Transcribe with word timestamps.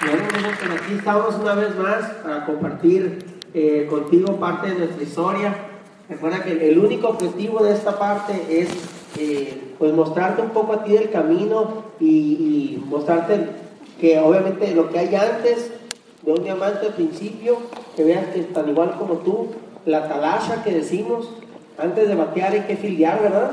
Pues 0.00 0.14
aquí 0.80 0.94
estamos 0.96 1.34
una 1.34 1.54
vez 1.54 1.74
más 1.76 2.04
para 2.22 2.46
compartir 2.46 3.40
eh, 3.52 3.88
contigo 3.90 4.36
parte 4.36 4.68
de 4.68 4.74
nuestra 4.76 5.02
historia. 5.02 5.56
Recuerda 6.08 6.44
que 6.44 6.70
el 6.70 6.78
único 6.78 7.08
objetivo 7.08 7.64
de 7.64 7.72
esta 7.72 7.98
parte 7.98 8.44
es 8.48 8.68
eh, 9.18 9.74
pues 9.76 9.92
mostrarte 9.92 10.42
un 10.42 10.50
poco 10.50 10.74
a 10.74 10.84
ti 10.84 10.92
del 10.92 11.10
camino 11.10 11.82
y, 11.98 12.80
mostrarte 12.86 13.48
que 14.00 14.20
obviamente 14.20 14.72
lo 14.72 14.88
que 14.88 15.00
hay 15.00 15.14
antes 15.16 15.72
de 16.22 16.32
un 16.32 16.44
diamante 16.44 16.86
al 16.86 16.94
principio, 16.94 17.58
que 17.96 18.04
veas 18.04 18.28
que 18.28 18.42
tan 18.42 18.68
igual 18.68 18.94
como 18.98 19.14
tú, 19.18 19.48
la 19.84 20.06
talasha 20.06 20.62
que 20.62 20.70
decimos, 20.70 21.28
antes 21.76 22.06
de 22.06 22.14
batear 22.14 22.52
hay 22.52 22.60
que 22.62 22.76
filiar, 22.76 23.20
¿verdad? 23.20 23.50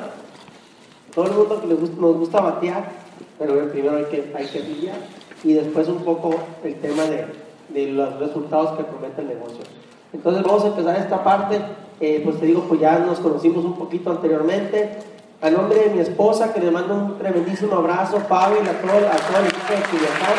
Todo 1.15 1.25
el 1.25 1.31
mundo 1.31 1.61
que 1.61 1.67
nos 1.99 2.17
gusta 2.17 2.39
batear, 2.39 2.91
pero 3.39 3.67
primero 3.71 3.97
hay 3.97 4.05
que, 4.05 4.31
hay 4.35 4.45
que 4.45 4.59
filiar 4.59 5.24
y 5.45 5.53
después 5.53 5.87
un 5.87 5.99
poco 5.99 6.35
el 6.63 6.75
tema 6.81 7.03
de, 7.03 7.27
de 7.69 7.91
los 7.91 8.19
resultados 8.19 8.75
que 8.77 8.83
promete 8.83 9.21
el 9.21 9.27
negocio. 9.27 9.63
Entonces 10.11 10.43
vamos 10.43 10.63
a 10.63 10.67
empezar 10.67 10.97
esta 10.97 11.23
parte, 11.23 11.61
eh, 11.99 12.21
pues 12.23 12.39
te 12.39 12.47
digo, 12.47 12.63
pues 12.67 12.81
ya 12.81 12.97
nos 12.99 13.19
conocimos 13.19 13.63
un 13.63 13.77
poquito 13.77 14.09
anteriormente. 14.09 14.97
A 15.41 15.49
nombre 15.51 15.79
de 15.79 15.89
mi 15.91 15.99
esposa, 15.99 16.51
que 16.51 16.59
le 16.59 16.71
mando 16.71 16.95
un 16.95 17.17
tremendísimo 17.19 17.75
abrazo, 17.75 18.17
y 18.17 18.21
a 18.21 18.25
todo, 18.25 19.07
a 19.07 19.17
todo 19.17 19.39
el 19.39 19.45
equipo 19.45 19.73
de 19.73 19.81
Culiacán. 19.91 20.37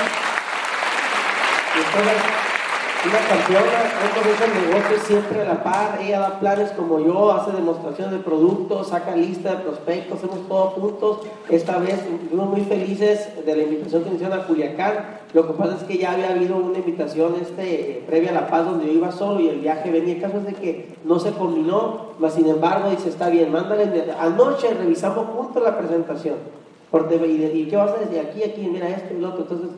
Entonces, 1.76 2.45
una 3.06 3.18
campeona, 3.28 3.78
hemos 4.02 4.40
el 4.40 4.68
negocio 4.68 4.98
siempre 5.06 5.42
a 5.42 5.44
la 5.44 5.62
par, 5.62 5.98
ella 6.02 6.20
da 6.20 6.40
planes 6.40 6.72
como 6.72 6.98
yo, 6.98 7.32
hace 7.32 7.52
demostraciones 7.52 8.12
de 8.12 8.18
productos, 8.18 8.88
saca 8.88 9.14
lista 9.14 9.50
de 9.50 9.56
prospectos, 9.62 10.18
hacemos 10.18 10.48
todo 10.48 10.66
juntos. 10.70 11.18
Esta 11.48 11.78
vez 11.78 11.94
estuvimos 11.94 12.48
muy 12.48 12.62
felices 12.62 13.28
de 13.44 13.56
la 13.56 13.62
invitación 13.62 14.02
que 14.04 14.14
hicieron 14.14 14.38
a 14.38 14.46
Culiacán. 14.46 15.20
Lo 15.34 15.46
que 15.46 15.52
pasa 15.52 15.76
es 15.76 15.84
que 15.84 15.98
ya 15.98 16.12
había 16.12 16.30
habido 16.30 16.56
una 16.56 16.78
invitación 16.78 17.34
este, 17.40 18.02
previa 18.06 18.30
a 18.30 18.34
La 18.34 18.48
Paz 18.48 18.64
donde 18.64 18.86
yo 18.86 18.92
iba 18.92 19.12
solo 19.12 19.40
y 19.40 19.48
el 19.48 19.60
viaje 19.60 19.90
venía. 19.90 20.14
El 20.14 20.20
caso 20.20 20.38
es 20.38 20.46
de 20.46 20.54
que 20.54 20.96
no 21.04 21.20
se 21.20 21.30
combinó, 21.32 22.12
mas 22.18 22.34
sin 22.34 22.48
embargo 22.48 22.90
dice, 22.90 23.08
está 23.08 23.28
bien, 23.28 23.52
mándale. 23.52 24.12
Anoche 24.18 24.74
revisamos 24.74 25.26
juntos 25.28 25.62
la 25.62 25.78
presentación. 25.78 26.36
Por 26.90 27.08
TV, 27.08 27.26
y, 27.28 27.66
qué 27.68 27.76
vas 27.76 27.90
a? 27.90 28.20
Aquí, 28.20 28.42
aquí, 28.42 28.68
mira 28.72 28.88
esto 28.88 29.14
y 29.14 29.20
lo 29.20 29.28
otro. 29.28 29.42
Entonces, 29.42 29.70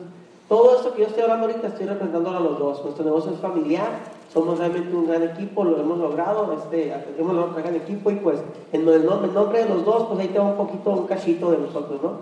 todo 0.49 0.75
esto 0.75 0.93
que 0.93 1.01
yo 1.01 1.07
estoy 1.07 1.21
hablando 1.21 1.45
ahorita 1.45 1.67
estoy 1.67 1.85
representando 1.85 2.31
a 2.31 2.39
los 2.39 2.57
dos. 2.57 2.83
Nuestro 2.83 3.05
negocio 3.05 3.31
es 3.31 3.39
familiar, 3.39 3.87
somos 4.33 4.57
realmente 4.57 4.95
un 4.95 5.05
gran 5.05 5.21
equipo, 5.21 5.63
lo 5.63 5.79
hemos 5.79 5.99
logrado, 5.99 6.51
este, 6.53 6.91
hemos 7.19 7.35
logrado 7.35 7.55
un 7.55 7.61
gran 7.61 7.75
equipo 7.75 8.09
y 8.09 8.15
pues 8.15 8.39
en 8.73 8.87
el, 8.87 9.05
nombre 9.05 9.63
de 9.63 9.69
los 9.69 9.85
dos, 9.85 10.07
pues 10.07 10.19
ahí 10.19 10.29
te 10.29 10.39
va 10.39 10.45
un 10.45 10.57
poquito, 10.57 10.89
un 10.89 11.05
cachito 11.05 11.51
de 11.51 11.59
nosotros, 11.59 12.01
¿no? 12.01 12.13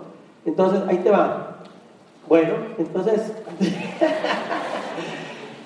Entonces, 0.44 0.82
ahí 0.88 0.98
te 0.98 1.10
va. 1.10 1.56
Bueno, 2.28 2.52
entonces, 2.76 3.32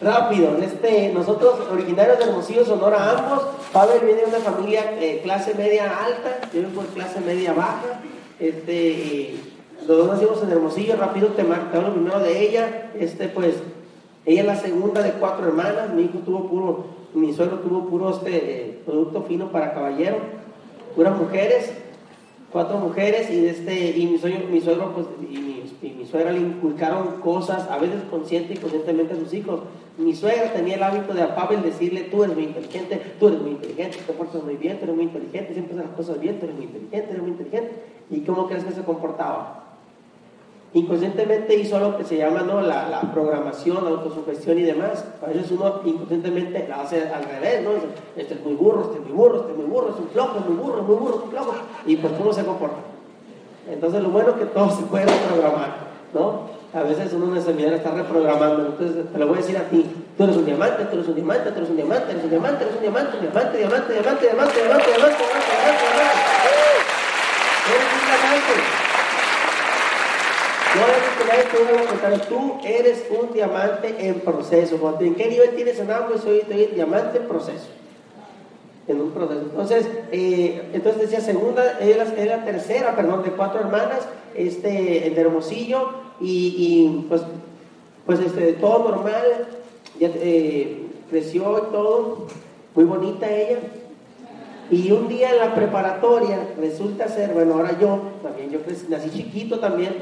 rápido, 0.00 0.56
este, 0.58 1.12
nosotros 1.12 1.54
originarios 1.72 2.18
de 2.18 2.24
Hermosillo, 2.26 2.64
Sonora, 2.64 3.18
ambos, 3.18 3.42
Pavel 3.72 4.04
viene 4.04 4.22
de 4.22 4.28
una 4.28 4.38
familia 4.38 4.94
eh, 5.00 5.20
clase 5.24 5.54
media 5.54 6.04
alta, 6.04 6.48
yo 6.52 6.62
vengo 6.62 6.82
de 6.82 6.88
clase 6.88 7.20
media 7.20 7.52
baja, 7.52 8.00
este, 8.38 9.51
los 9.86 9.98
dos 9.98 10.08
nacimos 10.08 10.42
en 10.42 10.50
Hermosillo, 10.50 10.96
rápido 10.96 11.28
te, 11.28 11.42
hablo 11.42 11.92
primero 11.92 12.20
de 12.20 12.48
ella, 12.48 12.90
este 12.98 13.28
pues, 13.28 13.56
ella 14.24 14.40
es 14.42 14.46
la 14.46 14.56
segunda 14.56 15.02
de 15.02 15.12
cuatro 15.12 15.46
hermanas, 15.46 15.92
mi 15.94 16.02
hijo 16.02 16.18
tuvo 16.18 16.48
puro, 16.48 16.84
mi 17.14 17.32
suegro 17.32 17.58
tuvo 17.58 17.86
puro 17.86 18.10
este 18.10 18.80
producto 18.86 19.22
fino 19.22 19.50
para 19.50 19.74
caballero, 19.74 20.18
puras 20.94 21.18
mujeres, 21.18 21.72
cuatro 22.52 22.78
mujeres 22.78 23.30
y 23.30 23.46
este 23.46 23.98
y 23.98 24.06
mi 24.06 24.18
suegro, 24.18 24.46
mi 24.48 24.60
suegro 24.60 24.92
pues, 24.94 25.06
y 25.28 25.38
mi, 25.38 26.06
suegra 26.06 26.32
le 26.32 26.40
inculcaron 26.40 27.20
cosas 27.22 27.68
a 27.70 27.78
veces 27.78 28.02
consciente 28.10 28.54
y 28.54 28.56
conscientemente 28.58 29.14
a 29.14 29.16
sus 29.16 29.32
hijos. 29.32 29.60
Mi 29.96 30.14
suegra 30.14 30.52
tenía 30.52 30.76
el 30.76 30.82
hábito 30.82 31.14
de 31.14 31.22
a 31.22 31.48
decirle 31.64 32.02
tú 32.02 32.22
eres 32.24 32.36
muy 32.36 32.44
inteligente 32.44 33.00
tú 33.18 33.28
eres 33.28 33.40
muy 33.40 33.52
inteligente 33.52 33.98
te 34.06 34.12
portas 34.12 34.42
muy 34.42 34.56
bien 34.56 34.78
tú 34.78 34.84
eres 34.84 34.96
muy 34.96 35.04
inteligente 35.04 35.52
siempre 35.52 35.74
haces 35.74 35.86
las 35.86 35.96
cosas 35.96 36.20
bien 36.20 36.38
tú 36.38 36.46
eres 36.46 36.56
muy 36.56 36.64
inteligente 36.66 37.10
eres 37.10 37.22
muy 37.22 37.30
inteligente 37.32 37.72
y 38.10 38.20
cómo 38.20 38.46
crees 38.46 38.64
que 38.64 38.72
se 38.72 38.82
comportaba 38.82 39.61
inconscientemente 40.74 41.54
hizo 41.54 41.78
lo 41.78 41.98
que 41.98 42.04
se 42.04 42.16
llama 42.16 42.40
¿no? 42.40 42.60
la, 42.60 43.00
programación, 43.12 43.84
la 43.84 43.90
autosugestión 43.90 44.58
y 44.58 44.62
demás. 44.62 45.04
A 45.22 45.26
veces 45.26 45.50
uno 45.50 45.80
inconscientemente 45.84 46.66
la 46.68 46.82
hace 46.82 47.08
al 47.08 47.24
revés, 47.24 47.62
¿no? 47.62 47.70
Este 48.16 48.34
es 48.34 48.44
muy 48.44 48.54
burro, 48.54 48.82
este 48.82 48.98
es 48.98 49.04
muy 49.04 49.12
burro, 49.12 49.40
este 49.40 49.52
es 49.52 49.58
muy 49.58 49.66
burro, 49.66 49.90
es 49.90 49.96
un 49.96 50.08
flojo, 50.08 50.38
es 50.38 50.46
muy 50.46 50.56
burro, 50.56 50.82
muy 50.82 50.96
burro, 50.96 51.16
es 51.16 51.22
un 51.24 51.30
flojo. 51.30 51.54
Y 51.86 51.96
pues 51.96 52.12
cómo 52.14 52.32
se 52.32 52.44
comporta. 52.44 52.78
Entonces 53.70 54.02
lo 54.02 54.08
bueno 54.08 54.30
es 54.30 54.36
que 54.36 54.46
todo 54.46 54.70
se 54.70 54.82
puede 54.84 55.06
reprogramar, 55.06 55.76
¿no? 56.14 56.52
A 56.74 56.82
veces 56.84 57.12
uno 57.12 57.38
seminario 57.40 57.76
está 57.76 57.90
reprogramando. 57.90 58.66
Entonces 58.66 59.12
te 59.12 59.18
lo 59.18 59.26
voy 59.26 59.36
a 59.36 59.40
decir 59.40 59.58
a 59.58 59.68
ti. 59.68 59.84
Tú 60.16 60.24
eres 60.24 60.36
un 60.36 60.46
diamante, 60.46 60.84
tú 60.86 60.96
eres 60.96 61.08
un 61.08 61.14
diamante, 61.14 61.50
tú 61.50 61.58
eres 61.58 61.70
un 61.70 61.76
diamante, 61.76 62.12
eres 62.12 62.24
un 62.24 62.30
diamante, 62.30 62.64
eres 62.64 62.74
un 62.74 62.80
diamante, 62.80 63.18
diamante, 63.20 63.58
diamante, 63.58 63.92
diamante, 63.92 64.24
diamante, 64.24 64.24
diamante, 64.24 64.62
diamante, 64.62 64.90
diamante, 64.90 64.90
diamante, 64.90 65.48
diamante. 65.52 66.12
Eres 67.68 67.88
un 67.92 68.06
diamante. 68.08 68.81
Tú 72.28 72.60
eres 72.64 73.04
un 73.10 73.32
diamante 73.32 73.94
en 73.98 74.20
proceso. 74.20 74.96
¿En 75.00 75.14
qué 75.14 75.28
nivel 75.28 75.54
tienes 75.54 75.78
en 75.78 75.90
agua? 75.90 76.16
Soy, 76.22 76.42
diamante 76.74 77.18
en 77.18 77.28
proceso. 77.28 77.68
En 78.88 79.00
un 79.00 79.10
proceso. 79.10 79.42
Entonces, 79.42 79.86
eh, 80.10 80.70
entonces 80.72 81.02
decía 81.02 81.20
segunda, 81.20 81.78
es 81.78 81.96
la, 81.96 82.44
tercera, 82.44 82.96
perdón, 82.96 83.22
de 83.22 83.30
cuatro 83.30 83.60
hermanas, 83.60 84.00
este, 84.34 84.68
de 85.14 85.20
Hermosillo, 85.20 85.90
y, 86.20 87.04
pues, 87.08 87.22
pues 88.06 88.20
este, 88.20 88.54
todo 88.54 88.90
normal, 88.90 89.48
eh, 90.00 90.86
creció 91.10 91.58
y 91.58 91.72
todo, 91.72 92.26
muy 92.74 92.84
bonita 92.84 93.30
ella. 93.30 93.58
Y 94.70 94.90
un 94.90 95.08
día 95.08 95.30
en 95.30 95.38
la 95.38 95.54
preparatoria 95.54 96.38
resulta 96.58 97.06
ser, 97.08 97.34
bueno, 97.34 97.54
ahora 97.54 97.78
yo, 97.78 98.00
también 98.22 98.50
yo 98.50 98.60
nací 98.88 99.10
chiquito 99.10 99.60
también, 99.60 99.96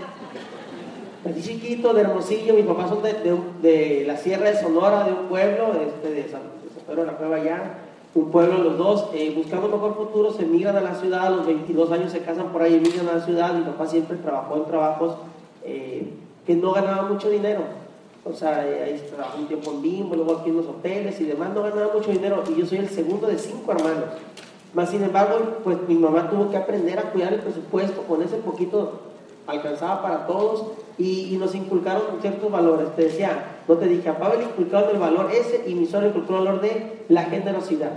Nací 1.24 1.42
chiquito 1.42 1.92
de 1.92 2.00
Hermosillo, 2.00 2.54
mis 2.54 2.64
papás 2.64 2.88
son 2.88 3.02
de, 3.02 3.12
de, 3.60 4.04
la 4.06 4.16
Sierra 4.16 4.50
de 4.50 4.58
Sonora, 4.58 5.04
de 5.04 5.12
un 5.12 5.28
pueblo, 5.28 5.72
este, 5.86 6.10
de, 6.14 6.28
San, 6.30 6.40
Pedro 6.86 7.02
de 7.02 7.06
la 7.08 7.18
Cueva 7.18 7.36
allá, 7.36 7.74
un 8.14 8.30
pueblo 8.30 8.56
los 8.58 8.78
dos, 8.78 9.10
eh, 9.12 9.30
buscando 9.36 9.66
un 9.66 9.72
mejor 9.72 9.96
futuro, 9.96 10.32
se 10.32 10.46
migran 10.46 10.78
a 10.78 10.80
la 10.80 10.94
ciudad, 10.94 11.26
a 11.26 11.30
los 11.30 11.46
22 11.46 11.92
años 11.92 12.10
se 12.10 12.20
casan 12.20 12.46
por 12.52 12.62
ahí, 12.62 12.76
emigran 12.76 13.06
a 13.08 13.18
la 13.18 13.24
ciudad, 13.24 13.52
mi 13.52 13.64
papá 13.64 13.86
siempre 13.86 14.16
trabajó 14.16 14.56
en 14.56 14.64
trabajos 14.64 15.16
eh, 15.62 16.10
que 16.46 16.54
no 16.54 16.72
ganaba 16.72 17.02
mucho 17.02 17.28
dinero, 17.28 17.64
o 18.24 18.32
sea, 18.32 18.66
eh, 18.66 18.84
ahí 18.84 19.02
trabajó 19.14 19.38
un 19.40 19.46
tiempo 19.46 19.72
en 19.72 19.82
Bimbo, 19.82 20.16
luego 20.16 20.38
aquí 20.38 20.48
en 20.48 20.56
los 20.56 20.66
hoteles 20.66 21.20
y 21.20 21.24
demás, 21.24 21.50
no 21.54 21.62
ganaba 21.62 21.92
mucho 21.92 22.10
dinero, 22.12 22.42
y 22.48 22.58
yo 22.58 22.64
soy 22.64 22.78
el 22.78 22.88
segundo 22.88 23.26
de 23.26 23.36
cinco 23.36 23.72
hermanos. 23.72 24.04
Más 24.72 24.88
sin 24.88 25.02
embargo, 25.02 25.58
pues 25.64 25.76
mi 25.86 25.96
mamá 25.96 26.30
tuvo 26.30 26.50
que 26.50 26.56
aprender 26.56 26.98
a 26.98 27.10
cuidar 27.10 27.34
el 27.34 27.40
presupuesto 27.40 28.02
con 28.04 28.22
ese 28.22 28.36
poquito 28.36 29.10
alcanzaba 29.50 30.02
para 30.02 30.26
todos 30.26 30.66
y, 30.98 31.36
nos 31.38 31.54
inculcaron 31.54 32.02
ciertos 32.20 32.50
valores. 32.50 32.94
Te 32.94 33.04
decía, 33.04 33.62
no 33.66 33.76
te 33.76 33.86
dije, 33.86 34.08
a 34.08 34.18
Pablo 34.18 34.42
inculcaron 34.42 34.90
el 34.90 34.98
valor 34.98 35.30
ese 35.32 35.64
y 35.66 35.74
mi 35.74 35.86
suegro 35.86 36.08
inculcó 36.08 36.38
el 36.38 36.44
valor 36.44 36.60
de 36.60 37.04
la 37.08 37.24
generosidad. 37.24 37.92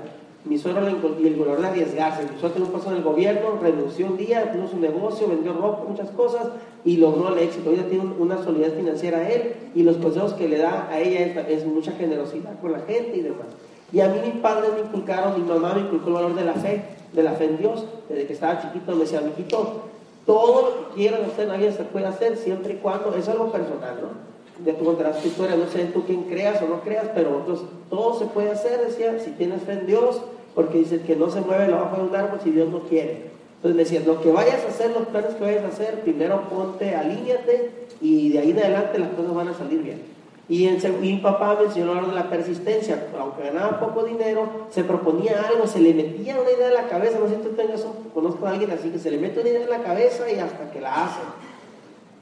Mi 0.45 0.57
suegro 0.57 0.89
inculcó 0.89 1.17
el 1.25 1.35
valor 1.35 1.61
de 1.61 1.67
arriesgarse. 1.67 2.23
Mi 2.23 2.39
suegro 2.39 2.57
tuvo 2.57 2.65
un 2.65 2.71
paso 2.73 2.91
en 2.91 2.97
el 2.97 3.03
gobierno, 3.03 3.59
renunció 3.61 4.07
un 4.07 4.17
día, 4.17 4.51
tuvo 4.51 4.67
su 4.67 4.77
negocio, 4.77 5.27
vendió 5.27 5.53
ropa, 5.53 5.85
muchas 5.87 6.09
cosas 6.11 6.47
y 6.83 6.97
logró 6.97 7.33
el 7.33 7.39
éxito. 7.39 7.71
Ella 7.71 7.87
tiene 7.87 8.05
una 8.19 8.43
solidez 8.43 8.73
financiera 8.73 9.29
él 9.29 9.53
y 9.73 9.83
los 9.83 9.97
consejos 9.97 10.33
que 10.33 10.49
le 10.49 10.57
da 10.57 10.89
a 10.89 10.99
ella 10.99 11.41
es, 11.47 11.65
mucha 11.65 11.93
generosidad 11.93 12.59
con 12.59 12.73
la 12.73 12.79
gente 12.79 13.17
y 13.17 13.21
demás. 13.21 13.47
Y 13.93 14.01
a 14.01 14.09
mí 14.09 14.19
mis 14.25 14.41
padres 14.41 14.71
me 14.73 14.81
inculcaron, 14.81 15.41
mi 15.41 15.47
mamá 15.47 15.73
me 15.75 15.81
inculcó 15.81 16.07
el 16.07 16.13
valor 16.13 16.35
de 16.35 16.43
la 16.45 16.53
fe, 16.53 16.83
de 17.13 17.23
la 17.23 17.33
fe 17.33 17.45
en 17.45 17.57
Dios. 17.57 17.85
Desde 18.09 18.25
que 18.25 18.33
estaba 18.33 18.61
chiquito 18.61 18.93
me 18.93 19.01
decía, 19.01 19.21
mijito, 19.21 19.83
todo 20.25 20.61
lo 20.61 20.89
que 20.89 20.95
quieran 20.95 21.25
hacer, 21.25 21.47
nadie 21.47 21.71
se 21.71 21.83
puede 21.83 22.05
hacer 22.05 22.37
siempre 22.37 22.73
y 22.73 22.77
cuando 22.77 23.15
es 23.15 23.27
algo 23.27 23.51
personal, 23.51 23.99
¿no? 24.01 24.63
De 24.63 24.73
tu 24.73 24.85
contarás 24.85 25.21
tu 25.21 25.27
historia, 25.27 25.55
no 25.55 25.67
sé 25.67 25.85
tú 25.85 26.03
quién 26.05 26.23
creas 26.23 26.61
o 26.61 26.67
no 26.67 26.81
creas, 26.81 27.07
pero 27.13 27.39
entonces, 27.39 27.65
todo 27.89 28.17
se 28.17 28.25
puede 28.25 28.51
hacer, 28.51 28.85
decía, 28.85 29.19
si 29.19 29.31
tienes 29.31 29.63
fe 29.63 29.73
en 29.73 29.87
Dios, 29.87 30.21
porque 30.55 30.77
dice 30.77 31.01
que 31.01 31.15
no 31.15 31.29
se 31.29 31.41
mueve 31.41 31.67
la 31.67 31.81
hoja 31.81 31.97
de 31.97 32.03
un 32.03 32.15
árbol 32.15 32.39
si 32.43 32.51
Dios 32.51 32.69
no 32.69 32.81
quiere. 32.81 33.31
Entonces 33.55 33.75
me 33.75 33.83
decía, 33.83 34.01
lo 34.05 34.21
que 34.21 34.31
vayas 34.31 34.63
a 34.65 34.67
hacer, 34.67 34.91
los 34.91 35.07
planes 35.07 35.35
que 35.35 35.43
vayas 35.43 35.63
a 35.63 35.69
hacer, 35.69 36.01
primero 36.01 36.49
ponte, 36.49 36.95
alíñate 36.95 37.71
y 38.01 38.29
de 38.29 38.39
ahí 38.39 38.51
en 38.51 38.59
adelante 38.59 38.99
las 38.99 39.09
cosas 39.09 39.33
van 39.33 39.47
a 39.47 39.53
salir 39.53 39.81
bien. 39.81 40.12
Y, 40.49 40.67
en, 40.67 40.77
mi 40.99 41.17
papá 41.17 41.55
me 41.57 41.67
enseñó 41.67 41.95
de 42.05 42.13
la 42.13 42.29
persistencia. 42.29 43.07
Aunque 43.17 43.43
ganaba 43.43 43.79
poco 43.79 44.03
dinero, 44.03 44.67
se 44.69 44.83
proponía 44.83 45.41
algo, 45.47 45.67
se 45.67 45.79
le 45.79 45.93
metía 45.93 46.39
una 46.39 46.51
idea 46.51 46.67
en 46.67 46.73
la 46.73 46.87
cabeza. 46.87 47.19
No 47.19 47.27
sé 47.27 47.35
si 47.35 47.41
tú 47.41 47.49
tengas 47.49 47.83
un, 47.85 48.09
conozco 48.13 48.45
a 48.45 48.51
alguien 48.51 48.71
así 48.71 48.89
que 48.89 48.99
se 48.99 49.11
le 49.11 49.17
mete 49.17 49.39
una 49.39 49.49
idea 49.49 49.63
en 49.63 49.69
la 49.69 49.83
cabeza 49.83 50.29
y 50.29 50.39
hasta 50.39 50.69
que 50.71 50.81
la 50.81 51.05
hace. 51.05 51.21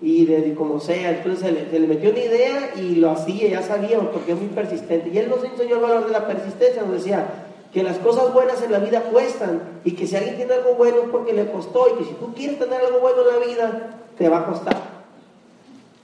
Y 0.01 0.25
de, 0.25 0.56
como 0.56 0.79
sea, 0.79 1.12
entonces 1.12 1.53
se 1.69 1.79
le, 1.79 1.88
metió 1.88 2.09
una 2.09 2.19
idea 2.19 2.71
y 2.75 2.95
lo 2.95 3.12
hacía, 3.12 3.50
ya 3.50 3.62
sabía, 3.62 4.00
porque 4.00 4.31
es 4.31 4.38
muy 4.39 4.50
persistente. 4.50 5.09
Y 5.09 5.18
él 5.18 5.29
nos 5.29 5.44
enseñó 5.44 5.75
el 5.75 5.81
valor 5.81 6.06
de 6.06 6.12
la 6.12 6.27
persistencia, 6.27 6.81
nos 6.81 6.94
decía 6.94 7.25
que 7.71 7.83
las 7.83 7.97
cosas 8.00 8.33
buenas 8.33 8.62
en 8.62 8.71
la 8.71 8.79
vida 8.79 9.03
cuestan 9.12 9.62
y 9.83 9.91
que 9.91 10.06
si 10.06 10.15
alguien 10.15 10.35
tiene 10.35 10.53
algo 10.56 10.73
bueno 10.75 10.97
es 11.03 11.09
porque 11.09 11.33
le 11.33 11.50
costó 11.51 11.88
y 11.94 12.00
que 12.00 12.03
si 12.03 12.13
tú 12.15 12.33
quieres 12.33 12.59
tener 12.59 12.81
algo 12.81 13.00
bueno 13.00 13.21
en 13.21 13.39
la 13.39 13.45
vida, 13.45 13.97
te 14.18 14.27
va 14.27 14.39
a 14.39 14.45
costar. 14.45 14.90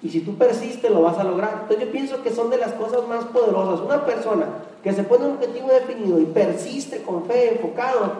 Y 0.08 0.10
si 0.10 0.22
tú 0.22 0.38
persistes, 0.38 0.90
lo 0.90 1.02
vas 1.02 1.18
a 1.18 1.26
lograr. 1.26 1.64
Entonces 1.64 1.86
yo 1.86 1.92
pienso 1.92 2.24
que 2.24 2.32
son 2.32 2.50
de 2.50 2.56
las 2.56 2.72
cosas 2.72 3.06
más 3.10 3.26
poderosas. 3.26 3.82
Una 3.82 4.06
persona 4.06 4.46
que 4.82 4.94
se 4.94 5.04
pone 5.04 5.26
un 5.26 5.34
objetivo 5.34 5.68
definido 5.68 6.18
y 6.18 6.24
persiste 6.24 7.02
con 7.02 7.26
fe, 7.26 7.56
enfocado, 7.56 8.14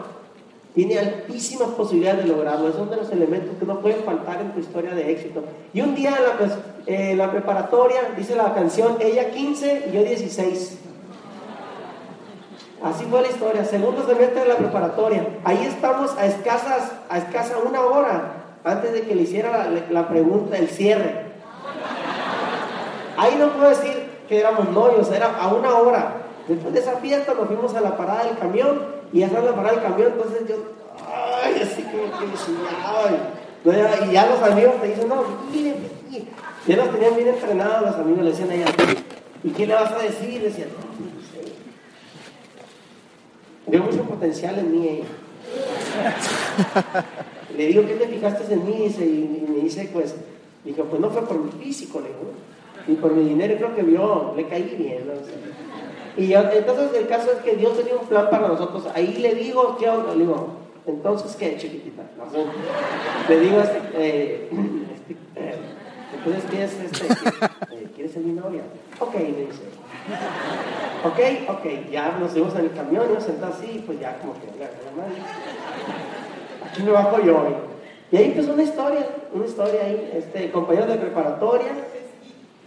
tiene 0.74 0.98
altísimas 0.98 1.70
posibilidades 1.70 2.24
de 2.24 2.28
lograrlo. 2.28 2.68
Esos 2.68 2.80
son 2.80 2.90
de 2.90 2.96
los 2.96 3.10
elementos 3.10 3.56
que 3.58 3.64
no 3.64 3.80
pueden 3.80 4.04
faltar 4.04 4.38
en 4.42 4.52
tu 4.52 4.60
historia 4.60 4.94
de 4.94 5.10
éxito. 5.10 5.42
Y 5.72 5.80
un 5.80 5.94
día 5.94 6.10
la, 6.10 6.58
eh, 6.84 7.16
la 7.16 7.30
preparatoria, 7.30 8.12
dice 8.18 8.36
la 8.36 8.52
canción, 8.52 8.98
ella 9.00 9.30
15 9.30 9.86
y 9.88 9.96
yo 9.96 10.02
16. 10.04 10.80
Así 12.82 13.06
fue 13.06 13.22
la 13.22 13.28
historia, 13.28 13.64
segundo 13.64 14.06
semestre 14.06 14.42
de 14.42 14.48
la 14.48 14.56
preparatoria. 14.56 15.26
Ahí 15.42 15.64
estamos 15.64 16.14
a 16.18 16.26
escasas, 16.26 16.92
a 17.08 17.16
escasa 17.16 17.54
una 17.66 17.80
hora 17.80 18.34
antes 18.62 18.92
de 18.92 19.00
que 19.00 19.14
le 19.14 19.22
hiciera 19.22 19.70
la, 19.70 19.84
la 19.88 20.08
pregunta, 20.10 20.58
el 20.58 20.68
cierre. 20.68 21.27
Ahí 23.18 23.34
no 23.36 23.52
puedo 23.52 23.68
decir 23.68 24.08
que 24.28 24.38
éramos 24.38 24.70
novios, 24.70 25.10
era 25.10 25.36
a 25.36 25.48
una 25.48 25.74
hora. 25.74 26.22
Después 26.46 26.72
de 26.72 26.78
esa 26.78 26.98
fiesta 26.98 27.34
nos 27.34 27.48
fuimos 27.48 27.74
a 27.74 27.80
la 27.80 27.96
parada 27.96 28.24
del 28.24 28.38
camión 28.38 28.80
y 29.12 29.18
ya 29.18 29.28
la 29.28 29.54
parada 29.56 29.72
del 29.72 29.82
camión, 29.82 30.12
entonces 30.12 30.48
yo, 30.48 30.54
ay, 31.04 31.60
así 31.60 31.82
como 31.82 32.04
que 32.04 32.26
ay. 32.84 34.08
Y 34.08 34.12
ya 34.12 34.26
los 34.26 34.40
amigos 34.40 34.80
te 34.80 34.86
dicen, 34.86 35.08
no, 35.08 35.24
miren, 35.52 35.74
ya 36.66 36.76
los 36.76 36.92
tenían 36.92 37.16
bien 37.16 37.28
entrenados 37.28 37.90
los 37.90 37.96
amigos, 37.96 38.22
le 38.22 38.30
decían 38.30 38.50
a 38.50 38.54
ella, 38.54 38.66
¿y 39.42 39.50
qué 39.50 39.66
le 39.66 39.74
vas 39.74 39.90
a 39.90 39.98
decir? 39.98 40.40
Decían, 40.40 40.68
no, 40.68 40.86
no 41.04 41.20
sé. 41.22 41.52
Veo 43.66 43.82
mucho 43.82 44.04
potencial 44.04 44.60
en 44.60 44.70
mí 44.70 44.88
ella. 44.88 45.04
le 47.56 47.66
digo, 47.66 47.84
¿qué 47.84 47.94
te 47.94 48.06
fijaste 48.06 48.54
en 48.54 48.64
mí? 48.64 48.86
Y, 48.86 49.50
me 49.50 49.58
dice, 49.64 49.90
pues, 49.92 50.14
dijo, 50.64 50.84
pues 50.84 51.00
no 51.00 51.10
fue 51.10 51.26
por 51.26 51.36
mi 51.40 51.50
físico, 51.50 52.00
le 52.00 52.08
digo 52.08 52.32
y 52.88 52.94
por 52.94 53.12
mi 53.12 53.28
dinero 53.28 53.54
creo 53.56 53.76
que 53.76 53.82
vio, 53.82 54.32
le 54.34 54.48
caí 54.48 54.74
bien. 54.76 55.04
Y 56.16 56.32
entonces 56.32 56.90
el 56.98 57.06
caso 57.06 57.30
es 57.30 57.38
que 57.38 57.54
Dios 57.54 57.76
tenía 57.76 57.94
un 57.94 58.06
plan 58.06 58.28
para 58.30 58.48
nosotros. 58.48 58.88
Ahí 58.94 59.18
le 59.18 59.34
digo, 59.34 59.76
¿qué 59.78 59.88
onda? 59.88 60.14
Le 60.14 60.20
digo, 60.20 60.48
entonces, 60.86 61.36
¿qué, 61.36 61.56
chiquitita? 61.56 62.02
le 63.28 63.40
digo, 63.40 63.60
este, 63.60 63.78
eh, 63.94 64.48
este 65.00 65.12
eh, 65.36 65.54
entonces, 66.16 66.50
¿qué 66.50 66.64
es 66.64 66.72
este? 66.80 67.06
Eh, 67.70 67.88
¿Quieres 67.94 68.12
ser 68.12 68.22
mi 68.22 68.32
novia? 68.32 68.62
Ok, 68.98 69.14
me 69.14 69.44
dice. 69.44 69.62
Ok, 71.04 71.50
ok, 71.50 71.90
ya 71.92 72.16
nos 72.18 72.32
fuimos 72.32 72.54
en 72.54 72.60
el 72.62 72.72
camión, 72.72 73.04
yo 73.12 73.20
sentado 73.20 73.52
así, 73.52 73.84
pues 73.86 74.00
ya 74.00 74.18
como 74.18 74.32
que, 74.32 74.64
aquí 76.66 76.82
me 76.82 76.90
bajo 76.90 77.22
yo. 77.22 77.68
Y 78.10 78.16
ahí 78.16 78.24
empezó 78.24 78.54
una 78.54 78.62
historia, 78.62 79.06
una 79.32 79.44
historia 79.44 79.80
ahí, 79.84 80.10
este, 80.14 80.50
compañero 80.50 80.86
de 80.86 80.96
preparatoria, 80.96 81.72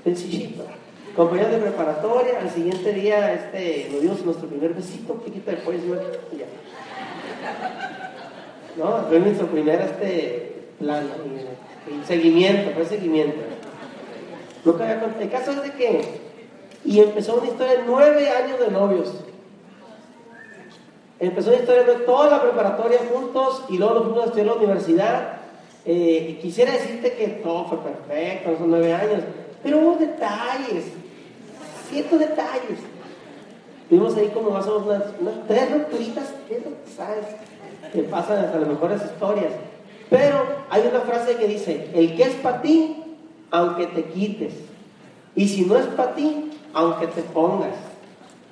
sencillito. 0.03 0.63
Compañeros 1.15 1.51
de 1.51 1.57
preparatoria, 1.57 2.39
al 2.39 2.49
siguiente 2.49 2.93
día 2.93 3.33
este, 3.33 3.89
nos 3.91 4.01
dimos 4.01 4.25
nuestro 4.25 4.47
primer 4.47 4.73
besito, 4.73 5.13
un 5.13 5.19
poquito 5.19 5.51
después, 5.51 5.81
ya. 5.83 6.45
¿No? 8.77 9.05
Fue 9.09 9.19
nuestro 9.19 9.47
primer 9.47 9.81
este, 9.81 10.53
plan, 10.79 11.05
y, 11.89 12.07
seguimiento, 12.07 12.71
fue 12.71 12.85
seguimiento. 12.85 13.41
el 14.65 15.29
caso 15.29 15.51
es 15.51 15.63
de 15.63 15.71
que, 15.73 16.21
y 16.85 16.99
empezó 17.01 17.35
una 17.35 17.47
historia 17.47 17.73
de 17.73 17.83
nueve 17.85 18.29
años 18.29 18.59
de 18.59 18.71
novios. 18.71 19.13
Empezó 21.19 21.49
una 21.49 21.59
historia 21.59 21.83
de 21.83 21.95
toda 22.05 22.29
la 22.29 22.41
preparatoria 22.41 22.99
juntos 23.13 23.65
y 23.69 23.77
luego 23.77 23.95
nos 23.95 24.03
fuimos 24.03 24.23
a 24.23 24.25
estudiar 24.27 24.47
la 24.47 24.53
universidad. 24.53 25.37
Eh, 25.85 26.39
quisiera 26.41 26.71
decirte 26.71 27.13
que 27.13 27.27
todo 27.27 27.65
fue 27.65 27.79
perfecto, 27.79 28.51
esos 28.51 28.67
nueve 28.67 28.93
años 28.93 29.23
pero 29.63 29.79
hubo 29.79 29.95
detalles, 29.95 30.85
ciertos 31.89 32.19
detalles. 32.19 32.79
Tuvimos 33.89 34.15
ahí 34.15 34.29
como 34.29 34.51
más 34.51 34.65
o 34.67 34.79
menos 34.79 34.87
unas, 34.87 35.19
unas 35.19 35.47
tres 35.47 35.71
rupturitas, 35.71 36.33
¿qué 36.47 36.57
es 36.57 36.65
lo 36.65 36.71
que 36.71 36.91
sabes? 36.95 37.25
Que 37.91 38.03
pasan 38.03 38.45
hasta 38.45 38.59
las 38.59 38.69
mejores 38.69 39.01
historias. 39.03 39.51
Pero 40.09 40.43
hay 40.69 40.87
una 40.89 41.01
frase 41.01 41.35
que 41.35 41.47
dice, 41.47 41.89
el 41.93 42.15
que 42.15 42.23
es 42.23 42.35
para 42.35 42.61
ti, 42.61 43.03
aunque 43.51 43.87
te 43.87 44.03
quites. 44.05 44.53
Y 45.35 45.47
si 45.47 45.65
no 45.65 45.77
es 45.77 45.85
para 45.87 46.15
ti, 46.15 46.51
aunque 46.73 47.07
te 47.07 47.21
pongas. 47.21 47.75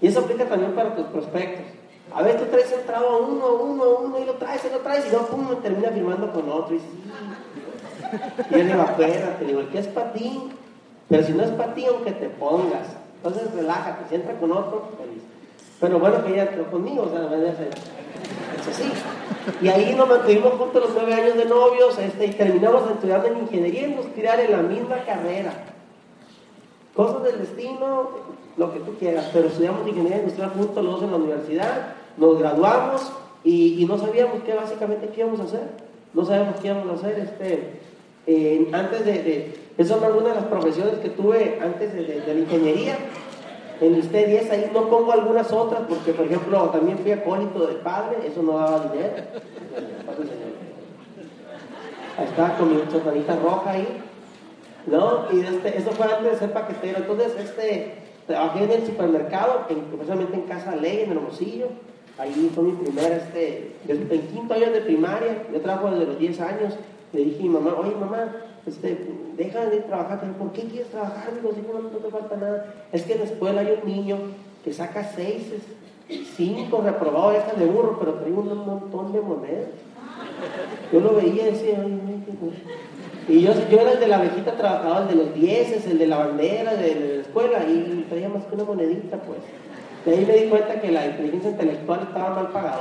Y 0.01 0.07
eso 0.07 0.19
aplica 0.19 0.45
también 0.45 0.73
para 0.73 0.95
tus 0.95 1.05
prospectos. 1.07 1.65
A 2.13 2.23
veces 2.23 2.41
tú 2.41 2.47
traes 2.47 2.71
entrado 2.71 3.09
a 3.09 3.17
uno, 3.17 3.45
a 3.45 3.53
uno, 3.53 3.83
a 3.83 3.99
uno, 3.99 4.19
y 4.19 4.25
lo 4.25 4.33
traes, 4.33 4.61
y 4.65 4.73
lo 4.73 4.79
traes, 4.79 5.05
y 5.07 5.11
luego 5.11 5.27
pum, 5.27 5.61
termina 5.61 5.89
firmando 5.89 6.31
con 6.31 6.49
otro. 6.49 6.75
Y, 6.75 6.81
y 8.55 8.59
él 8.59 8.67
le 8.67 8.75
va, 8.75 8.95
te 8.95 9.45
digo, 9.45 9.59
el 9.59 9.67
que 9.67 9.79
es 9.79 9.87
para 9.87 10.13
ti, 10.13 10.49
pero 11.09 11.23
si 11.23 11.33
no 11.33 11.43
es 11.43 11.49
para 11.51 11.73
ti, 11.73 11.85
aunque 11.85 12.11
te 12.11 12.29
pongas, 12.29 12.87
entonces 13.17 13.53
relájate, 13.53 14.07
si 14.07 14.15
entra 14.15 14.39
con 14.39 14.51
otro, 14.51 14.89
feliz. 14.97 15.23
Pero 15.79 15.99
bueno, 15.99 16.23
que 16.23 16.33
ella 16.33 16.43
entró 16.43 16.69
conmigo, 16.69 17.03
o 17.03 17.09
sea, 17.09 17.29
es 17.37 18.67
así. 18.67 18.91
Y 19.61 19.67
ahí 19.69 19.95
nos 19.95 20.07
mantuvimos 20.07 20.53
juntos 20.53 20.83
los 20.83 20.93
nueve 20.93 21.13
años 21.13 21.35
de 21.35 21.45
novios 21.45 21.97
este, 21.97 22.25
y 22.27 22.31
terminamos 22.31 22.89
estudiando 22.91 23.27
en 23.27 23.39
ingeniería 23.39 23.87
industrial 23.87 24.39
en 24.41 24.51
la 24.51 24.57
misma 24.59 24.97
carrera. 25.05 25.53
Cosas 26.95 27.23
del 27.23 27.39
destino, 27.39 28.09
lo 28.57 28.73
que 28.73 28.79
tú 28.81 28.95
quieras, 28.99 29.29
pero 29.33 29.47
estudiamos 29.47 29.87
ingeniería 29.87 30.19
industrial 30.19 30.51
juntos 30.51 30.83
los 30.83 30.93
dos 30.95 31.03
en 31.03 31.11
la 31.11 31.17
universidad, 31.17 31.93
nos 32.17 32.37
graduamos 32.37 33.11
y, 33.43 33.85
no 33.87 33.97
sabíamos 33.97 34.43
qué 34.43 34.53
básicamente 34.53 35.07
qué 35.07 35.21
íbamos 35.21 35.39
a 35.39 35.43
hacer. 35.43 35.67
No 36.13 36.25
sabíamos 36.25 36.59
qué 36.59 36.67
íbamos 36.67 36.89
a 36.89 36.93
hacer. 36.93 37.19
Este, 37.19 37.79
antes 38.73 39.05
de 39.05 39.53
esas 39.79 39.97
son 39.97 40.03
algunas 40.03 40.35
de 40.35 40.41
las 40.41 40.49
profesiones 40.49 40.95
que 40.95 41.07
tuve 41.07 41.57
antes 41.63 41.93
de, 41.93 42.21
la 42.27 42.33
ingeniería. 42.33 42.97
En 43.79 43.95
el 43.95 44.11
T10 44.11 44.51
ahí 44.51 44.69
no 44.73 44.89
pongo 44.89 45.13
algunas 45.13 45.53
otras, 45.53 45.83
porque 45.87 46.11
por 46.11 46.25
ejemplo 46.25 46.63
también 46.65 46.97
fui 46.97 47.13
acólito 47.13 47.65
del 47.65 47.77
padre, 47.77 48.17
eso 48.27 48.43
no 48.43 48.57
daba 48.57 48.89
dinero. 48.91 49.13
Ahí 52.17 52.25
estaba 52.25 52.57
con 52.57 52.75
mi 52.75 52.91
chocolita 52.91 53.37
roja 53.37 53.71
ahí. 53.71 53.87
¿No? 54.85 55.27
Y 55.31 55.39
este, 55.39 55.77
eso 55.77 55.91
fue 55.91 56.07
antes 56.07 56.33
de 56.33 56.39
ser 56.39 56.51
paquetero. 56.51 56.97
Entonces, 56.97 57.31
este, 57.39 57.93
trabajé 58.27 58.65
en 58.65 58.71
el 58.71 58.85
supermercado, 58.85 59.65
en, 59.69 60.33
en 60.33 60.41
Casa 60.41 60.75
Ley, 60.75 61.03
en 61.03 61.11
Hermosillo. 61.11 61.67
Ahí 62.17 62.51
fue 62.53 62.65
mi 62.65 62.73
primera, 62.73 63.15
este, 63.15 63.75
en 63.87 64.27
quinto 64.27 64.53
año 64.53 64.71
de 64.71 64.81
primaria, 64.81 65.45
yo 65.53 65.61
trabajo 65.61 65.91
desde 65.91 66.05
los 66.05 66.19
10 66.19 66.41
años. 66.41 66.73
Le 67.13 67.25
dije 67.25 67.39
a 67.39 67.43
mi 67.43 67.49
mamá, 67.49 67.75
oye 67.79 67.95
mamá, 67.95 68.31
este, 68.65 68.97
deja 69.37 69.65
de 69.65 69.77
trabajar, 69.81 70.19
¿por 70.37 70.51
qué 70.51 70.63
quieres 70.63 70.89
trabajar? 70.89 71.33
Digo, 71.33 71.53
no, 71.73 71.89
no 71.89 71.97
te 71.97 72.09
falta 72.09 72.35
nada. 72.35 72.73
Es 72.91 73.03
que 73.03 73.13
en 73.13 73.19
la 73.19 73.25
escuela 73.25 73.61
hay 73.61 73.79
un 73.81 73.89
niño 73.89 74.17
que 74.63 74.73
saca 74.73 75.03
seis, 75.15 75.47
cinco 76.35 76.81
reprobados, 76.81 77.33
deja 77.33 77.53
de 77.53 77.65
burro, 77.65 77.97
pero 77.99 78.13
trae 78.15 78.31
un 78.31 78.65
montón 78.65 79.11
de 79.11 79.21
monedas. 79.21 79.69
Yo 80.91 80.99
lo 80.99 81.15
veía 81.15 81.47
y 81.47 81.51
decía, 81.51 81.85
y 83.27 83.41
yo, 83.41 83.53
yo 83.69 83.79
era 83.79 83.91
el 83.93 83.99
de 83.99 84.07
la 84.07 84.17
abejita 84.17 84.57
trabajaba, 84.57 85.03
el 85.03 85.07
de 85.07 85.23
los 85.23 85.33
dieces, 85.35 85.85
el 85.85 85.99
de 85.99 86.07
la 86.07 86.17
bandera, 86.17 86.75
de, 86.75 86.95
de 86.95 87.15
la 87.17 87.21
escuela, 87.21 87.63
y 87.63 88.05
traía 88.09 88.27
más 88.27 88.43
que 88.45 88.55
una 88.55 88.63
monedita, 88.63 89.17
pues. 89.17 89.39
De 90.05 90.11
ahí 90.11 90.25
me 90.25 90.33
di 90.33 90.49
cuenta 90.49 90.79
que 90.79 90.91
la 90.91 91.05
inteligencia 91.05 91.51
intelectual 91.51 92.01
estaba 92.03 92.29
mal 92.35 92.47
pagada. 92.49 92.79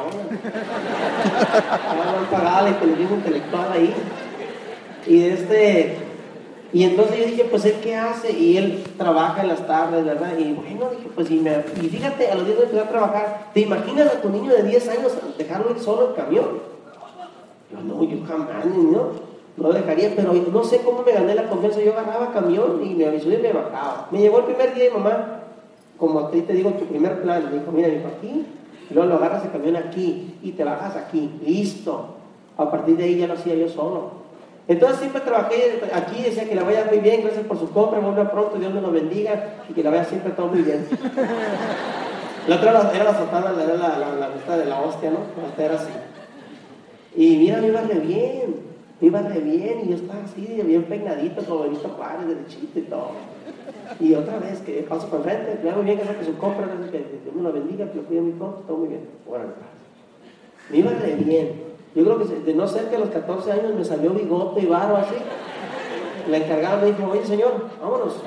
estaba 1.75 2.13
mal 2.13 2.27
pagada 2.31 2.63
la 2.63 2.71
inteligencia 2.71 3.17
intelectual 3.17 3.73
ahí. 3.73 3.95
Y 5.07 5.25
este, 5.25 5.97
y 6.73 6.85
entonces 6.85 7.19
yo 7.19 7.25
dije, 7.25 7.45
pues 7.45 7.65
él 7.65 7.77
qué 7.83 7.97
hace? 7.97 8.31
Y 8.31 8.59
él 8.59 8.85
trabaja 8.99 9.41
en 9.41 9.49
las 9.49 9.67
tardes, 9.67 10.05
¿verdad? 10.05 10.37
Y 10.39 10.53
bueno, 10.53 10.91
dije, 10.91 11.09
pues 11.15 11.31
y, 11.31 11.37
me, 11.37 11.65
y 11.81 11.89
fíjate, 11.89 12.31
a 12.31 12.35
los 12.35 12.45
10 12.45 12.59
años 12.59 12.71
empezó 12.71 12.85
a 12.85 12.91
trabajar. 12.91 13.51
¿Te 13.55 13.61
imaginas 13.61 14.09
a 14.09 14.21
tu 14.21 14.29
niño 14.29 14.53
de 14.53 14.65
10 14.65 14.89
años 14.89 15.13
dejarlo 15.39 15.71
ir 15.71 15.81
solo 15.81 16.11
en 16.11 16.15
camión? 16.15 16.47
Yo 17.73 17.81
no, 17.83 18.05
yo 18.05 18.19
jamás, 18.27 18.67
no, 18.67 19.11
no 19.57 19.73
dejaría, 19.73 20.13
pero 20.15 20.33
no 20.33 20.65
sé 20.65 20.79
cómo 20.83 21.03
me 21.03 21.13
gané 21.13 21.35
la 21.35 21.49
confianza. 21.49 21.81
Yo 21.81 21.93
agarraba 21.93 22.33
camión 22.33 22.83
y 22.85 22.95
me 22.95 23.07
avisó 23.07 23.33
y 23.33 23.39
me 23.39 23.53
bajaba. 23.53 24.09
Me 24.11 24.21
llegó 24.21 24.39
el 24.41 24.45
primer 24.45 24.75
día 24.75 24.89
y 24.89 24.91
mamá, 24.91 25.38
como 25.99 26.21
a 26.21 26.31
ti 26.31 26.43
te 26.43 26.53
digo, 26.53 26.71
tu 26.71 26.87
primer 26.87 27.23
plan, 27.23 27.45
me 27.51 27.59
dijo, 27.59 27.73
mira, 27.73 27.89
dijo 27.89 28.09
aquí, 28.17 28.47
y 28.91 28.95
luego 28.95 29.09
lo 29.09 29.17
agarras 29.17 29.45
el 29.45 29.51
camión 29.51 29.77
aquí 29.77 30.39
y 30.43 30.53
te 30.53 30.65
bajas 30.65 30.97
aquí, 30.97 31.31
listo. 31.45 32.15
A 32.57 32.71
partir 32.71 32.97
de 32.97 33.05
ahí 33.05 33.19
ya 33.19 33.27
lo 33.27 33.35
hacía 33.35 33.55
yo 33.55 33.69
solo. 33.69 34.11
Entonces 34.67 34.99
siempre 34.99 35.21
trabajé 35.23 35.81
aquí, 35.93 36.23
decía 36.23 36.49
que 36.49 36.55
la 36.55 36.63
vaya 36.63 36.87
muy 36.89 36.99
bien, 36.99 37.23
gracias 37.23 37.47
por 37.47 37.59
su 37.59 37.71
compra, 37.71 38.01
vuelva 38.01 38.31
pronto, 38.31 38.59
Dios 38.59 38.73
me 38.73 38.81
lo 38.81 38.91
bendiga 38.91 39.63
y 39.69 39.73
que 39.73 39.83
la 39.83 39.91
vaya 39.91 40.05
siempre 40.05 40.33
todo 40.33 40.49
muy 40.49 40.63
bien. 40.63 40.87
La 42.47 42.57
otra 42.57 42.91
era 42.95 43.05
la 43.05 43.19
sotana, 43.19 43.53
era 43.63 43.75
la, 43.75 43.99
la, 43.99 44.29
la, 44.47 44.57
de 44.57 44.65
la 44.65 44.81
hostia, 44.81 45.11
¿no? 45.11 45.19
La 45.57 45.65
era 45.65 45.75
así. 45.75 45.91
Y 47.15 47.37
mira, 47.37 47.61
me 47.61 47.69
iba 47.69 47.83
re 47.83 47.99
bien, 47.99 48.57
me 49.01 49.07
iba 49.09 49.21
re 49.21 49.41
bien 49.41 49.81
y 49.85 49.91
yo 49.91 49.97
estaba 49.97 50.21
así, 50.25 50.63
bien 50.65 50.85
peinadito, 50.85 51.43
como 51.45 51.65
Benito 51.65 51.89
Juárez, 51.89 52.27
derechito 52.27 52.79
y 52.79 52.83
todo. 52.83 53.11
Y 54.01 54.15
otra 54.15 54.39
vez 54.39 54.61
que 54.61 54.87
paso 54.89 55.09
por 55.09 55.23
frente, 55.23 55.59
me 55.63 55.71
hago 55.71 55.83
bien, 55.83 55.99
por 55.99 56.25
su 56.25 56.37
compra, 56.39 56.67
que 56.91 56.99
Dios 56.99 57.35
me 57.35 57.43
lo 57.43 57.53
bendiga, 57.53 57.91
que 57.91 57.97
lo 57.99 58.05
cuide 58.05 58.21
muy 58.21 58.33
pronto, 58.33 58.63
todo 58.67 58.77
muy 58.79 58.89
bien. 58.89 59.09
Bueno, 59.27 59.47
me 60.71 60.79
iba 60.79 60.91
re 60.93 61.15
bien. 61.15 61.69
Yo 61.95 62.05
creo 62.05 62.19
que 62.19 62.25
de 62.27 62.55
no 62.55 62.69
ser 62.69 62.89
que 62.89 62.97
a 62.97 62.99
los 63.01 63.09
14 63.11 63.53
años 63.53 63.75
me 63.75 63.85
salió 63.85 64.11
bigote 64.11 64.61
y 64.61 64.67
barba 64.67 65.01
así. 65.01 65.15
La 66.31 66.37
encargada 66.37 66.77
me 66.83 66.87
dijo, 66.93 67.11
oye 67.11 67.25
señor, 67.25 67.69
vámonos. 67.81 68.15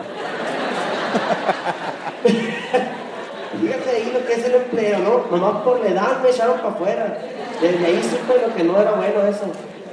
Fíjate 3.62 3.90
ahí 3.90 4.12
lo 4.12 4.26
que 4.26 4.34
es 4.34 4.46
el 4.46 4.56
empleo, 4.56 5.00
¿no? 5.00 5.26
Nomás 5.30 5.62
por 5.62 5.80
la 5.80 5.90
edad 5.90 6.22
me 6.24 6.30
echaron 6.30 6.58
para 6.58 6.70
afuera. 6.70 7.18
Desde 7.62 7.86
ahí 7.86 8.02
supe 8.02 8.42
lo 8.46 8.56
que 8.56 8.64
no 8.64 8.82
era 8.82 8.94
bueno 8.94 9.22
eso. 9.28 9.46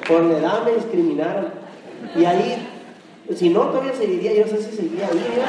Por 0.09 0.23
la 0.23 0.39
edad 0.39 0.63
me 0.65 0.73
discriminaron. 0.73 1.49
Y 2.17 2.25
ahí, 2.25 2.67
si 3.37 3.51
no, 3.51 3.61
todavía 3.69 3.93
seguiría, 3.93 4.33
yo 4.35 4.47
no 4.47 4.51
sé 4.51 4.63
si 4.63 4.77
seguiría 4.77 5.07
ahí. 5.07 5.43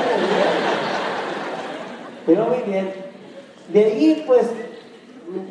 Pero 2.25 2.45
muy 2.45 2.57
bien. 2.69 2.91
De 3.71 3.85
ahí, 3.85 4.23
pues, 4.27 4.47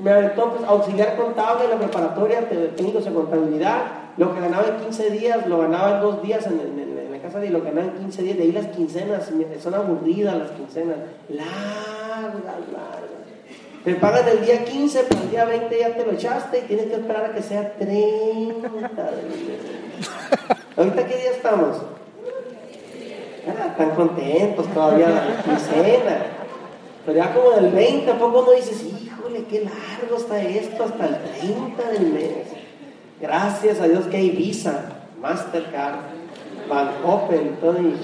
me 0.02 0.10
aventó 0.10 0.52
pues, 0.52 0.68
auxiliar 0.68 1.16
contable 1.16 1.64
en 1.64 1.70
la 1.70 1.78
preparatoria, 1.78 2.48
técnicos 2.48 3.04
de 3.04 3.12
contabilidad. 3.12 3.82
Lo 4.16 4.34
que 4.34 4.40
ganaba 4.40 4.66
en 4.66 4.84
15 4.84 5.10
días, 5.10 5.46
lo 5.46 5.58
ganaba 5.58 5.96
en 5.96 6.02
dos 6.02 6.22
días 6.22 6.46
en, 6.46 6.58
la 7.10 7.18
casa 7.18 7.38
de 7.38 7.50
lo 7.50 7.62
que 7.62 7.70
ganaba 7.70 7.86
en 7.86 7.98
15 8.04 8.22
días. 8.22 8.36
De 8.36 8.42
ahí 8.42 8.52
las 8.52 8.66
quincenas, 8.68 9.30
son 9.62 9.74
aburridas 9.74 10.36
las 10.36 10.50
quincenas, 10.50 10.96
largas, 11.28 12.44
largas. 12.44 13.18
Te 13.84 13.94
pagan 13.94 14.28
el 14.28 14.44
día 14.44 14.64
15, 14.64 15.04
para 15.04 15.22
el 15.22 15.30
día 15.30 15.44
20 15.44 15.78
ya 15.78 15.96
te 15.96 16.04
lo 16.04 16.12
echaste 16.12 16.58
y 16.58 16.62
tienes 16.62 16.86
que 16.86 16.94
esperar 16.94 17.24
a 17.26 17.32
que 17.32 17.42
sea 17.42 17.72
30. 17.78 18.68
¿Ahorita 20.76 21.06
qué 21.06 21.16
día 21.16 21.30
estamos? 21.30 21.76
Ah, 23.48 23.68
están 23.68 23.90
contentos 23.90 24.66
todavía 24.68 25.08
la 25.08 25.42
quincena. 25.42 26.26
Pero 27.06 27.16
ya 27.16 27.32
como 27.32 27.50
del 27.52 27.72
20, 27.72 28.10
¿a 28.10 28.18
poco 28.18 28.42
no 28.42 28.52
dices, 28.52 28.84
híjole, 28.84 29.44
qué 29.44 29.64
largo 29.64 30.16
está 30.16 30.42
esto 30.42 30.84
hasta 30.84 31.06
el 31.06 31.16
30 31.40 31.90
del 31.90 32.12
mes? 32.12 32.48
Gracias 33.20 33.80
a 33.80 33.88
Dios 33.88 34.06
que 34.06 34.18
hay 34.18 34.30
Visa, 34.30 34.92
Mastercard, 35.20 36.00
Van 36.68 36.90
Open, 37.04 37.56
todo 37.60 37.80
y... 37.80 37.96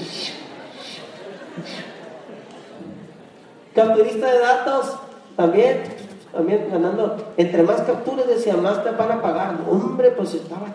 Capturista 3.74 4.32
de 4.32 4.38
datos, 4.38 4.96
también, 5.36 5.82
también 6.32 6.68
ganando. 6.70 7.16
Entre 7.36 7.62
más 7.62 7.82
capturas 7.82 8.26
decía, 8.26 8.56
más 8.56 8.82
te 8.82 8.90
van 8.90 9.12
a 9.12 9.20
pagar. 9.20 9.58
Hombre, 9.68 10.12
pues 10.12 10.34
estaba 10.34 10.68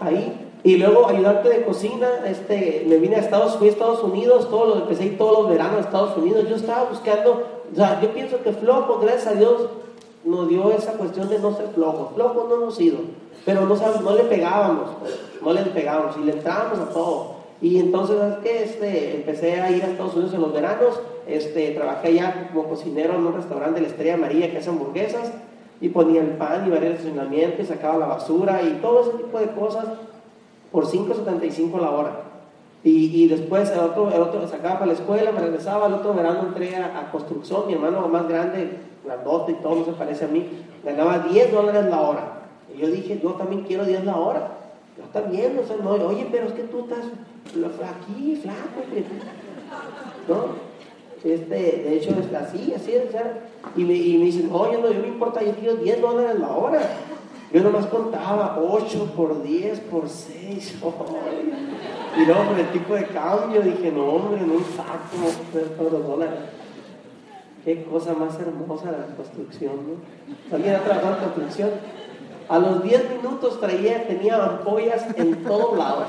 ahí 0.00 0.43
y 0.64 0.78
luego 0.78 1.06
ayudante 1.06 1.50
de 1.50 1.62
cocina, 1.62 2.08
este, 2.26 2.86
me 2.88 2.96
vine 2.96 3.16
a 3.16 3.18
Estados, 3.18 3.56
fui 3.58 3.68
a 3.68 3.70
Estados 3.70 4.02
Unidos, 4.02 4.48
todos 4.48 4.68
los, 4.68 4.78
empecé 4.78 5.10
todos 5.10 5.42
los 5.42 5.50
veranos 5.50 5.76
a 5.76 5.80
Estados 5.80 6.16
Unidos. 6.16 6.48
Yo 6.48 6.56
estaba 6.56 6.88
buscando, 6.88 7.42
o 7.70 7.76
sea, 7.76 8.00
yo 8.00 8.08
pienso 8.14 8.42
que 8.42 8.50
flojo, 8.50 8.98
gracias 8.98 9.26
a 9.26 9.34
Dios, 9.34 9.68
nos 10.24 10.48
dio 10.48 10.72
esa 10.72 10.92
cuestión 10.92 11.28
de 11.28 11.38
no 11.38 11.54
ser 11.54 11.68
flojo. 11.74 12.12
Flojo 12.14 12.46
no 12.48 12.54
hemos 12.54 12.76
sido, 12.76 12.96
pero 13.44 13.66
no, 13.66 13.76
no 13.76 14.14
le 14.14 14.22
pegábamos, 14.22 14.88
no 15.42 15.52
le 15.52 15.60
pegábamos 15.64 16.16
y 16.16 16.24
le 16.24 16.32
entrábamos 16.32 16.78
a 16.78 16.88
todo. 16.88 17.34
Y 17.60 17.78
entonces, 17.78 18.16
¿sabes 18.18 18.38
qué? 18.42 18.64
Este, 18.64 19.16
empecé 19.16 19.60
a 19.60 19.70
ir 19.70 19.84
a 19.84 19.88
Estados 19.88 20.14
Unidos 20.14 20.32
en 20.32 20.40
los 20.40 20.52
veranos, 20.54 20.98
este, 21.26 21.72
trabajé 21.72 22.08
allá 22.08 22.48
como 22.54 22.70
cocinero 22.70 23.16
en 23.16 23.26
un 23.26 23.34
restaurante 23.34 23.74
de 23.74 23.82
la 23.82 23.88
Estrella 23.88 24.16
María 24.16 24.50
que 24.50 24.56
hace 24.56 24.70
hamburguesas 24.70 25.30
y 25.82 25.90
ponía 25.90 26.22
el 26.22 26.38
pan 26.38 26.66
y 26.66 26.70
varios 26.70 26.94
estacionamientos, 26.94 27.66
sacaba 27.66 27.98
la 27.98 28.06
basura 28.06 28.62
y 28.62 28.80
todo 28.80 29.02
ese 29.02 29.10
tipo 29.18 29.38
de 29.38 29.48
cosas 29.48 29.84
por 30.74 30.86
5.75 30.86 31.80
la 31.80 31.90
hora. 31.92 32.10
Y, 32.82 33.28
después 33.28 33.70
el 33.70 33.78
otro, 33.78 34.10
el 34.12 34.20
otro 34.20 34.46
sacaba 34.46 34.74
para 34.74 34.86
la 34.86 34.92
escuela, 34.92 35.32
me 35.32 35.40
regresaba, 35.40 35.86
el 35.86 35.94
otro 35.94 36.12
verano 36.12 36.40
entré 36.48 36.76
a, 36.76 37.10
construcción, 37.10 37.66
mi 37.66 37.74
hermano 37.74 38.06
más 38.08 38.28
grande, 38.28 38.76
grandote 39.04 39.52
y 39.52 39.54
todo, 39.54 39.76
no 39.76 39.84
se 39.86 39.92
parece 39.92 40.26
a 40.26 40.28
mí, 40.28 40.46
ganaba 40.84 41.20
10 41.20 41.52
dólares 41.52 41.86
la 41.88 42.00
hora. 42.02 42.42
Y 42.74 42.80
yo 42.80 42.88
dije, 42.88 43.20
yo 43.22 43.30
también 43.34 43.62
quiero 43.62 43.84
10 43.84 44.04
la 44.04 44.16
hora. 44.16 44.48
Yo 44.98 45.04
también, 45.18 45.58
o 45.58 45.66
sea, 45.66 45.76
no, 45.76 45.92
oye, 45.92 46.26
pero 46.30 46.46
es 46.46 46.52
que 46.52 46.64
tú 46.64 46.80
estás 46.80 47.06
aquí, 47.88 48.36
flaco, 48.42 48.84
¿no? 50.28 50.64
Este, 51.24 51.54
de 51.54 51.96
hecho, 51.96 52.10
es 52.10 52.34
así, 52.34 52.74
así, 52.74 52.96
o 52.96 53.10
sea, 53.10 53.48
y 53.76 53.84
me, 53.84 53.94
y 53.94 54.18
me 54.18 54.24
dicen, 54.26 54.50
no, 54.50 54.70
yo 54.70 54.80
me 54.80 55.08
importa, 55.08 55.42
yo 55.42 55.52
quiero 55.52 55.76
10 55.76 56.02
dólares 56.02 56.38
la 56.38 56.50
hora. 56.50 56.80
Yo 57.54 57.62
nomás 57.62 57.86
contaba 57.86 58.58
8 58.60 59.12
por 59.16 59.44
10 59.44 59.80
por 59.82 60.08
6. 60.08 60.74
Y 62.16 62.26
luego 62.26 62.44
por 62.44 62.58
el 62.60 62.70
tipo 62.70 62.94
de 62.94 63.06
cambio 63.06 63.60
dije, 63.60 63.90
no 63.90 64.04
hombre, 64.06 64.40
en 64.40 64.48
un 64.48 64.64
saco, 64.64 65.66
todos 65.76 65.92
los 65.92 66.06
dólares. 66.06 66.38
Qué 67.64 67.82
cosa 67.84 68.14
más 68.14 68.38
hermosa 68.38 68.92
la 68.92 69.16
construcción, 69.16 69.72
¿no? 69.72 70.54
¿Alguien 70.56 70.76
ha 70.76 70.78
trabajado 70.78 71.16
en 71.16 71.22
construcción? 71.24 71.70
A 72.48 72.58
los 72.60 72.84
10 72.84 73.16
minutos 73.16 73.58
traía, 73.58 74.06
tenía 74.06 74.44
ampollas 74.44 75.06
en 75.16 75.42
todos 75.42 75.76
lados. 75.76 76.06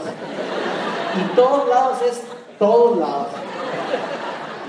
Y 1.15 1.35
todos 1.35 1.69
lados 1.69 1.97
es 2.07 2.21
todos 2.59 2.99
lados. 2.99 3.27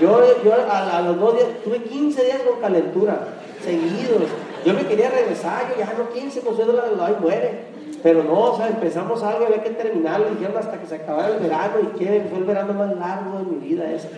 Yo, 0.01 0.43
yo 0.43 0.53
a, 0.53 0.97
a 0.97 1.01
los 1.03 1.19
dos 1.19 1.35
días, 1.35 1.49
tuve 1.63 1.83
15 1.83 2.23
días 2.23 2.41
con 2.41 2.59
calentura, 2.59 3.27
seguidos. 3.63 4.23
Yo 4.65 4.73
me 4.73 4.85
quería 4.85 5.09
regresar, 5.09 5.67
yo 5.69 5.79
ya 5.79 5.93
no 5.97 6.09
15, 6.09 6.41
pues 6.41 6.57
la 6.67 7.05
ahí 7.05 7.15
muere. 7.19 7.77
Pero 8.03 8.23
no, 8.23 8.39
o 8.39 8.57
sea, 8.57 8.67
empezamos 8.67 9.23
algo 9.23 9.41
y 9.41 9.45
había 9.45 9.63
que 9.63 9.71
terminarlo, 9.71 10.29
dijeron 10.29 10.55
hasta 10.57 10.79
que 10.79 10.85
se 10.85 10.95
acabara 10.95 11.29
el 11.29 11.39
verano 11.39 11.75
y 11.81 11.97
que 11.97 12.27
fue 12.29 12.39
el 12.39 12.45
verano 12.45 12.73
más 12.73 12.95
largo 12.95 13.39
de 13.39 13.45
mi 13.45 13.67
vida 13.67 13.91
ese. 13.91 14.09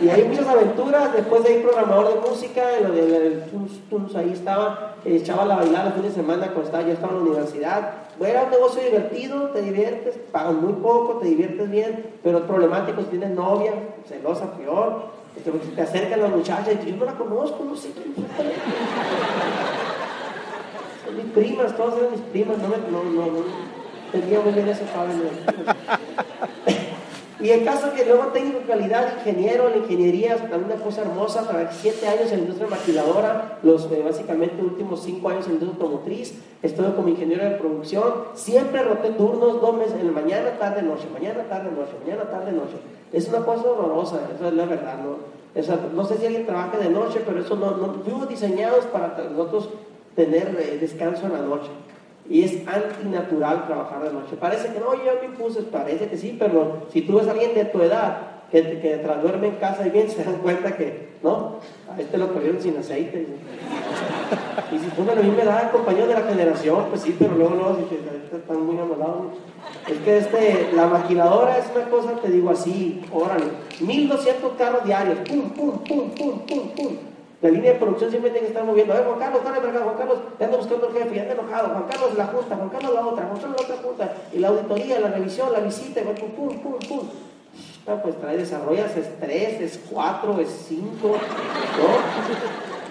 Y 0.00 0.08
hay 0.08 0.24
muchas 0.24 0.46
aventuras, 0.46 1.12
después 1.12 1.44
de 1.44 1.58
ir 1.58 1.62
programador 1.62 2.14
de 2.14 2.28
música, 2.28 2.62
lo 2.82 2.92
del 2.92 3.44
tuns, 3.90 4.14
ahí 4.16 4.32
estaba, 4.32 4.96
echaba 5.04 5.44
la 5.44 5.56
bailar 5.56 5.88
el 5.88 5.92
fin 5.92 6.02
de 6.02 6.10
semana 6.10 6.46
cuando 6.46 6.64
estaba, 6.64 6.84
ya 6.84 6.94
estaba 6.94 7.12
en 7.12 7.18
la 7.18 7.24
universidad. 7.24 7.92
Bueno, 8.18 8.34
era 8.34 8.44
un 8.44 8.50
negocio 8.50 8.82
divertido, 8.82 9.50
te 9.50 9.62
diviertes, 9.62 10.16
pagan 10.32 10.64
muy 10.64 10.72
poco, 10.74 11.18
te 11.18 11.26
diviertes 11.26 11.70
bien, 11.70 12.06
pero 12.22 12.38
es 12.38 12.44
problemático 12.44 13.02
tienes 13.02 13.30
novia, 13.30 13.72
celosa, 14.08 14.52
peor. 14.52 15.12
Este, 15.36 15.50
te 15.50 15.82
acercan 15.82 16.20
las 16.20 16.30
muchachas 16.30 16.76
y 16.86 16.90
yo 16.90 16.96
no 16.96 17.04
la 17.06 17.14
conozco, 17.14 17.64
no 17.64 17.74
sé 17.76 17.92
Son 17.92 18.14
mis 21.14 21.26
primas, 21.32 21.76
todas 21.76 21.98
eran 21.98 22.12
mis 22.12 22.20
primas, 22.20 22.58
no, 22.58 22.68
no, 22.68 23.04
no, 23.10 23.26
no 23.26 23.74
tenía 24.12 24.40
muy 24.40 24.52
bien 24.52 24.68
eso, 24.68 24.84
saben. 24.92 25.22
Y 27.40 27.50
el 27.50 27.62
caso 27.62 27.92
que 27.92 28.06
luego 28.06 28.28
técnico 28.28 28.60
de 28.60 28.64
calidad, 28.64 29.18
ingeniero 29.18 29.68
en 29.68 29.82
ingeniería, 29.82 30.36
una 30.50 30.76
cosa 30.76 31.02
hermosa, 31.02 31.42
trabajé 31.42 31.74
siete 31.78 32.08
años 32.08 32.30
en 32.30 32.38
la 32.38 32.42
industria 32.44 32.70
maquiladora, 32.70 33.58
los 33.62 33.84
eh, 33.92 34.02
básicamente 34.02 34.62
últimos 34.62 35.02
cinco 35.02 35.28
años 35.28 35.44
en 35.44 35.52
la 35.52 35.58
industria 35.58 35.84
automotriz, 35.84 36.40
estuve 36.62 36.94
como 36.94 37.08
ingeniero 37.08 37.44
de 37.44 37.56
producción, 37.56 38.14
siempre 38.32 38.82
roté 38.82 39.10
turnos, 39.10 39.60
dos 39.60 39.76
meses, 39.76 39.94
en 40.00 40.06
la 40.06 40.12
mañana, 40.12 40.58
tarde, 40.58 40.80
noche, 40.82 41.06
mañana, 41.12 41.42
tarde, 41.42 41.70
noche, 41.70 41.92
mañana, 42.02 42.30
tarde, 42.30 42.52
noche. 42.52 42.76
Es 43.12 43.28
una 43.28 43.44
cosa 43.44 43.68
horrorosa, 43.68 44.20
eso 44.34 44.48
es 44.48 44.54
la 44.54 44.64
verdad, 44.64 45.00
¿no? 45.04 45.34
no 45.94 46.04
sé 46.04 46.16
si 46.16 46.26
alguien 46.26 46.46
trabaja 46.46 46.78
de 46.78 46.88
noche, 46.88 47.20
pero 47.26 47.40
eso 47.40 47.56
no 47.56 47.94
fuimos 48.04 48.28
diseñados 48.28 48.86
para 48.86 49.16
nosotros 49.30 49.68
tener 50.14 50.56
eh, 50.58 50.78
descanso 50.80 51.26
en 51.26 51.32
la 51.32 51.42
noche. 51.42 51.70
Y 52.28 52.42
es 52.42 52.66
antinatural 52.66 53.66
trabajar 53.66 54.02
de 54.02 54.12
noche. 54.12 54.36
Parece 54.40 54.72
que 54.72 54.80
no, 54.80 54.94
yo 54.94 55.12
me 55.20 55.26
impuse, 55.26 55.62
parece 55.62 56.08
que 56.08 56.16
sí, 56.16 56.36
pero 56.38 56.86
si 56.92 57.02
tú 57.02 57.18
ves 57.18 57.28
a 57.28 57.32
alguien 57.32 57.54
de 57.54 57.66
tu 57.66 57.82
edad 57.82 58.16
que, 58.50 58.80
que 58.80 58.96
tras 58.98 59.22
duerme 59.22 59.48
en 59.48 59.56
casa 59.56 59.86
y 59.86 59.90
bien, 59.90 60.08
se 60.10 60.24
dan 60.24 60.36
cuenta 60.36 60.76
que, 60.76 61.14
no, 61.22 61.56
a 61.90 62.00
este 62.00 62.16
lo 62.18 62.32
corrieron 62.32 62.60
sin 62.60 62.76
aceite. 62.76 63.26
Y 64.72 64.78
si 64.78 64.86
tú 64.90 65.02
me 65.02 65.14
lo 65.14 65.22
me 65.22 65.44
da 65.44 65.70
compañero 65.70 66.06
de 66.06 66.14
la 66.14 66.22
generación, 66.22 66.86
pues 66.88 67.02
sí, 67.02 67.14
pero 67.18 67.34
luego, 67.34 67.54
luego, 67.54 67.78
si 67.88 68.36
están 68.36 68.66
muy 68.66 68.78
amolados. 68.78 69.34
Es 69.88 69.98
que 69.98 70.18
este, 70.18 70.70
la 70.74 70.86
maquinadora 70.86 71.58
es 71.58 71.66
una 71.74 71.88
cosa, 71.88 72.12
te 72.20 72.30
digo 72.30 72.50
así, 72.50 73.02
órale, 73.12 73.44
1200 73.80 74.52
carros 74.54 74.84
diarios, 74.84 75.18
pum, 75.28 75.50
pum, 75.50 75.78
pum, 75.84 76.10
pum, 76.10 76.38
pum, 76.46 76.68
pum. 76.74 77.13
La 77.44 77.50
línea 77.50 77.74
de 77.74 77.78
producción 77.78 78.08
siempre 78.08 78.30
tiene 78.30 78.46
que 78.46 78.52
estar 78.54 78.64
moviendo. 78.64 78.94
A 78.94 78.96
ver, 78.96 79.06
Juan 79.06 79.18
Carlos, 79.18 79.44
dale 79.44 79.60
para 79.60 79.80
Juan 79.80 79.96
Carlos, 79.98 80.18
ya 80.40 80.46
anda 80.46 80.56
buscando 80.56 80.88
el 80.88 80.94
jefe, 80.94 81.14
ya 81.14 81.22
anda 81.22 81.34
enojado. 81.34 81.68
Juan 81.68 81.84
Carlos 81.90 82.14
la 82.16 82.26
junta, 82.28 82.56
Juan 82.56 82.68
Carlos 82.70 82.94
la 82.94 83.06
otra, 83.06 83.26
Juan 83.26 83.38
Carlos 83.38 83.60
la 83.60 83.64
otra 83.64 83.76
junta. 83.86 84.14
Y 84.32 84.38
la 84.38 84.48
auditoría, 84.48 84.98
la 84.98 85.08
revisión, 85.08 85.52
la 85.52 85.60
visita, 85.60 86.00
pum, 86.00 86.30
pum, 86.30 86.58
pum, 86.60 86.78
pum. 86.88 87.08
Ah, 87.86 88.00
pues 88.02 88.18
trae, 88.18 88.38
desarrollas 88.38 88.96
es 88.96 89.20
3, 89.20 89.60
es 89.60 89.78
4, 89.90 90.40
es 90.40 90.48
5, 90.68 90.86
¿no? 91.02 91.16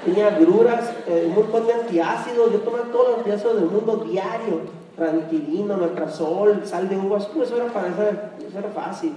Tenía 0.06 0.28
agruras, 0.28 0.94
eh, 1.08 1.26
un 1.30 1.34
montón 1.34 1.66
de 1.66 1.74
antiácidos, 1.74 2.52
yo 2.52 2.60
tomaba 2.60 2.84
todos 2.92 3.08
los 3.08 3.18
antiácidos 3.18 3.56
del 3.56 3.72
mundo 3.72 4.06
diario. 4.08 4.84
ranitidina, 4.96 5.76
metrazol, 5.78 6.62
sal 6.64 6.88
de 6.90 6.96
uvas, 6.96 7.26
pues 7.26 7.48
eso 7.48 7.58
era 7.58 7.74
para 7.74 7.88
eso, 7.88 8.04
eso 8.48 8.60
era 8.60 8.70
fácil. 8.70 9.16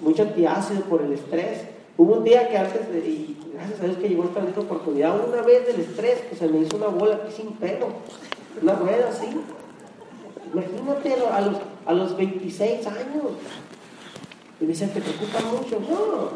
Mucho 0.00 0.22
antiácido 0.22 0.80
por 0.84 1.02
el 1.02 1.12
estrés. 1.12 1.73
Hubo 1.96 2.14
un 2.14 2.24
día 2.24 2.48
que 2.48 2.58
antes, 2.58 2.92
de, 2.92 2.98
y 2.98 3.36
gracias 3.54 3.80
a 3.80 3.84
Dios 3.84 3.98
que 3.98 4.08
llegó 4.08 4.24
esta 4.24 4.60
oportunidad, 4.60 5.14
una 5.28 5.42
vez 5.42 5.66
del 5.66 5.80
estrés, 5.80 6.22
que 6.28 6.34
se 6.34 6.48
me 6.48 6.58
hizo 6.58 6.76
una 6.76 6.88
bola 6.88 7.14
aquí 7.16 7.32
sin 7.32 7.52
pelo, 7.52 7.88
una 8.60 8.74
rueda 8.74 9.10
así. 9.10 9.28
Imagínate 10.52 11.14
a 11.30 11.40
los, 11.40 11.56
a 11.86 11.92
los 11.92 12.16
26 12.16 12.86
años. 12.86 13.24
Y 14.60 14.64
me 14.64 14.68
dicen, 14.70 14.90
¿te 14.90 15.00
preocupa 15.00 15.40
mucho? 15.40 15.80
No. 15.88 16.30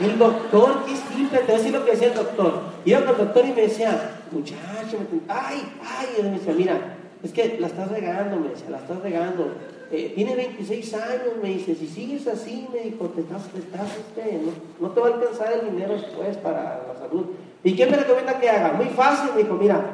El 0.00 0.18
doctor, 0.18 0.84
qué 0.84 0.96
simple, 0.96 1.38
te 1.38 1.44
voy 1.44 1.54
a 1.54 1.58
decir 1.58 1.72
lo 1.72 1.84
que 1.84 1.90
decía 1.92 2.08
el 2.08 2.14
doctor. 2.14 2.62
Iba 2.84 3.00
con 3.00 3.10
el 3.10 3.16
doctor 3.16 3.44
y 3.44 3.52
me 3.52 3.62
decía, 3.62 4.18
muchacho, 4.32 4.98
ay, 5.28 5.72
ay, 5.84 6.06
y 6.18 6.22
me 6.22 6.30
decía, 6.30 6.52
mira, 6.52 6.96
es 7.22 7.32
que 7.32 7.58
la 7.60 7.68
estás 7.68 7.90
regando, 7.90 8.36
me 8.38 8.48
decía, 8.48 8.70
la 8.70 8.78
estás 8.78 9.00
regando. 9.02 9.52
Eh, 9.90 10.12
tiene 10.14 10.34
26 10.34 10.94
años, 10.94 11.34
me 11.42 11.50
dice, 11.50 11.74
si 11.74 11.86
sigues 11.86 12.26
así, 12.26 12.66
me 12.72 12.80
dijo, 12.80 13.06
te 13.06 13.20
estás, 13.20 13.48
te 13.48 13.58
estás, 13.58 13.88
este, 13.96 14.40
no, 14.80 14.90
te 14.90 15.00
va 15.00 15.08
a 15.08 15.14
alcanzar 15.14 15.52
el 15.52 15.70
dinero 15.70 15.94
después 15.94 16.36
para 16.38 16.82
la 16.88 16.98
salud. 16.98 17.26
¿Y 17.62 17.76
qué 17.76 17.86
me 17.86 17.96
recomienda 17.96 18.40
que 18.40 18.48
haga? 18.48 18.72
Muy 18.72 18.86
fácil, 18.86 19.30
me 19.34 19.42
dijo, 19.42 19.54
mira, 19.54 19.84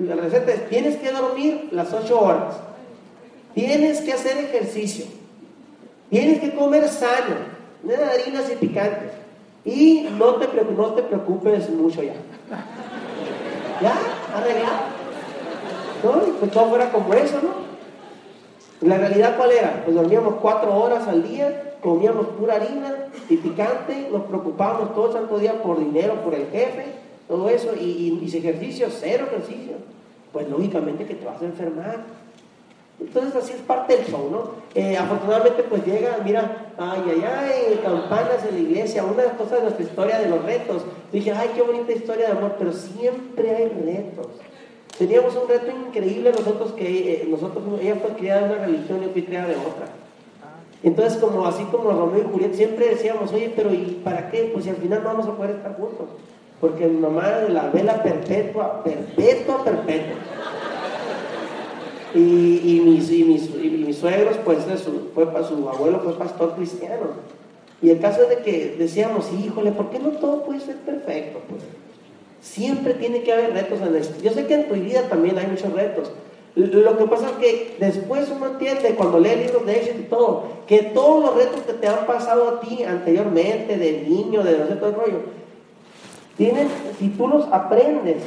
la 0.00 0.16
receta 0.16 0.52
es, 0.52 0.68
tienes 0.68 0.96
que 0.96 1.12
dormir 1.12 1.68
las 1.72 1.92
8 1.92 2.20
horas, 2.20 2.56
tienes 3.54 4.00
que 4.00 4.12
hacer 4.12 4.38
ejercicio, 4.38 5.06
tienes 6.10 6.40
que 6.40 6.54
comer 6.54 6.88
sano, 6.88 7.36
nada 7.82 8.12
de 8.12 8.22
harinas 8.22 8.50
y 8.50 8.56
picantes, 8.56 9.12
y 9.64 10.08
no 10.18 10.36
te, 10.36 10.48
no 10.62 10.94
te 10.94 11.02
preocupes 11.02 11.68
mucho 11.70 12.02
ya. 12.02 12.14
¿Ya? 13.82 13.94
¿Arreglado? 14.34 14.96
¿No? 16.02 16.38
Pues 16.38 16.50
todo 16.50 16.70
fuera 16.70 16.90
como 16.90 17.12
eso, 17.14 17.40
¿no? 17.42 17.65
La 18.80 18.98
realidad 18.98 19.36
cuál 19.36 19.52
era? 19.52 19.82
Pues 19.84 19.96
dormíamos 19.96 20.34
cuatro 20.40 20.74
horas 20.76 21.08
al 21.08 21.26
día, 21.26 21.74
comíamos 21.80 22.26
pura 22.28 22.56
harina 22.56 22.94
y 23.28 23.36
picante, 23.36 24.08
nos 24.12 24.24
preocupábamos 24.24 24.94
todo 24.94 25.06
el 25.06 25.12
santo 25.14 25.38
día 25.38 25.62
por 25.62 25.78
dinero, 25.78 26.14
por 26.22 26.34
el 26.34 26.46
jefe, 26.48 26.84
todo 27.26 27.48
eso, 27.48 27.72
y, 27.74 28.20
y, 28.22 28.36
ejercicio, 28.36 28.88
cero 28.90 29.26
ejercicio. 29.30 29.76
Pues 30.32 30.48
lógicamente 30.48 31.06
que 31.06 31.14
te 31.14 31.24
vas 31.24 31.40
a 31.40 31.46
enfermar. 31.46 32.04
Entonces 33.00 33.34
así 33.34 33.52
es 33.52 33.60
parte 33.60 33.96
del 33.96 34.06
show, 34.06 34.28
¿no? 34.30 34.50
Eh, 34.74 34.96
afortunadamente 34.96 35.62
pues 35.62 35.84
llega, 35.84 36.18
mira, 36.24 36.72
ay, 36.78 37.02
ay, 37.06 37.24
ay, 37.24 37.80
campanas 37.82 38.44
en 38.48 38.54
la 38.54 38.60
iglesia, 38.60 39.04
una 39.04 39.22
de 39.22 39.28
las 39.28 39.36
cosas 39.36 39.58
de 39.58 39.62
nuestra 39.62 39.84
historia 39.84 40.18
de 40.18 40.28
los 40.28 40.42
retos. 40.42 40.82
Dije, 41.12 41.32
ay, 41.32 41.50
qué 41.54 41.62
bonita 41.62 41.92
historia 41.92 42.26
de 42.26 42.32
amor, 42.32 42.56
pero 42.58 42.72
siempre 42.72 43.54
hay 43.54 43.68
retos. 43.68 44.28
Teníamos 44.98 45.36
un 45.36 45.48
reto 45.48 45.66
increíble 45.70 46.32
nosotros 46.32 46.72
que 46.72 47.12
eh, 47.12 47.26
nosotros, 47.28 47.62
ella 47.82 47.96
fue 47.96 48.16
criada 48.16 48.46
en 48.46 48.52
una 48.52 48.66
religión 48.66 49.02
y 49.02 49.06
yo 49.06 49.12
fui 49.12 49.22
criada 49.22 49.48
de 49.48 49.56
otra. 49.56 49.88
Entonces, 50.82 51.18
como 51.18 51.46
así 51.46 51.64
como 51.64 51.90
Romeo 51.90 52.22
y 52.22 52.32
Julieta, 52.32 52.56
siempre 52.56 52.88
decíamos, 52.88 53.32
oye, 53.32 53.52
pero 53.54 53.72
¿y 53.74 54.00
para 54.04 54.30
qué? 54.30 54.50
Pues 54.52 54.64
si 54.64 54.70
al 54.70 54.76
final 54.76 55.02
no 55.02 55.10
vamos 55.10 55.26
a 55.26 55.36
poder 55.36 55.56
estar 55.56 55.76
juntos. 55.76 56.06
Porque 56.60 56.86
mi 56.86 56.98
mamá 56.98 57.42
la 57.48 57.68
vela 57.68 58.02
perpetua, 58.02 58.82
perpetua, 58.82 59.64
perpetua. 59.64 60.16
Y, 62.14 62.80
mis, 62.82 63.10
y, 63.10 63.24
mis, 63.24 63.50
y 63.62 63.84
mis, 63.86 63.98
suegros, 63.98 64.36
pues 64.42 64.60
su, 64.80 65.10
fue, 65.14 65.26
su 65.46 65.68
abuelo 65.68 66.00
fue 66.00 66.16
pastor 66.16 66.54
cristiano. 66.54 67.08
Y 67.82 67.90
el 67.90 68.00
caso 68.00 68.22
es 68.22 68.30
de 68.30 68.38
que 68.38 68.76
decíamos, 68.78 69.30
híjole, 69.32 69.72
¿por 69.72 69.90
qué 69.90 69.98
no 69.98 70.10
todo 70.12 70.44
puede 70.44 70.60
ser 70.60 70.76
perfecto? 70.76 71.40
Pues 71.48 71.62
siempre 72.46 72.94
tiene 72.94 73.22
que 73.22 73.32
haber 73.32 73.52
retos 73.52 73.80
en 73.80 73.96
esto. 73.96 74.22
Yo 74.22 74.32
sé 74.32 74.46
que 74.46 74.54
en 74.54 74.68
tu 74.68 74.74
vida 74.74 75.02
también 75.08 75.38
hay 75.38 75.46
muchos 75.46 75.72
retos. 75.72 76.12
Lo 76.54 76.96
que 76.96 77.04
pasa 77.04 77.26
es 77.30 77.36
que 77.36 77.76
después 77.78 78.30
uno 78.34 78.46
entiende, 78.46 78.94
cuando 78.94 79.20
lee 79.20 79.36
libros 79.36 79.66
de 79.66 79.76
éxito 79.76 79.98
y 80.00 80.04
todo, 80.04 80.44
que 80.66 80.82
todos 80.82 81.22
los 81.22 81.34
retos 81.36 81.60
que 81.62 81.74
te 81.74 81.86
han 81.86 82.06
pasado 82.06 82.48
a 82.48 82.60
ti 82.60 82.82
anteriormente, 82.82 83.76
de 83.76 84.04
niño, 84.08 84.42
de 84.42 84.58
no 84.58 84.66
sé 84.66 84.76
todo 84.76 84.88
el 84.88 84.94
rollo, 84.94 85.18
tienen, 86.38 86.68
si 86.98 87.08
tú 87.10 87.28
los 87.28 87.46
aprendes 87.52 88.22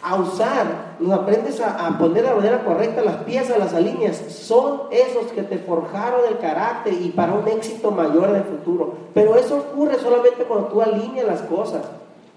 a 0.00 0.16
usar, 0.16 0.96
los 1.00 1.12
aprendes 1.12 1.60
a, 1.60 1.96
poner 1.98 2.22
de 2.22 2.28
la 2.28 2.36
manera 2.36 2.64
correcta 2.64 3.02
las 3.02 3.16
piezas, 3.24 3.58
las 3.58 3.74
alineas, 3.74 4.16
son 4.16 4.82
esos 4.92 5.32
que 5.32 5.42
te 5.42 5.58
forjaron 5.58 6.20
el 6.28 6.38
carácter 6.38 6.92
y 6.92 7.08
para 7.10 7.32
un 7.32 7.48
éxito 7.48 7.90
mayor 7.90 8.30
en 8.30 8.36
el 8.36 8.44
futuro. 8.44 8.94
Pero 9.12 9.34
eso 9.34 9.56
ocurre 9.56 9.98
solamente 9.98 10.44
cuando 10.44 10.68
tú 10.68 10.82
alineas 10.82 11.26
las 11.26 11.40
cosas. 11.42 11.82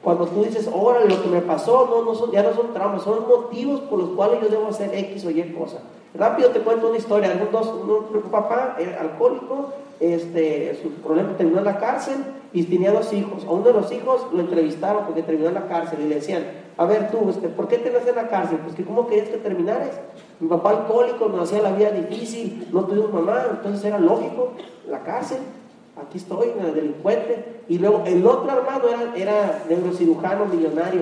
Cuando 0.05 0.27
tú 0.27 0.43
dices, 0.43 0.69
órale, 0.71 1.09
lo 1.09 1.19
que 1.19 1.29
me 1.29 1.41
pasó, 1.41 1.87
no, 1.89 2.05
no 2.05 2.13
son, 2.13 2.29
ya 2.29 2.43
no 2.43 2.53
son 2.53 2.71
traumas, 2.73 3.01
son 3.01 3.27
motivos 3.27 3.79
por 3.81 3.97
los 3.97 4.09
cuales 4.09 4.39
yo 4.39 4.49
debo 4.49 4.67
hacer 4.67 4.93
X 4.93 5.25
o 5.25 5.31
Y 5.31 5.41
cosa. 5.51 5.79
Rápido 6.13 6.51
te 6.51 6.59
cuento 6.59 6.89
una 6.89 6.97
historia. 6.99 7.33
Un, 7.33 8.21
papá 8.29 8.75
era 8.77 9.01
alcohólico, 9.01 9.73
este, 9.99 10.79
su 10.83 10.91
problema 11.01 11.35
terminó 11.35 11.57
en 11.57 11.65
la 11.65 11.79
cárcel 11.79 12.17
y 12.53 12.61
tenía 12.65 12.91
dos 12.91 13.11
hijos. 13.13 13.45
A 13.45 13.49
uno 13.49 13.63
de 13.63 13.73
los 13.73 13.91
hijos 13.91 14.27
lo 14.31 14.41
entrevistaron 14.41 15.05
porque 15.05 15.23
terminó 15.23 15.47
en 15.47 15.55
la 15.55 15.67
cárcel 15.67 15.97
y 15.99 16.07
le 16.07 16.15
decían, 16.15 16.43
a 16.77 16.85
ver 16.85 17.09
tú, 17.09 17.27
este, 17.27 17.49
¿por 17.49 17.67
qué 17.67 17.79
te 17.79 17.89
vas 17.89 18.05
en 18.05 18.15
la 18.15 18.27
cárcel? 18.27 18.59
Pues 18.59 18.75
que 18.75 18.85
cómo 18.85 19.07
querías 19.07 19.29
que 19.29 19.37
terminaras. 19.37 19.99
Mi 20.39 20.47
papá 20.47 20.69
alcohólico 20.69 21.29
nos 21.29 21.49
hacía 21.49 21.63
la 21.63 21.71
vida 21.71 21.89
difícil, 21.89 22.67
no 22.71 22.85
tuvimos 22.85 23.11
mamá, 23.11 23.43
entonces 23.49 23.83
era 23.83 23.97
lógico, 23.97 24.51
la 24.87 24.99
cárcel. 25.01 25.39
Aquí 26.01 26.17
estoy, 26.17 26.51
delincuente. 26.73 27.61
Y 27.67 27.77
luego 27.77 28.03
el 28.05 28.25
otro 28.25 28.51
hermano 28.51 28.87
era, 28.87 29.15
era 29.15 29.65
neurocirujano 29.69 30.45
millonario. 30.45 31.01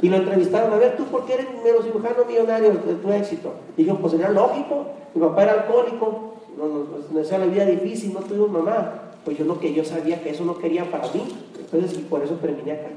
Y 0.00 0.08
lo 0.08 0.16
entrevistaron, 0.16 0.72
a 0.72 0.76
ver, 0.76 0.96
¿tú 0.96 1.04
por 1.06 1.24
qué 1.26 1.34
eres 1.34 1.46
neurocirujano 1.64 2.24
millonario 2.24 2.70
de 2.70 2.94
tu 2.94 3.12
éxito? 3.12 3.54
Y 3.76 3.84
pues 3.84 4.14
era 4.14 4.30
lógico, 4.30 4.86
mi 5.14 5.20
papá 5.20 5.42
era 5.42 5.52
alcohólico, 5.54 6.34
nos, 6.56 7.10
nos, 7.10 7.26
hacía 7.26 7.38
la 7.38 7.46
vida 7.46 7.64
difícil, 7.64 8.14
no 8.14 8.20
tuvimos 8.20 8.50
mamá. 8.50 9.02
Pues 9.24 9.36
yo 9.36 9.44
no 9.44 9.58
que 9.58 9.74
yo 9.74 9.84
sabía 9.84 10.22
que 10.22 10.30
eso 10.30 10.44
no 10.44 10.58
quería 10.58 10.90
para 10.90 11.08
mí, 11.12 11.22
entonces 11.58 11.98
por 12.08 12.22
eso 12.22 12.34
terminé 12.34 12.72
acá. 12.72 12.88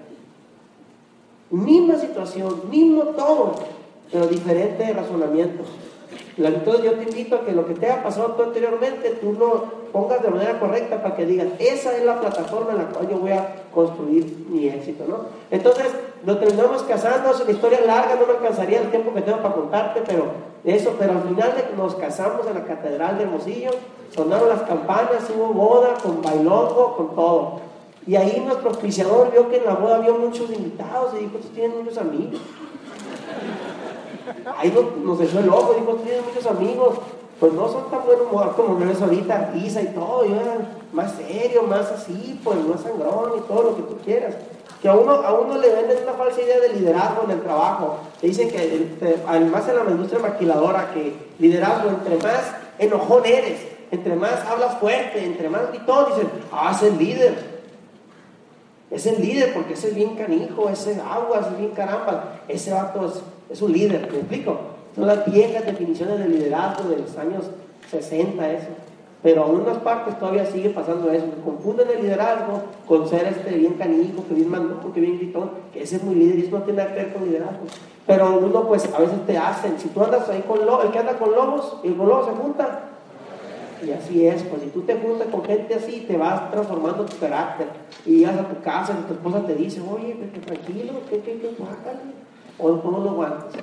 Misma 1.50 1.98
situación, 1.98 2.70
mismo 2.70 3.04
todo, 3.04 3.56
pero 4.12 4.28
diferente 4.28 4.94
razonamiento. 4.94 5.64
Entonces 6.38 6.84
yo 6.86 6.94
te 6.94 7.04
invito 7.04 7.36
a 7.36 7.42
que 7.42 7.52
lo 7.52 7.66
que 7.66 7.74
te 7.74 7.88
haya 7.88 8.04
pasado 8.04 8.34
tú 8.34 8.44
anteriormente, 8.44 9.10
tú 9.22 9.34
lo 9.34 9.82
pongas 9.92 10.22
de 10.22 10.30
manera 10.30 10.60
correcta 10.60 11.02
para 11.02 11.16
que 11.16 11.26
digas, 11.26 11.48
esa 11.60 11.96
es 11.96 12.06
la 12.06 12.20
plataforma 12.20 12.72
en 12.72 12.78
la 12.78 12.86
cual 12.86 13.10
yo 13.10 13.18
voy 13.18 13.32
a 13.32 13.64
construir 13.74 14.46
mi 14.50 14.68
éxito, 14.68 15.04
¿no? 15.08 15.26
Entonces, 15.50 15.88
nos 16.24 16.40
terminamos 16.40 16.84
casando, 16.84 17.32
es 17.32 17.42
una 17.42 17.52
historia 17.52 17.82
larga, 17.86 18.16
no 18.16 18.26
me 18.26 18.34
alcanzaría 18.34 18.82
el 18.82 18.90
tiempo 18.90 19.14
que 19.14 19.22
tengo 19.22 19.40
para 19.40 19.56
contarte, 19.56 20.02
pero 20.06 20.26
eso, 20.64 20.96
pero 20.98 21.14
al 21.14 21.24
final 21.24 21.54
nos 21.76 21.96
casamos 21.96 22.48
en 22.48 22.54
la 22.54 22.64
Catedral 22.64 23.18
de 23.18 23.24
Hermosillo, 23.24 23.72
sonaron 24.14 24.50
las 24.50 24.62
campanas, 24.62 25.30
hubo 25.36 25.48
boda 25.48 25.96
con 26.02 26.22
bailongo, 26.22 26.96
con 26.96 27.16
todo. 27.16 27.60
Y 28.08 28.16
ahí 28.16 28.42
nuestro 28.46 28.70
auspiciador 28.70 29.32
vio 29.32 29.50
que 29.50 29.58
en 29.58 29.66
la 29.66 29.76
boda 29.76 29.98
había 29.98 30.14
muchos 30.14 30.50
invitados 30.50 31.14
y 31.16 31.24
dijo, 31.24 31.38
tú 31.38 31.50
tienes 31.50 31.78
muchos 31.78 31.98
amigos. 31.98 32.40
Ahí 34.58 34.74
nos, 35.04 35.20
echó 35.22 35.40
el 35.40 35.50
ojo, 35.50 35.74
dijo, 35.74 35.94
tú 35.94 36.04
tienes 36.04 36.26
muchos 36.26 36.46
amigos. 36.46 37.00
Pues 37.40 37.54
no 37.54 37.68
son 37.68 37.90
tan 37.90 38.06
buenos 38.06 38.28
como 38.56 38.78
me 38.78 38.86
ves 38.86 39.02
ahorita, 39.02 39.50
risa 39.54 39.82
y 39.82 39.88
todo. 39.88 40.26
Yo 40.26 40.36
era 40.36 40.58
más 40.94 41.14
serio, 41.14 41.64
más 41.64 41.92
así, 41.92 42.40
pues 42.44 42.58
más 42.68 42.82
sangrón 42.82 43.32
y 43.38 43.42
todo 43.48 43.64
lo 43.64 43.76
que 43.76 43.82
tú 43.82 43.98
quieras. 44.06 44.36
Que 44.80 44.88
a 44.88 44.94
uno, 44.94 45.12
a 45.12 45.34
uno 45.34 45.58
le 45.58 45.70
venden 45.70 46.04
una 46.04 46.14
falsa 46.14 46.40
idea 46.42 46.60
de 46.60 46.70
liderazgo 46.70 47.24
en 47.24 47.32
el 47.32 47.42
trabajo. 47.42 47.98
Te 48.20 48.28
dicen 48.28 48.50
que, 48.50 48.96
además 49.28 49.68
en 49.68 49.76
la 49.76 49.92
industria 49.92 50.20
maquiladora, 50.20 50.92
que 50.94 51.16
liderazgo, 51.40 51.90
entre 51.90 52.18
más 52.18 52.56
enojón 52.78 53.26
eres, 53.26 53.60
entre 53.90 54.16
más 54.16 54.46
hablas 54.46 54.78
fuerte, 54.78 55.26
entre 55.26 55.50
más 55.50 55.70
gritón, 55.70 56.06
dicen, 56.10 56.30
ah, 56.52 56.72
es 56.76 56.84
el 56.84 56.98
líder. 56.98 57.52
Es 58.92 59.06
el 59.06 59.22
líder 59.22 59.54
porque 59.54 59.74
ese 59.74 59.88
es 59.88 59.96
bien 59.96 60.16
canijo, 60.16 60.70
ese 60.70 61.00
agua, 61.02 61.40
ese 61.40 61.50
es 61.50 61.58
bien 61.58 61.72
caramba. 61.72 62.42
Ese 62.48 62.74
vato 62.74 63.08
es, 63.08 63.22
es 63.52 63.62
un 63.62 63.72
líder, 63.72 64.10
¿me 64.12 64.20
explico? 64.20 64.60
Son 64.96 65.08
las 65.08 65.26
viejas 65.32 65.66
definiciones 65.66 66.20
de 66.20 66.30
liderazgo 66.30 66.90
de 66.90 66.98
los 66.98 67.18
años 67.18 67.46
60, 67.90 68.52
eso. 68.52 68.68
Pero 69.24 69.48
en 69.48 69.62
unas 69.62 69.78
partes 69.80 70.18
todavía 70.18 70.46
sigue 70.46 70.70
pasando 70.70 71.12
eso. 71.12 71.26
Confunden 71.46 71.88
el 71.96 72.02
liderazgo 72.02 72.62
con 72.88 73.08
ser 73.08 73.28
este 73.28 73.56
bien 73.56 73.74
canijo, 73.74 74.26
que 74.28 74.34
bien 74.34 74.50
mandó, 74.50 74.92
que 74.92 75.00
bien 75.00 75.18
gritón, 75.18 75.52
que 75.72 75.84
ese 75.84 75.98
es 75.98 76.04
muy 76.04 76.16
líder 76.16 76.40
y 76.40 76.42
eso 76.48 76.58
no 76.58 76.64
tiene 76.64 76.82
nada 76.82 76.96
que 76.96 77.04
ver 77.04 77.14
con 77.14 77.26
liderazgo. 77.26 77.66
Pero 78.08 78.40
uno, 78.40 78.68
pues 78.68 78.92
a 78.92 79.00
veces 79.00 79.26
te 79.28 79.38
hacen. 79.38 79.78
Si 79.78 79.90
tú 79.90 80.04
andas 80.04 80.28
ahí 80.28 80.42
con 80.42 80.66
lobos, 80.66 80.86
el 80.86 80.92
que 80.92 81.00
anda 81.00 81.20
con 81.20 81.32
lobos 81.32 81.78
y 81.84 81.90
con 81.92 82.08
lobos 82.08 82.26
se 82.26 82.32
junta, 82.32 82.80
y 83.86 83.92
así 83.92 84.28
es, 84.28 84.44
pues 84.44 84.62
si 84.62 84.70
tú 84.70 84.82
te 84.82 84.96
juntas 84.96 85.28
con 85.32 85.44
gente 85.44 85.76
así, 85.76 86.06
te 86.08 86.18
vas 86.18 86.52
transformando 86.52 87.06
tu 87.06 87.18
carácter. 87.18 87.68
Y 88.06 88.18
llegas 88.18 88.40
a 88.40 88.48
tu 88.48 88.62
casa 88.62 88.96
y 89.00 89.08
tu 89.08 89.14
esposa 89.14 89.46
te 89.46 89.56
dice, 89.56 89.82
oye, 89.82 90.16
tranquilo, 90.46 90.94
que, 91.10 91.20
que, 91.20 91.40
que, 91.40 91.50
O 92.62 92.70
no 92.70 93.00
lo 93.00 93.10
aguantas. 93.10 93.54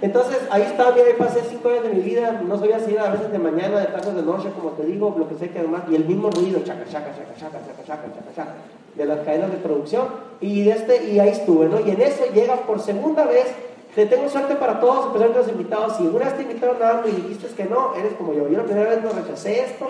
Entonces, 0.00 0.38
ahí 0.50 0.62
está, 0.62 0.92
mira, 0.92 1.06
pasé 1.18 1.40
cinco 1.48 1.70
años 1.70 1.82
de 1.84 1.88
mi 1.90 2.00
vida, 2.02 2.40
no 2.46 2.58
sabía 2.58 2.78
si 2.78 2.92
era 2.92 3.06
a 3.06 3.10
veces 3.10 3.32
de 3.32 3.38
mañana, 3.38 3.80
de 3.80 3.86
tarde, 3.86 4.12
de 4.12 4.22
noche, 4.22 4.48
como 4.54 4.70
te 4.70 4.84
digo, 4.84 5.14
lo 5.18 5.28
que 5.28 5.34
sé 5.34 5.50
que 5.50 5.58
además, 5.58 5.82
y 5.90 5.96
el 5.96 6.04
mismo 6.04 6.30
ruido, 6.30 6.60
chaca, 6.60 6.84
chaca, 6.84 7.12
chaca, 7.16 7.34
chaca, 7.34 7.58
chaca, 7.58 7.84
chaca, 7.84 8.14
chaca, 8.14 8.34
chaca, 8.36 8.54
de 8.94 9.04
las 9.06 9.18
cadenas 9.20 9.50
de 9.50 9.56
producción, 9.56 10.06
y, 10.40 10.68
este, 10.68 11.10
y 11.10 11.18
ahí 11.18 11.30
estuve, 11.30 11.66
¿no? 11.66 11.80
Y 11.80 11.90
en 11.90 12.00
eso 12.00 12.24
llega 12.32 12.54
por 12.58 12.78
segunda 12.78 13.24
vez 13.24 13.52
te 13.94 14.06
tengo 14.06 14.28
suerte 14.28 14.54
para 14.54 14.78
todos, 14.78 15.06
empezaron 15.06 15.34
los 15.34 15.48
invitados. 15.48 15.96
Si 15.96 16.06
una 16.06 16.26
vez 16.26 16.36
te 16.36 16.42
invitaron 16.42 16.80
a 16.80 16.90
algo 16.90 17.08
y 17.08 17.12
dijiste 17.12 17.48
que 17.48 17.64
no, 17.64 17.96
eres 17.96 18.12
como 18.12 18.32
yo. 18.32 18.48
Yo 18.48 18.58
la 18.58 18.64
primera 18.64 18.90
vez 18.90 19.02
no 19.02 19.10
rechacé 19.10 19.62
esto 19.62 19.88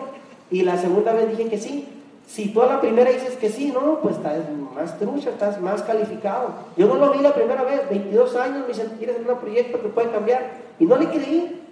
y 0.51 0.63
la 0.63 0.79
segunda 0.79 1.13
vez 1.13 1.29
dije 1.37 1.51
que 1.51 1.59
sí. 1.59 1.98
Si 2.29 2.51
tú 2.51 2.61
a 2.61 2.67
la 2.67 2.81
primera 2.81 3.11
dices 3.11 3.37
que 3.37 3.49
sí, 3.49 3.73
no, 3.73 4.01
pues 4.03 4.17
estás 4.17 4.37
más 4.75 4.99
trucha, 4.99 5.31
estás 5.31 5.59
más 5.62 5.83
calificado. 5.83 6.51
Yo 6.77 6.87
no 6.87 6.97
lo 6.97 7.11
vi 7.12 7.21
la 7.21 7.33
primera 7.33 7.62
vez, 7.62 7.88
22 7.88 8.37
años, 8.37 8.61
me 8.61 8.69
dicen, 8.69 8.93
¿quieres 8.99 9.17
hacer 9.17 9.33
un 9.33 9.38
proyecto 9.38 9.81
que 9.81 9.88
puede 9.88 10.11
cambiar? 10.11 10.51
Y 10.79 10.85
no 10.85 10.99
le 10.99 11.09
creí. 11.09 11.62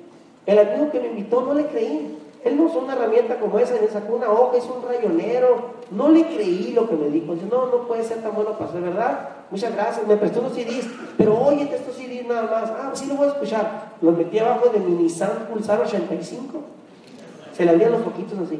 El 0.46 0.58
amigo 0.58 0.90
que 0.90 1.00
me 1.00 1.08
invitó 1.08 1.42
no 1.42 1.52
le 1.52 1.66
creí. 1.66 2.18
Él 2.42 2.56
no 2.56 2.64
usó 2.64 2.78
una 2.78 2.94
herramienta 2.94 3.38
como 3.38 3.58
esa, 3.58 3.74
me 3.74 3.88
sacó 3.88 4.14
una 4.16 4.30
hoja, 4.30 4.56
es 4.56 4.64
un 4.64 4.82
rayonero. 4.88 5.72
No 5.90 6.08
le 6.08 6.24
creí 6.24 6.72
lo 6.72 6.88
que 6.88 6.96
me 6.96 7.10
dijo. 7.10 7.34
Dice, 7.34 7.46
no, 7.50 7.66
no 7.66 7.86
puede 7.86 8.02
ser 8.02 8.22
tan 8.22 8.34
bueno 8.34 8.52
para 8.52 8.72
ser 8.72 8.80
verdad. 8.80 9.28
Muchas 9.50 9.74
gracias. 9.74 10.06
Me 10.06 10.16
prestó 10.16 10.40
unos 10.40 10.54
CDs, 10.54 10.88
pero 11.18 11.38
oye, 11.38 11.64
estos 11.64 11.96
CDs 11.96 12.26
nada 12.26 12.44
más. 12.44 12.70
Ah, 12.70 12.92
sí 12.94 13.06
lo 13.06 13.16
voy 13.16 13.28
a 13.28 13.32
escuchar. 13.32 13.92
Los 14.00 14.16
metí 14.16 14.38
abajo 14.38 14.70
de 14.70 14.78
mi 14.78 15.02
Nissan 15.02 15.48
Pulsar 15.52 15.80
85. 15.82 16.60
Se 17.54 17.64
le 17.64 17.72
abrían 17.72 17.92
los 17.92 18.00
poquitos 18.00 18.38
así. 18.38 18.58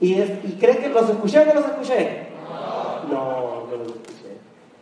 Y, 0.00 0.12
y 0.12 0.58
que 0.60 0.88
los 0.88 1.10
escuché 1.10 1.40
o 1.40 1.44
no 1.46 1.54
los 1.54 1.64
escuché. 1.64 2.28
No, 3.10 3.66
no 3.66 3.76
los 3.76 3.88
escuché. 3.88 4.36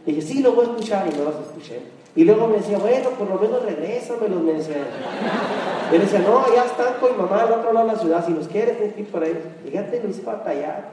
Y 0.07 0.13
dije, 0.13 0.27
sí, 0.27 0.43
los 0.43 0.55
voy 0.55 0.67
a 0.67 0.69
escuchar 0.69 1.07
y 1.07 1.17
no 1.17 1.25
los 1.25 1.35
escuché. 1.37 1.81
Y 2.15 2.25
luego 2.25 2.49
me 2.49 2.57
decía, 2.57 2.79
bueno, 2.79 3.11
por 3.11 3.29
lo 3.29 3.39
menos 3.39 3.63
regrésamelos, 3.63 4.43
me 4.43 4.55
decía. 4.55 4.77
Y 5.93 5.99
decía, 5.99 6.21
no, 6.21 6.45
ya 6.55 6.65
están 6.65 6.95
con 7.01 7.13
mi 7.13 7.19
mamá 7.23 7.43
al 7.43 7.53
otro 7.53 7.73
lado 7.73 7.87
de 7.87 7.93
la 7.93 7.99
ciudad, 7.99 8.27
si 8.27 8.33
los 8.33 8.49
quieres, 8.49 8.79
tienes 8.79 8.95
que 8.95 9.03
ir 9.03 9.09
por 9.09 9.23
ahí. 9.23 9.39
Fíjate, 9.65 10.01
lo 10.03 10.09
hice 10.09 10.23
batallar. 10.23 10.93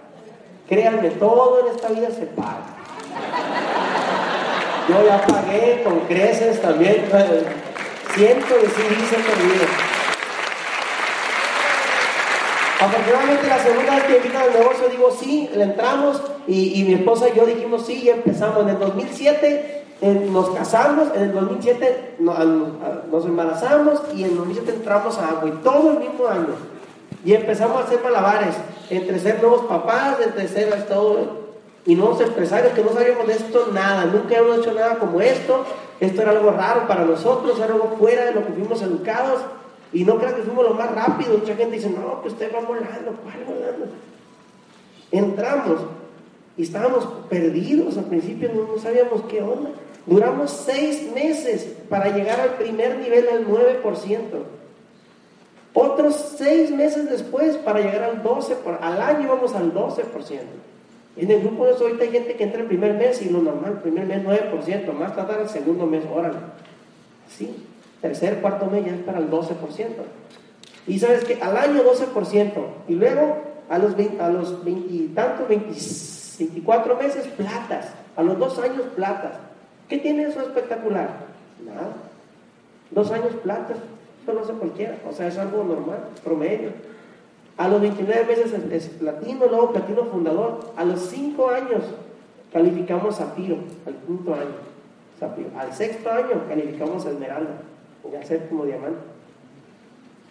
Créanme, 0.67 1.09
todo 1.11 1.61
en 1.61 1.75
esta 1.75 1.89
vida 1.89 2.09
se 2.11 2.25
paga. 2.25 2.65
Yo 4.89 5.05
ya 5.05 5.25
pagué 5.25 5.81
con 5.83 5.99
creces 6.01 6.61
también, 6.61 7.05
cientos 8.15 8.61
de 8.61 8.67
CDs 8.67 9.13
he 9.13 9.15
perdido. 9.15 9.92
Afortunadamente 12.83 13.47
la 13.47 13.59
segunda 13.59 13.95
vez 13.95 14.03
que 14.03 14.17
invito 14.17 14.37
al 14.37 14.53
negocio 14.53 14.89
digo 14.89 15.09
sí, 15.11 15.49
le 15.55 15.63
entramos 15.63 16.21
y, 16.47 16.81
y 16.81 16.83
mi 16.83 16.93
esposa 16.95 17.29
y 17.29 17.37
yo 17.37 17.45
dijimos 17.45 17.85
sí 17.85 18.01
y 18.03 18.09
empezamos. 18.09 18.63
En 18.63 18.69
el 18.69 18.79
2007 18.79 19.83
nos 20.11 20.49
casamos, 20.49 21.07
en 21.15 21.23
el 21.23 21.33
2007 21.33 22.15
nos, 22.19 23.25
embarazamos 23.25 24.01
y 24.13 24.23
en 24.23 24.31
el 24.31 24.37
2007 24.37 24.73
entramos 24.75 25.17
a 25.17 25.29
agua 25.29 25.47
y 25.47 25.63
todo 25.63 25.91
el 25.91 25.99
mismo 25.99 26.27
año. 26.27 26.55
Y 27.23 27.33
empezamos 27.33 27.77
a 27.77 27.85
hacer 27.85 28.01
malabares, 28.03 28.55
entre 28.89 29.17
ser 29.19 29.41
nuevos 29.41 29.61
papás, 29.61 30.17
entre 30.21 30.47
ser 30.49 30.85
todo, 30.87 31.43
y 31.85 31.95
nuevos 31.95 32.19
empresarios 32.19 32.73
que 32.73 32.83
no 32.83 32.91
sabíamos 32.91 33.27
de 33.27 33.33
esto 33.33 33.69
nada, 33.73 34.05
nunca 34.05 34.37
habíamos 34.37 34.59
hecho 34.59 34.73
nada 34.73 34.99
como 34.99 35.21
esto, 35.21 35.63
esto 36.01 36.21
era 36.21 36.31
algo 36.31 36.51
raro 36.51 36.85
para 36.87 37.05
nosotros, 37.05 37.57
era 37.57 37.73
algo 37.73 37.95
fuera 37.97 38.25
de 38.25 38.33
lo 38.33 38.45
que 38.45 38.53
fuimos 38.53 38.81
educados, 38.81 39.39
y 39.93 40.03
no 40.03 40.17
crean 40.17 40.35
que 40.35 40.41
fuimos 40.41 40.65
lo 40.65 40.73
más 40.73 40.93
rápido, 40.93 41.37
mucha 41.37 41.55
gente 41.55 41.75
dice, 41.75 41.89
no, 41.89 42.21
que 42.23 42.29
usted 42.29 42.51
va 42.53 42.61
volando, 42.61 43.15
¿cuál 43.23 43.45
volando? 43.47 43.85
Entramos 45.11 45.81
y 46.57 46.63
estábamos 46.63 47.07
perdidos 47.29 47.97
al 47.97 48.05
principio, 48.05 48.51
no 48.51 48.79
sabíamos 48.79 49.21
qué 49.29 49.41
onda. 49.41 49.69
Duramos 50.05 50.51
seis 50.51 51.11
meses 51.13 51.75
para 51.89 52.09
llegar 52.09 52.39
al 52.39 52.55
primer 52.55 52.97
nivel, 52.97 53.29
al 53.29 53.47
9%. 53.47 54.21
Otros 55.75 56.35
seis 56.37 56.71
meses 56.71 57.09
después 57.09 57.57
para 57.57 57.79
llegar 57.79 58.03
al 58.03 58.23
12%, 58.23 58.55
al 58.81 59.01
año 59.01 59.29
vamos 59.29 59.55
al 59.55 59.73
12%. 59.73 60.03
En 61.15 61.29
el 61.29 61.41
grupo 61.41 61.65
de 61.65 61.73
ahorita 61.73 62.03
hay 62.03 62.11
gente 62.11 62.35
que 62.35 62.43
entra 62.43 62.61
el 62.61 62.67
primer 62.67 62.95
mes 62.95 63.21
y 63.21 63.29
lo 63.29 63.41
normal, 63.41 63.81
primer 63.81 64.05
mes 64.07 64.23
9%, 64.23 64.91
más 64.93 65.15
tardar 65.15 65.41
el 65.41 65.49
segundo 65.49 65.85
mes, 65.85 66.03
órale. 66.11 66.39
Sí, 67.29 67.65
tercer, 68.03 68.41
cuarto 68.41 68.67
mes 68.67 68.85
ya 68.85 68.91
es 68.91 69.01
para 69.01 69.19
el 69.19 69.31
12%. 69.31 69.49
Y 70.85 70.99
sabes 70.99 71.23
que 71.23 71.41
al 71.41 71.55
año 71.55 71.81
12%, 71.83 72.51
y 72.89 72.95
luego 72.95 73.37
a 73.69 73.77
los 73.79 73.95
20, 73.95 74.21
a 74.21 74.29
los 74.29 74.63
20 74.63 75.15
tantos, 75.15 75.47
24 75.47 76.97
meses, 76.97 77.27
platas, 77.29 77.87
a 78.17 78.21
los 78.21 78.37
dos 78.37 78.59
años, 78.59 78.81
platas. 78.95 79.31
¿Qué 79.87 79.97
tiene 79.97 80.23
eso 80.23 80.41
espectacular? 80.41 81.09
Nada. 81.65 81.93
Dos 82.91 83.09
años 83.11 83.31
plata, 83.41 83.73
eso 84.21 84.33
no 84.33 84.41
hace 84.41 84.53
cualquiera, 84.53 84.97
o 85.09 85.13
sea, 85.13 85.27
es 85.27 85.37
algo 85.37 85.63
normal, 85.63 85.99
promedio. 86.23 86.71
A 87.55 87.69
los 87.69 87.79
29 87.79 88.25
meses 88.25 88.53
es, 88.71 88.89
platino, 88.89 89.45
luego 89.45 89.71
platino 89.71 90.05
fundador. 90.05 90.73
A 90.75 90.83
los 90.83 90.99
5 91.07 91.49
años 91.49 91.83
calificamos 92.51 93.15
zafiro, 93.15 93.57
al 93.87 93.95
quinto 94.05 94.33
año, 94.33 94.55
zafiro. 95.17 95.49
Al 95.57 95.73
sexto 95.73 96.11
año 96.11 96.43
calificamos 96.49 97.05
esmeralda, 97.05 97.61
y 98.11 98.15
al 98.15 98.25
séptimo 98.25 98.65
diamante. 98.65 98.99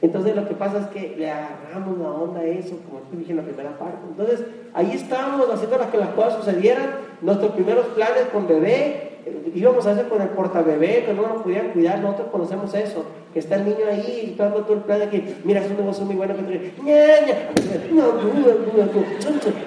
Entonces 0.00 0.34
lo 0.34 0.48
que 0.48 0.54
pasa 0.54 0.78
es 0.80 0.86
que 0.86 1.14
le 1.16 1.30
agarramos 1.30 1.98
la 1.98 2.10
onda 2.10 2.40
a 2.40 2.44
eso, 2.44 2.76
como 2.88 3.00
te 3.02 3.16
dije 3.16 3.30
en 3.30 3.36
la 3.36 3.44
primera 3.44 3.78
parte. 3.78 3.98
Entonces 4.08 4.44
ahí 4.74 4.92
estábamos 4.92 5.48
haciendo 5.48 5.78
las 5.78 5.88
que 5.88 5.98
las 5.98 6.08
cosas 6.10 6.34
sucedieran, 6.34 6.90
nuestros 7.20 7.52
primeros 7.52 7.86
planes 7.86 8.24
con 8.32 8.48
bebé, 8.48 9.12
íbamos 9.54 9.86
a 9.86 9.92
hacer 9.92 10.08
con 10.08 10.20
el 10.20 10.30
portabebé, 10.30 11.04
que 11.04 11.14
no 11.14 11.22
lo 11.22 11.42
podían 11.42 11.68
cuidar, 11.68 12.00
nosotros 12.00 12.28
conocemos 12.32 12.74
eso, 12.74 13.04
que 13.32 13.38
está 13.38 13.56
el 13.56 13.64
niño 13.64 13.86
ahí 13.88 14.30
y 14.32 14.36
todo, 14.36 14.50
todo 14.62 14.74
el 14.74 14.80
plan 14.80 14.98
de 15.00 15.08
que, 15.08 15.36
mira, 15.44 15.60
es 15.60 15.70
un 15.70 15.76
negocio 15.76 16.04
muy 16.04 16.16
bueno 16.16 16.34
que 16.34 16.42
tiene, 16.42 16.72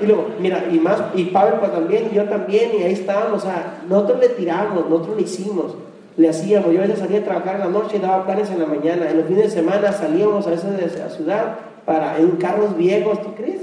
y 0.02 0.06
luego, 0.06 0.28
mira, 0.40 0.66
y 0.72 0.80
más, 0.80 1.02
y 1.16 1.26
Pablo 1.26 1.60
pues, 1.60 1.72
también, 1.72 2.10
y 2.12 2.16
yo 2.16 2.26
también, 2.26 2.72
y 2.78 2.84
ahí 2.84 2.94
estábamos, 2.94 3.44
o 3.44 3.46
sea, 3.46 3.82
nosotros 3.88 4.20
le 4.20 4.30
tiramos, 4.30 4.90
nosotros 4.90 5.16
le 5.16 5.22
hicimos, 5.24 5.76
le 6.18 6.30
hacíamos, 6.30 6.72
yo 6.72 6.80
a 6.80 6.84
veces 6.84 7.00
salía 7.00 7.20
a 7.20 7.24
trabajar 7.24 7.56
en 7.56 7.62
la 7.62 7.68
noche 7.68 7.98
y 7.98 8.00
daba 8.00 8.26
planes 8.26 8.50
en 8.50 8.60
la 8.60 8.66
mañana, 8.66 9.10
en 9.10 9.18
los 9.18 9.28
fines 9.28 9.44
de 9.44 9.50
semana 9.50 9.92
salíamos 9.92 10.48
a 10.48 10.52
veces 10.52 10.78
de 10.78 11.00
la 11.00 11.10
ciudad 11.10 11.60
para, 11.86 12.18
en 12.18 12.32
carros 12.32 12.78
viejos, 12.78 13.22
¿tú 13.22 13.36
crees? 13.36 13.62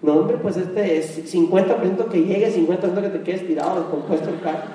No, 0.00 0.14
hombre, 0.14 0.38
pues 0.38 0.56
este 0.56 0.98
es 0.98 1.34
50% 1.34 2.08
que 2.08 2.22
llegue, 2.22 2.52
50% 2.54 3.02
que 3.02 3.08
te 3.08 3.22
quedes 3.22 3.46
tirado, 3.46 3.80
descompuesto 3.80 4.30
el 4.30 4.40
carro. 4.40 4.68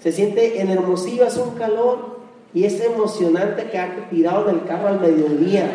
Se 0.00 0.12
siente 0.12 0.60
en 0.60 0.68
Hermosillo, 0.68 1.26
hace 1.26 1.40
un 1.40 1.54
calor 1.54 2.18
y 2.52 2.64
es 2.64 2.80
emocionante 2.80 3.70
quedarte 3.70 4.02
tirado 4.10 4.50
en 4.50 4.56
el 4.56 4.64
carro 4.64 4.88
al 4.88 5.00
mediodía. 5.00 5.70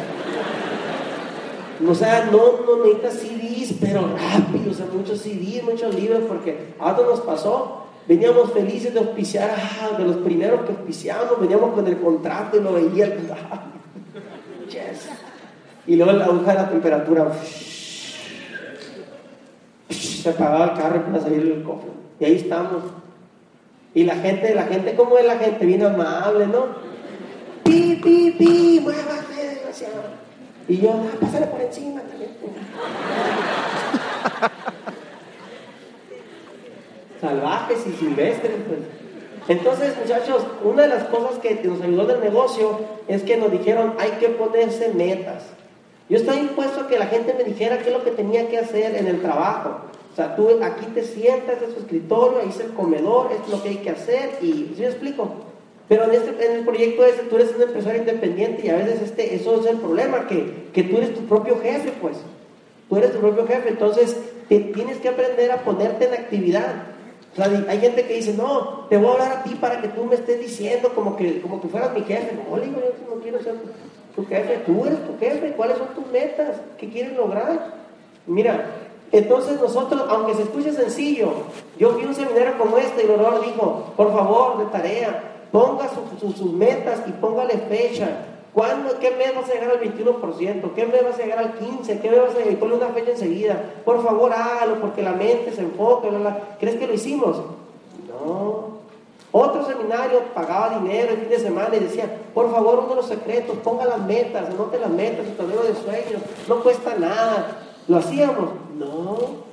O 1.88 1.96
sea, 1.96 2.30
no, 2.32 2.60
no 2.66 2.84
necesitas 2.84 3.14
CDs, 3.14 3.78
pero 3.80 4.02
rápido, 4.02 4.72
o 4.72 4.74
sea, 4.74 4.86
muchos 4.94 5.20
CDs, 5.20 5.64
muchos 5.64 5.96
libros, 5.96 6.24
porque 6.28 6.74
ahora 6.78 7.04
nos 7.10 7.22
pasó. 7.22 7.86
Veníamos 8.10 8.52
felices 8.54 8.92
de 8.92 9.00
auspiciar, 9.02 9.56
ah, 9.56 9.96
de 9.96 10.04
los 10.04 10.18
primeros 10.18 10.62
que 10.62 10.72
auspiciamos, 10.72 11.40
veníamos 11.40 11.76
con 11.76 11.86
el 11.86 12.00
contrato 12.00 12.58
y 12.58 12.62
lo 12.62 12.74
veía, 12.74 13.16
ah, 13.52 13.66
y 15.86 15.96
luego 15.96 16.14
la 16.14 16.26
aguja 16.26 16.54
de 16.54 16.58
la 16.58 16.70
temperatura, 16.72 17.32
se 19.92 20.28
apagaba 20.28 20.72
el 20.72 20.74
carro 20.74 20.96
y 20.96 20.98
empezaba 20.98 21.20
a 21.20 21.22
salir 21.22 21.52
el 21.52 21.62
cofre. 21.62 21.92
Y 22.20 22.26
ahí 22.26 22.34
estamos, 22.38 22.82
y 23.94 24.06
la 24.06 24.16
gente, 24.16 24.56
la 24.56 24.64
gente, 24.64 24.96
¿cómo 24.96 25.16
es 25.20 25.28
la 25.28 25.38
gente? 25.38 25.64
Bien 25.68 25.84
amable, 25.84 26.48
¿no? 26.48 26.66
Pi, 27.64 28.00
pi, 28.04 28.32
pi, 28.40 28.80
muévate, 28.82 29.36
desgraciado. 29.36 30.02
Y 30.68 30.78
yo, 30.78 30.94
ah, 30.94 31.16
pásale 31.22 31.46
por 31.46 31.62
encima 31.62 32.02
también. 32.02 32.32
Salvajes 37.22 37.86
y 37.88 37.92
silvestres, 37.94 38.54
pues. 38.68 38.80
Entonces, 39.50 39.96
muchachos, 40.00 40.46
una 40.64 40.84
de 40.84 40.90
las 40.90 41.06
cosas 41.06 41.40
que 41.40 41.56
nos 41.64 41.82
ayudó 41.82 42.06
del 42.06 42.22
negocio 42.22 42.80
es 43.08 43.24
que 43.24 43.36
nos 43.36 43.52
dijeron, 43.52 43.96
hay 43.98 44.12
que 44.20 44.30
ponerse 44.30 44.94
metas. 44.94 45.44
Yo 46.08 46.18
estaba 46.18 46.40
impuesto 46.40 46.82
a 46.82 46.88
que 46.88 47.00
la 47.00 47.08
gente 47.08 47.34
me 47.38 47.44
dijera 47.44 47.80
qué 47.80 47.90
es 47.90 47.96
lo 47.96 48.04
que 48.04 48.12
tenía 48.12 48.48
que 48.48 48.58
hacer 48.58 48.96
en 48.96 49.08
el 49.08 49.22
trabajo. 49.22 49.82
O 50.12 50.16
sea, 50.16 50.36
tú 50.36 50.60
aquí 50.64 50.86
te 50.94 51.04
sientas 51.04 51.62
en 51.62 51.74
su 51.74 51.80
escritorio, 51.80 52.40
ahí 52.40 52.50
es 52.50 52.60
el 52.60 52.74
comedor, 52.74 53.32
esto 53.32 53.46
es 53.46 53.52
lo 53.52 53.64
que 53.64 53.70
hay 53.70 53.78
que 53.78 53.92
hacer 53.92 54.38
y 54.42 54.74
¿sí 54.76 54.76
me 54.80 54.88
explico? 54.88 55.30
Pero 55.88 56.04
en, 56.06 56.12
este, 56.12 56.46
en 56.46 56.52
el 56.58 56.66
proyecto 56.66 57.04
ese 57.06 57.24
tú 57.24 57.36
eres 57.36 57.56
un 57.56 57.64
empresario 57.64 58.02
independiente 58.02 58.66
y 58.66 58.70
a 58.70 58.76
veces 58.76 59.02
este, 59.02 59.36
eso 59.36 59.60
es 59.60 59.66
el 59.66 59.78
problema, 59.78 60.28
que, 60.28 60.68
que 60.74 60.84
tú 60.84 60.98
eres 60.98 61.14
tu 61.16 61.22
propio 61.22 61.60
jefe, 61.62 61.92
pues. 62.02 62.18
Tú 62.90 62.98
eres 62.98 63.14
tu 63.14 63.20
propio 63.20 63.48
jefe, 63.48 63.70
entonces 63.70 64.18
te 64.48 64.60
tienes 64.60 64.98
que 64.98 65.10
aprender 65.10 65.52
a 65.52 65.64
ponerte 65.64 66.06
en 66.06 66.14
actividad. 66.14 66.74
Hay 67.38 67.80
gente 67.80 68.06
que 68.06 68.16
dice, 68.16 68.34
no, 68.34 68.86
te 68.90 68.98
voy 68.98 69.08
a 69.08 69.12
hablar 69.12 69.32
a 69.32 69.44
ti 69.44 69.56
para 69.56 69.82
que 69.82 69.88
tú 69.90 70.04
me 70.04 70.16
estés 70.16 70.40
diciendo 70.40 70.92
como 70.96 71.16
que, 71.16 71.42
como 71.42 71.62
que 71.62 71.68
fueras 71.68 71.94
mi 71.94 72.02
jefe. 72.02 72.36
No, 72.36 72.58
digo, 72.60 72.82
yo 72.82 73.16
no 73.16 73.22
quiero 73.22 73.42
ser 73.42 73.56
tu 74.16 74.26
jefe, 74.26 74.64
tú 74.66 74.86
eres 74.86 75.06
tu 75.06 75.18
jefe, 75.20 75.54
¿cuáles 75.54 75.78
son 75.78 75.88
tus 75.90 76.08
metas? 76.08 76.58
¿Qué 76.78 76.90
quieres 76.90 77.16
lograr? 77.16 77.74
Mira, 78.26 78.66
entonces 79.12 79.60
nosotros, 79.60 80.04
aunque 80.10 80.34
se 80.36 80.44
escuche 80.44 80.72
sencillo, 80.74 81.32
yo 81.78 81.92
a 81.92 81.96
un 81.96 82.16
seminario 82.16 82.58
como 82.58 82.78
este 82.78 83.04
y 83.04 83.06
el 83.06 83.12
orador 83.12 83.42
dijo, 83.46 83.94
por 83.96 84.12
favor, 84.12 84.58
de 84.60 84.66
tarea, 84.66 85.24
ponga 85.52 85.90
sus 86.20 86.54
metas 86.54 87.02
y 87.08 87.12
póngale 87.12 87.54
fecha. 87.70 88.26
¿Cuándo, 88.54 88.98
¿Qué 89.00 89.12
mes 89.12 89.36
vas 89.36 89.50
a 89.50 89.54
llegar 89.54 89.72
al 89.72 89.82
21%? 89.82 90.74
¿Qué 90.74 90.86
mes 90.86 91.04
vas 91.04 91.20
a 91.20 91.24
llegar 91.24 91.40
al 91.40 91.60
15%? 91.60 92.02
¿Qué 92.02 92.10
mes 92.10 92.20
vas 92.20 92.36
a 92.36 92.40
llegar? 92.40 92.60
Ponle 92.60 92.76
una 92.76 92.88
fecha 92.88 93.12
enseguida. 93.12 93.62
Por 93.86 94.04
favor, 94.04 94.34
hágalo 94.34 94.82
porque 94.82 95.04
la 95.04 95.12
mente 95.12 95.52
se 95.52 95.62
enfoca. 95.62 96.08
¿Crees 96.60 96.78
que 96.78 96.88
lo 96.88 96.94
hicimos? 96.94 97.38
No. 98.08 98.80
Otro 99.32 99.64
seminario 99.64 100.24
pagaba 100.34 100.80
dinero 100.80 101.14
el 101.14 101.20
fin 101.20 101.30
de 101.30 101.40
semana 101.40 101.76
y 101.76 101.82
decía, 101.82 102.10
por 102.34 102.52
favor, 102.52 102.80
uno 102.80 102.90
de 102.90 102.96
los 102.96 103.06
secretos, 103.06 103.58
ponga 103.64 103.86
las 103.86 104.02
metas, 104.02 104.50
anote 104.50 104.80
las 104.80 104.90
metas, 104.90 105.28
su 105.28 105.34
tablero 105.34 105.62
de 105.62 105.76
sueños, 105.76 106.22
no 106.48 106.64
cuesta 106.64 106.96
nada. 106.96 107.60
¿Lo 107.88 107.98
hacíamos? 107.98 108.50
No. 108.76 109.50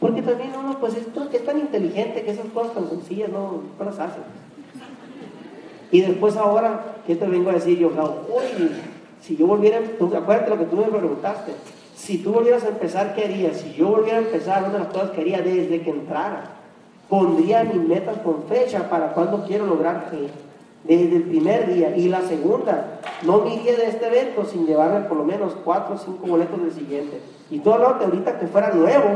Porque 0.00 0.22
también 0.22 0.50
uno, 0.58 0.78
pues, 0.80 0.94
es, 0.94 1.06
tan 1.44 1.58
inteligente 1.58 2.24
que 2.24 2.32
esas 2.32 2.46
cosas 2.46 2.74
tan 2.74 2.88
sencillas 2.90 3.30
no, 3.30 3.62
no 3.78 3.84
las 3.84 3.98
hace. 4.00 4.18
Y 5.94 6.00
después 6.00 6.36
ahora, 6.36 6.96
¿qué 7.06 7.14
te 7.14 7.24
vengo 7.24 7.50
a 7.50 7.52
decir 7.52 7.78
yo? 7.78 7.86
Oye, 7.86 8.68
si 9.22 9.36
yo 9.36 9.46
volviera, 9.46 9.78
tú, 9.96 10.12
acuérdate 10.12 10.50
lo 10.50 10.58
que 10.58 10.64
tú 10.64 10.74
me 10.74 10.86
preguntaste, 10.86 11.52
si 11.94 12.18
tú 12.18 12.32
volvieras 12.32 12.64
a 12.64 12.70
empezar, 12.70 13.14
¿qué 13.14 13.26
harías? 13.26 13.58
Si 13.58 13.74
yo 13.74 13.90
volviera 13.90 14.18
a 14.18 14.22
empezar, 14.22 14.64
una 14.64 14.72
de 14.72 14.78
las 14.80 14.88
cosas 14.88 15.10
que 15.10 15.20
haría 15.20 15.40
desde 15.40 15.82
que 15.82 15.90
entrara, 15.90 16.50
pondría 17.08 17.62
mis 17.62 17.76
metas 17.76 18.18
con 18.24 18.42
fecha 18.48 18.90
para 18.90 19.12
cuando 19.12 19.44
quiero 19.44 19.66
lograr 19.66 20.10
que 20.10 20.30
desde 20.82 21.14
el 21.14 21.22
primer 21.22 21.72
día. 21.72 21.96
Y 21.96 22.08
la 22.08 22.22
segunda, 22.22 22.98
no 23.22 23.42
me 23.42 23.54
iría 23.54 23.76
de 23.76 23.86
este 23.86 24.08
evento 24.08 24.44
sin 24.46 24.66
llevarme 24.66 25.06
por 25.06 25.18
lo 25.18 25.24
menos 25.24 25.56
cuatro 25.64 25.94
o 25.94 25.98
cinco 25.98 26.26
boletos 26.26 26.60
del 26.60 26.72
siguiente. 26.72 27.20
Y 27.52 27.58
lo 27.58 27.98
que 28.00 28.04
ahorita 28.04 28.40
que 28.40 28.48
fuera 28.48 28.72
nuevo, 28.72 29.10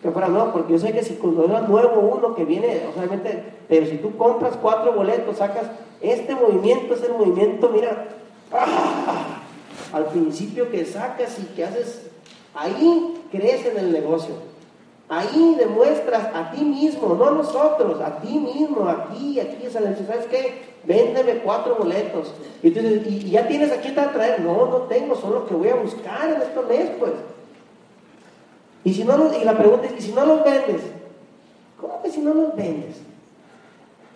que 0.00 0.10
fuera 0.10 0.28
nuevo, 0.28 0.50
porque 0.54 0.72
yo 0.72 0.78
sé 0.78 0.94
que 0.94 1.02
si 1.02 1.16
cuando 1.16 1.44
era 1.44 1.60
nuevo 1.60 2.00
uno 2.00 2.34
que 2.34 2.46
viene, 2.46 2.84
obviamente, 2.96 3.52
pero 3.68 3.84
si 3.84 3.98
tú 3.98 4.16
compras 4.16 4.56
cuatro 4.62 4.92
boletos, 4.92 5.36
sacas, 5.36 5.66
este 6.00 6.34
movimiento 6.34 6.94
es 6.94 7.02
el 7.02 7.12
movimiento, 7.12 7.68
mira, 7.70 8.08
¡ah! 8.52 9.42
al 9.92 10.06
principio 10.06 10.70
que 10.70 10.84
sacas 10.84 11.38
y 11.38 11.54
que 11.54 11.64
haces, 11.64 12.02
ahí 12.54 13.22
crees 13.30 13.64
en 13.66 13.78
el 13.78 13.92
negocio. 13.92 14.34
Ahí 15.08 15.54
demuestras 15.56 16.34
a 16.34 16.50
ti 16.50 16.64
mismo, 16.64 17.14
no 17.14 17.28
a 17.28 17.30
nosotros, 17.30 18.00
a 18.00 18.18
ti 18.20 18.38
mismo, 18.38 18.88
aquí, 18.88 19.38
aquí, 19.38 19.68
¿sabes 19.70 20.26
qué? 20.28 20.76
Véndeme 20.82 21.38
cuatro 21.38 21.76
boletos. 21.76 22.32
Y, 22.60 22.68
entonces, 22.68 23.06
y, 23.06 23.30
ya 23.30 23.46
tienes 23.46 23.70
aquí 23.70 23.90
te 23.90 24.00
traer. 24.00 24.40
No, 24.40 24.66
no 24.66 24.76
tengo, 24.82 25.14
son 25.14 25.34
los 25.34 25.44
que 25.44 25.54
voy 25.54 25.68
a 25.68 25.76
buscar 25.76 26.28
en 26.30 26.42
este 26.42 26.60
mes, 26.62 26.90
pues. 26.98 27.12
Y, 28.82 28.94
si 28.94 29.04
no 29.04 29.32
y 29.32 29.44
la 29.44 29.56
pregunta 29.56 29.86
es, 29.86 29.92
¿y 29.96 30.08
si 30.08 30.12
no 30.12 30.26
los 30.26 30.44
vendes? 30.44 30.82
¿Cómo 31.80 32.02
que 32.02 32.10
si 32.10 32.20
no 32.20 32.34
los 32.34 32.56
vendes? 32.56 32.96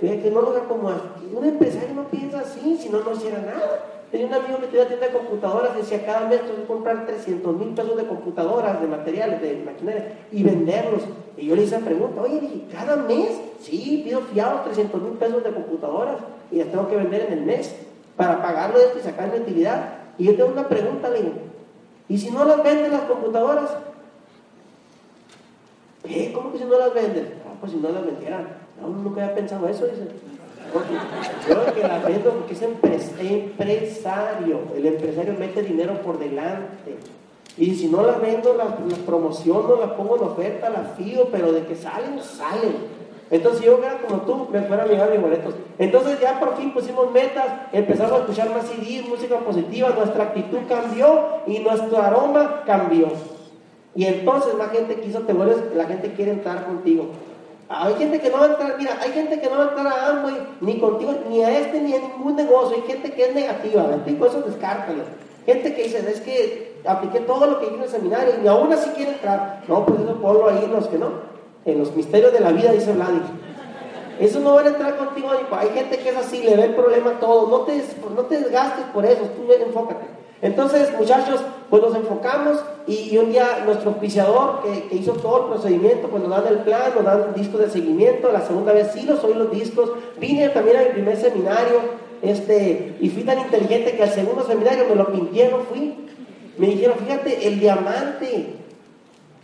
Que 0.01 0.31
no 0.31 0.41
lo 0.41 0.67
como 0.67 0.89
un 0.89 1.45
empresario 1.45 1.95
no 1.95 2.05
piensa 2.05 2.41
así, 2.41 2.79
si 2.81 2.89
no, 2.89 3.01
no 3.01 3.13
hiciera 3.13 3.39
nada. 3.39 3.85
Tenía 4.11 4.27
un 4.27 4.35
amigo 4.35 4.59
que 4.59 4.67
tenía 4.69 4.89
tienda 4.89 5.07
de 5.07 5.13
computadoras, 5.13 5.77
decía, 5.77 6.05
cada 6.05 6.27
mes 6.27 6.41
tengo 6.41 6.57
que 6.57 6.67
comprar 6.67 7.07
300 7.07 7.57
mil 7.57 7.69
pesos 7.69 7.97
de 7.97 8.07
computadoras, 8.07 8.81
de 8.81 8.89
materiales, 8.89 9.41
de 9.41 9.63
maquinaria, 9.65 10.19
y 10.33 10.43
venderlos. 10.43 11.03
Y 11.37 11.47
yo 11.47 11.55
le 11.55 11.63
hice 11.63 11.79
la 11.79 11.85
pregunta, 11.85 12.23
oye, 12.23 12.41
dije, 12.41 12.65
¿cada 12.73 12.97
mes? 12.97 13.41
Sí, 13.61 14.01
pido 14.05 14.23
fiados 14.23 14.65
300 14.65 15.01
mil 15.01 15.13
pesos 15.13 15.45
de 15.45 15.53
computadoras, 15.53 16.17
y 16.51 16.57
las 16.57 16.69
tengo 16.69 16.89
que 16.89 16.97
vender 16.97 17.27
en 17.27 17.33
el 17.35 17.43
mes, 17.43 17.77
para 18.17 18.43
pagarlo 18.43 18.79
de 18.79 18.87
esto 18.87 18.99
y 18.99 19.03
sacar 19.03 19.31
mi 19.31 19.39
utilidad. 19.39 19.95
Y 20.19 20.25
yo 20.25 20.35
tengo 20.35 20.51
una 20.51 20.69
pregunta, 20.69 21.09
le 21.09 21.19
digo, 21.19 21.35
¿y 22.09 22.19
si 22.19 22.31
no 22.31 22.45
las 22.45 22.65
venden 22.65 22.91
las 22.91 23.03
computadoras? 23.03 23.71
¿Qué? 26.03 26.33
¿Cómo 26.33 26.51
que 26.53 26.59
si 26.59 26.65
no 26.65 26.79
las 26.79 26.93
venden? 26.93 27.35
Ah, 27.47 27.55
pues 27.61 27.73
si 27.73 27.79
no 27.79 27.91
las 27.91 28.05
vendieran. 28.05 28.60
No, 28.81 28.89
nunca 28.89 29.23
había 29.23 29.35
pensado 29.35 29.69
eso, 29.69 29.87
dice. 29.87 30.09
Creo 31.47 31.75
que 31.75 31.83
la 31.83 31.99
vendo 31.99 32.31
porque 32.31 32.55
es 32.55 32.63
empresario. 32.63 34.61
El 34.77 34.87
empresario 34.87 35.35
mete 35.39 35.63
dinero 35.63 36.01
por 36.03 36.19
delante. 36.19 36.97
Y 37.57 37.75
si 37.75 37.89
no 37.89 38.03
la 38.03 38.19
vendo, 38.19 38.55
las 38.55 38.69
la 38.69 39.05
promociono, 39.05 39.77
la 39.77 39.97
pongo 39.97 40.17
en 40.17 40.23
oferta, 40.23 40.71
la 40.71 40.95
fío, 40.97 41.29
pero 41.33 41.53
de 41.53 41.67
que 41.67 41.75
salen, 41.75 42.21
salen. 42.23 43.01
Entonces 43.31 43.65
yo 43.65 43.79
era 43.79 43.99
como 43.99 44.23
tú, 44.23 44.49
me 44.51 44.61
fuera 44.63 44.85
a 44.85 44.87
llevar 44.87 45.11
mis 45.11 45.21
boletos. 45.21 45.55
Entonces 45.79 46.19
ya 46.21 46.41
por 46.41 46.57
fin 46.57 46.73
pusimos 46.73 47.13
metas, 47.13 47.47
empezamos 47.73 48.13
a 48.13 48.19
escuchar 48.19 48.51
más 48.51 48.67
CDs, 48.67 49.09
música 49.09 49.39
positiva, 49.39 49.91
nuestra 49.91 50.25
actitud 50.25 50.59
cambió 50.69 51.41
y 51.47 51.61
nuestro 51.61 51.99
aroma 51.99 52.63
cambió. 52.67 53.09
Y 53.95 54.07
entonces 54.07 54.55
la 54.55 54.69
gente 54.69 55.01
quiso, 55.01 55.21
te 55.21 55.33
vuelves, 55.33 55.59
la 55.75 55.85
gente 55.85 56.13
quiere 56.13 56.33
entrar 56.33 56.67
contigo. 56.67 57.07
Hay 57.73 57.95
gente 57.95 58.21
que 58.21 58.31
no 58.31 58.39
va 58.39 58.47
a 58.47 58.49
entrar, 58.49 58.75
mira, 58.79 58.99
hay 59.01 59.13
gente 59.13 59.41
que 59.41 59.49
no 59.49 59.59
va 59.59 59.65
a 59.67 59.69
entrar 59.69 59.87
a 59.87 60.09
Amway, 60.09 60.35
ni 60.61 60.81
contigo, 60.81 61.15
ni 61.29 61.45
a 61.45 61.57
este, 61.57 61.81
ni 61.81 61.95
a 61.95 62.01
ningún 62.01 62.35
negocio. 62.35 62.77
Hay 62.77 62.83
gente 62.83 63.13
que 63.13 63.29
es 63.29 63.35
negativa, 63.35 63.85
¿me 63.85 63.95
explico? 63.95 64.27
Eso 64.27 64.43
descártalo. 64.43 65.05
Gente 65.47 65.73
que 65.73 65.85
dice, 65.85 65.99
es 65.99 66.21
que 66.21 66.81
apliqué 66.85 67.21
todo 67.21 67.47
lo 67.47 67.61
que 67.61 67.67
dije 67.67 67.77
en 67.77 67.83
el 67.85 67.89
seminario 67.89 68.35
y 68.43 68.49
aún 68.49 68.73
así 68.73 68.91
quiere 68.91 69.13
entrar. 69.13 69.63
No, 69.69 69.87
pues 69.87 70.01
eso 70.01 70.21
ponlo 70.21 70.49
ahí 70.49 70.65
en 70.65 70.73
los 70.73 70.89
que 70.89 70.99
no. 70.99 71.11
En 71.65 71.79
los 71.79 71.95
misterios 71.95 72.33
de 72.33 72.41
la 72.41 72.51
vida, 72.51 72.73
dice 72.73 72.93
Vladik. 72.93 73.23
Eso 74.19 74.41
no 74.41 74.55
va 74.55 74.63
a 74.63 74.67
entrar 74.67 74.97
contigo. 74.97 75.29
Hay 75.53 75.69
gente 75.69 75.99
que 75.99 76.09
es 76.09 76.17
así, 76.17 76.43
le 76.43 76.57
ve 76.57 76.65
el 76.65 76.75
problema 76.75 77.21
todo. 77.21 77.47
No 77.47 77.61
te, 77.61 77.85
no 78.17 78.23
te 78.23 78.41
desgastes 78.41 78.85
por 78.87 79.07
eso, 79.07 79.23
tú 79.37 79.47
enfócate. 79.53 80.07
Entonces, 80.43 80.91
muchachos, 80.99 81.41
pues 81.69 81.83
nos 81.83 81.95
enfocamos 81.95 82.59
y, 82.87 83.17
un 83.19 83.31
día 83.31 83.63
nuestro 83.67 83.91
auspiciador 83.91 84.63
que, 84.63 84.97
hizo 84.97 85.13
todo 85.13 85.45
el 85.45 85.53
procedimiento, 85.53 86.09
pues 86.09 86.23
nos 86.23 86.31
dan 86.31 86.47
el 86.47 86.61
plan, 86.61 86.93
nos 86.95 87.05
dan 87.05 87.35
discos 87.35 87.61
de 87.61 87.71
seguimiento, 87.71 88.33
la 88.33 88.41
segunda 88.41 88.73
vez 88.73 88.91
sí 88.95 89.03
los 89.03 89.23
oí 89.23 89.35
los 89.35 89.51
discos, 89.51 89.93
vine 90.19 90.49
también 90.49 90.79
a 90.79 90.83
mi 90.83 90.89
primer 90.89 91.17
seminario, 91.17 91.81
este, 92.23 92.97
y 93.01 93.09
fui 93.11 93.23
tan 93.23 93.39
inteligente 93.39 93.97
que 93.97 94.03
al 94.03 94.11
segundo 94.11 94.45
seminario 94.45 94.85
me 94.89 94.95
lo 94.95 95.13
pintieron, 95.13 95.63
fui, 95.67 95.95
me 96.57 96.67
dijeron, 96.69 96.97
fíjate, 96.99 97.47
el 97.47 97.61
diamante, 97.61 98.55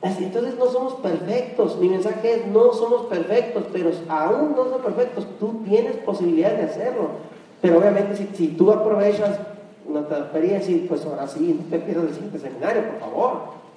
entonces 0.02 0.54
no 0.58 0.66
somos 0.66 0.94
perfectos, 0.94 1.78
mi 1.78 1.88
mensaje 1.88 2.34
es, 2.34 2.46
no 2.46 2.72
somos 2.72 3.06
perfectos, 3.06 3.64
pero 3.72 3.90
aún 4.08 4.52
no 4.56 4.64
somos 4.64 4.80
perfectos, 4.80 5.26
tú 5.38 5.62
tienes 5.68 5.96
posibilidad 5.98 6.52
de 6.52 6.64
hacerlo, 6.64 7.10
pero 7.60 7.78
obviamente 7.78 8.28
si 8.34 8.48
tú 8.48 8.72
aprovechas 8.72 9.38
nuestra 9.88 10.18
experiencia 10.18 10.74
y 10.74 10.80
pues 10.80 11.04
ahora 11.04 11.26
sí, 11.26 11.58
no 11.58 11.70
te 11.70 11.84
pierdas 11.84 12.06
el 12.06 12.14
siguiente 12.14 12.38
seminario, 12.38 12.82
por 12.90 13.00
favor, 13.00 13.32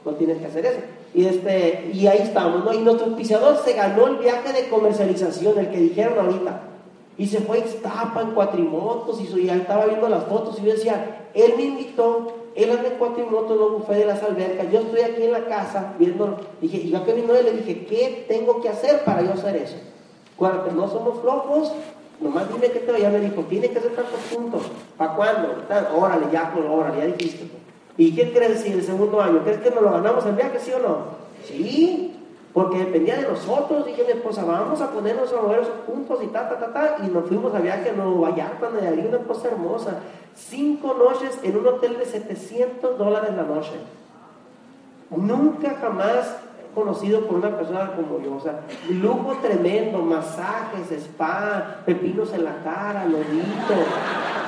no 0.06 0.12
tienes 0.14 0.38
que 0.38 0.46
hacer 0.46 0.66
eso. 0.66 0.80
Y, 1.14 1.26
este, 1.26 1.92
y 1.94 2.08
ahí 2.08 2.20
estamos, 2.20 2.64
¿no? 2.64 2.74
Y 2.74 2.80
nuestro 2.80 3.08
auspiciador 3.08 3.58
se 3.64 3.74
ganó 3.74 4.08
el 4.08 4.18
viaje 4.18 4.54
de 4.54 4.70
comercialización, 4.70 5.58
el 5.58 5.70
que 5.70 5.78
dijeron 5.78 6.20
ahorita. 6.20 6.62
Y 7.18 7.28
se 7.28 7.40
fue 7.40 7.58
a 7.58 7.66
Iztapa 7.66 8.22
en 8.22 8.32
cuatrimotos 8.32 9.20
y 9.20 9.46
ya 9.46 9.56
estaba 9.56 9.86
viendo 9.88 10.08
las 10.08 10.24
fotos 10.26 10.58
y 10.60 10.66
yo 10.66 10.72
decía, 10.72 11.28
él 11.34 11.54
me 11.58 11.64
invitó, 11.64 12.34
él 12.56 12.72
anda 12.72 12.88
en 12.88 12.98
cuatrimotos 12.98 13.58
en 13.58 13.76
un 13.76 14.00
de 14.00 14.06
las 14.06 14.24
albercas, 14.24 14.72
yo 14.72 14.80
estoy 14.80 15.02
aquí 15.02 15.24
en 15.24 15.34
la 15.34 15.46
casa 15.46 15.96
viendo, 16.00 16.38
dije, 16.62 16.78
y 16.78 16.92
yo 16.92 17.04
vino 17.04 17.36
él 17.36 17.46
le 17.46 17.52
dije, 17.54 17.86
¿qué 17.86 18.26
tengo 18.28 18.62
que 18.62 18.70
hacer 18.70 19.04
para 19.04 19.22
yo 19.22 19.34
hacer 19.34 19.58
eso? 19.58 19.76
Cuando 20.38 20.72
no 20.72 20.88
somos 20.88 21.20
flojos, 21.20 21.74
Nomás 22.20 22.52
dime 22.52 22.70
que 22.72 22.80
te 22.80 22.92
vaya, 22.92 23.10
me 23.10 23.20
dijo, 23.20 23.42
tiene 23.44 23.70
que 23.70 23.80
hacer 23.80 23.96
tantos 23.96 24.20
puntos. 24.34 24.64
¿Para 24.98 25.14
cuándo? 25.14 25.56
Órale, 25.96 26.28
ya, 26.32 26.52
pues, 26.54 26.66
órale, 26.70 27.00
ya 27.00 27.06
dijiste. 27.06 27.48
¿Y 27.98 28.16
qué 28.16 28.34
crees 28.34 28.62
si 28.62 28.72
el 28.72 28.84
segundo 28.84 29.22
año? 29.22 29.42
¿Crees 29.44 29.60
que 29.60 29.72
nos 29.72 29.84
lo 29.84 29.92
ganamos 29.92 30.26
en 30.26 30.36
viaje, 30.36 30.60
sí 30.60 30.72
o 30.72 30.80
no? 30.80 30.98
Sí, 31.46 32.16
porque 32.54 32.80
dependía 32.80 33.18
de 33.18 33.28
nosotros. 33.28 33.86
Dije 33.86 34.04
mi 34.04 34.12
esposa, 34.12 34.44
vamos 34.44 34.82
a 34.82 34.92
ponernos 34.92 35.32
a 35.32 35.42
mover 35.42 35.62
esos 35.62 35.74
puntos 35.86 36.20
y 36.24 36.28
ta, 36.28 36.50
ta, 36.50 36.60
ta, 36.60 36.74
ta. 36.74 36.98
Y 37.06 37.10
nos 37.10 37.28
fuimos 37.28 37.54
a 37.56 37.60
viaje 37.60 37.90
a 37.90 37.94
Nueva 37.94 38.36
York, 38.36 38.60
donde 38.60 38.88
había 38.88 39.06
una 39.06 39.20
cosa 39.20 39.48
hermosa. 39.48 40.00
Cinco 40.36 40.94
noches 40.94 41.40
en 41.44 41.58
un 41.58 41.68
hotel 41.68 41.98
de 41.98 42.06
700 42.06 42.98
dólares 42.98 43.32
la 43.36 43.44
noche. 43.44 43.74
Nunca 45.10 45.76
jamás 45.82 46.38
conocido 46.74 47.26
por 47.26 47.38
una 47.38 47.56
persona 47.58 47.92
como 47.96 48.24
yo. 48.24 48.36
O 48.36 48.40
sea, 48.40 48.62
lujo 48.90 49.38
tremendo, 49.42 50.00
masajes, 50.00 50.92
spa, 50.92 51.82
pepinos 51.86 52.34
en 52.34 52.44
la 52.46 52.64
cara, 52.64 53.06
lodito, 53.06 53.86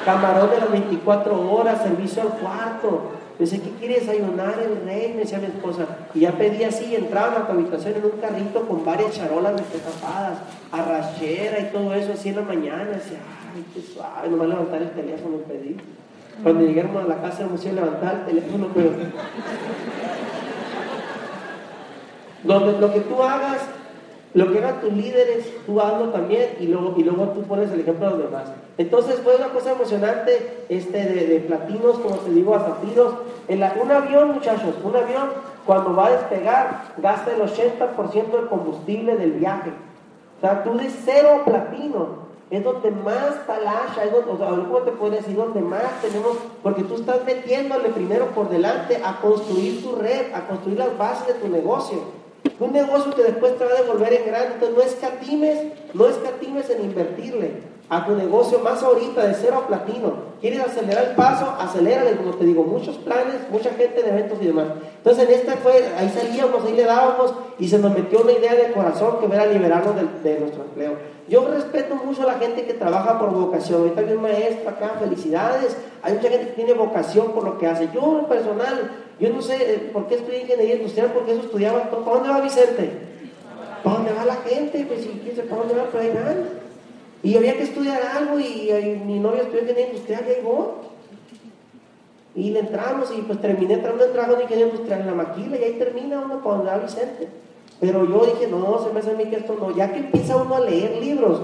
camarón 0.05 0.49
de 0.51 0.59
las 0.59 0.71
24 0.71 1.51
horas, 1.51 1.83
servicio 1.83 2.21
al 2.21 2.29
cuarto. 2.29 3.11
Dice, 3.39 3.59
¿qué 3.59 3.71
quiere 3.71 3.99
desayunar 3.99 4.59
el 4.59 4.85
rey? 4.85 5.13
Me 5.15 5.21
decía 5.21 5.39
mi 5.39 5.45
esposa. 5.45 5.87
Y 6.13 6.19
ya 6.19 6.31
pedí 6.33 6.63
así, 6.63 6.95
entraba 6.95 7.37
a 7.37 7.39
la 7.39 7.45
habitación 7.49 7.95
en 7.95 8.05
un 8.05 8.21
carrito 8.21 8.67
con 8.67 8.85
varias 8.85 9.15
charolas 9.15 9.55
de 9.55 9.79
tapadas, 9.79 10.37
arrachera 10.71 11.59
y 11.59 11.71
todo 11.71 11.93
eso 11.95 12.13
así 12.13 12.29
en 12.29 12.35
la 12.35 12.41
mañana. 12.43 12.85
Decía, 12.85 13.17
ay, 13.55 13.65
qué 13.73 13.81
suave, 13.81 14.29
nomás 14.29 14.47
levantar 14.47 14.83
el 14.83 14.91
teléfono 14.91 15.37
pedí. 15.37 15.75
Cuando 16.43 16.65
llegamos 16.65 17.03
a 17.03 17.07
la 17.07 17.21
casa, 17.21 17.47
no 17.49 17.57
sé 17.57 17.73
levantar 17.73 18.15
el 18.15 18.25
teléfono, 18.25 18.67
pero 18.73 18.91
donde 22.43 22.79
lo 22.79 22.91
que 22.93 23.01
tú 23.01 23.21
hagas, 23.21 23.59
lo 24.33 24.51
que 24.51 24.59
hagan 24.59 24.81
tus 24.81 24.93
líderes, 24.93 25.45
tú 25.65 25.79
hazlo 25.79 26.09
también 26.09 26.55
y 26.59 26.67
luego, 26.67 26.93
y 26.97 27.03
luego 27.03 27.25
tú 27.29 27.43
pones 27.43 27.71
el 27.71 27.81
ejemplo 27.81 28.07
a 28.07 28.11
los 28.11 28.19
demás. 28.19 28.51
Entonces 28.77 29.19
fue 29.23 29.35
una 29.35 29.49
cosa 29.49 29.73
emocionante 29.73 30.65
este, 30.69 31.05
de, 31.05 31.39
platinos, 31.41 31.99
como 31.99 32.15
te 32.17 32.31
digo, 32.31 32.55
a 32.55 32.61
zafiros. 32.61 33.13
En 33.47 33.61
un 33.79 33.91
avión, 33.91 34.33
muchachos, 34.33 34.75
un 34.83 34.95
avión 34.95 35.29
cuando 35.65 35.95
va 35.95 36.07
a 36.07 36.11
despegar 36.11 36.93
gasta 36.97 37.31
el 37.31 37.41
80% 37.41 38.31
del 38.31 38.47
combustible 38.47 39.17
del 39.17 39.33
viaje. 39.33 39.71
O 40.37 40.41
sea, 40.41 40.63
tú 40.63 40.75
de 40.77 40.89
cero 40.89 41.41
platino 41.45 42.31
es 42.49 42.63
donde 42.63 42.91
más 42.91 43.45
talasha, 43.45 44.03
es 44.03 44.11
donde, 44.11 44.31
o 44.31 44.37
sea, 44.37 44.49
¿cómo 44.49 44.79
te 44.79 44.91
puedo 44.91 45.11
decir? 45.11 45.35
Donde 45.35 45.61
más 45.61 46.01
tenemos, 46.01 46.37
porque 46.63 46.83
tú 46.83 46.95
estás 46.95 47.23
metiéndole 47.25 47.89
primero 47.89 48.25
por 48.27 48.49
delante 48.49 48.99
a 49.03 49.21
construir 49.21 49.83
tu 49.83 49.95
red, 49.95 50.33
a 50.33 50.47
construir 50.47 50.79
las 50.79 50.97
bases 50.97 51.27
de 51.27 51.33
tu 51.35 51.47
negocio. 51.47 51.99
Un 52.59 52.73
negocio 52.73 53.15
que 53.15 53.23
después 53.23 53.57
te 53.57 53.65
va 53.65 53.71
a 53.71 53.81
devolver 53.81 54.13
en 54.13 54.25
grande. 54.25 54.53
Entonces 54.55 54.77
no 54.77 54.83
escatimes, 54.83 55.57
no 55.93 56.07
escatimes 56.07 56.69
en 56.69 56.85
invertirle 56.85 57.70
a 57.91 58.05
tu 58.05 58.15
negocio 58.15 58.59
más 58.59 58.81
ahorita, 58.81 59.27
de 59.27 59.33
cero 59.33 59.63
a 59.65 59.67
platino. 59.67 60.13
¿Quieres 60.39 60.61
acelerar 60.61 61.09
el 61.09 61.15
paso? 61.17 61.53
Acelérale, 61.59 62.15
como 62.15 62.31
te 62.35 62.45
digo, 62.45 62.63
muchos 62.63 62.95
planes, 62.95 63.35
mucha 63.51 63.69
gente 63.71 64.01
de 64.01 64.09
eventos 64.09 64.37
y 64.41 64.45
demás. 64.45 64.67
Entonces 64.95 65.27
en 65.27 65.35
esta 65.35 65.57
fue, 65.57 65.73
ahí 65.97 66.07
salíamos, 66.07 66.63
ahí 66.63 66.73
le 66.73 66.85
dábamos 66.85 67.33
y 67.59 67.67
se 67.67 67.79
nos 67.79 67.93
metió 67.93 68.21
una 68.21 68.31
idea 68.31 68.55
de 68.55 68.71
corazón 68.71 69.19
que 69.19 69.25
era 69.25 69.45
liberarnos 69.45 69.93
de, 70.23 70.39
nuestro 70.39 70.63
empleo. 70.63 70.93
Yo 71.27 71.45
respeto 71.49 71.95
mucho 71.95 72.23
a 72.23 72.27
la 72.27 72.35
gente 72.35 72.65
que 72.65 72.75
trabaja 72.75 73.19
por 73.19 73.31
vocación. 73.31 73.81
Ahorita 73.81 73.99
hay 73.99 74.13
un 74.13 74.21
maestro 74.21 74.69
acá, 74.69 74.93
felicidades. 74.97 75.75
Hay 76.01 76.13
mucha 76.13 76.29
gente 76.29 76.47
que 76.47 76.53
tiene 76.53 76.73
vocación 76.73 77.33
por 77.33 77.43
lo 77.43 77.57
que 77.57 77.67
hace. 77.67 77.89
Yo, 77.93 78.19
en 78.19 78.25
personal, 78.25 78.89
yo 79.19 79.33
no 79.33 79.41
sé 79.41 79.57
eh, 79.57 79.89
por 79.91 80.07
qué 80.07 80.15
estudié 80.15 80.43
ingeniería 80.43 80.75
industrial, 80.75 81.11
porque 81.13 81.33
eso 81.33 81.41
estudiaba. 81.41 81.89
¿Para 81.89 82.05
dónde 82.05 82.29
va 82.29 82.39
Vicente? 82.39 82.89
¿Para 83.83 83.97
dónde 83.97 84.13
va 84.13 84.23
la 84.23 84.35
gente? 84.35 84.85
Pues 84.87 85.01
si 85.01 85.09
¿para 85.41 85.57
dónde 85.57 85.75
va? 85.75 85.89
Pero 85.91 86.03
ahí 86.03 86.11
van. 86.11 86.70
Y 87.23 87.37
había 87.37 87.55
que 87.55 87.63
estudiar 87.63 88.01
algo 88.01 88.39
y, 88.39 88.71
mi 89.05 89.19
novia 89.19 89.43
estudió 89.43 89.61
ingeniería 89.61 89.93
industrial 89.93 90.25
y 90.27 90.31
ahí 90.31 90.43
Y 92.35 92.49
le 92.49 92.59
entramos 92.59 93.13
y 93.15 93.21
pues 93.21 93.39
terminé 93.39 93.75
entrando 93.75 94.05
en 94.05 94.11
trabajo 94.11 94.35
de 94.35 94.43
ingeniería 94.43 94.71
industrial 94.73 95.01
en 95.01 95.07
la 95.07 95.13
maquila 95.13 95.57
y 95.57 95.63
ahí 95.63 95.73
termina 95.73 96.19
uno 96.19 96.41
con 96.41 96.65
la 96.65 96.79
Vicente. 96.79 97.27
Pero 97.79 98.05
yo 98.05 98.25
dije, 98.25 98.47
no, 98.47 98.83
se 98.83 98.93
me 98.93 98.99
hace 98.99 99.11
a 99.11 99.13
mí 99.13 99.25
que 99.25 99.37
esto 99.37 99.55
no. 99.59 99.75
Ya 99.75 99.91
que 99.91 99.99
empieza 99.99 100.35
uno 100.35 100.55
a 100.55 100.59
leer 100.61 100.97
libros, 101.03 101.41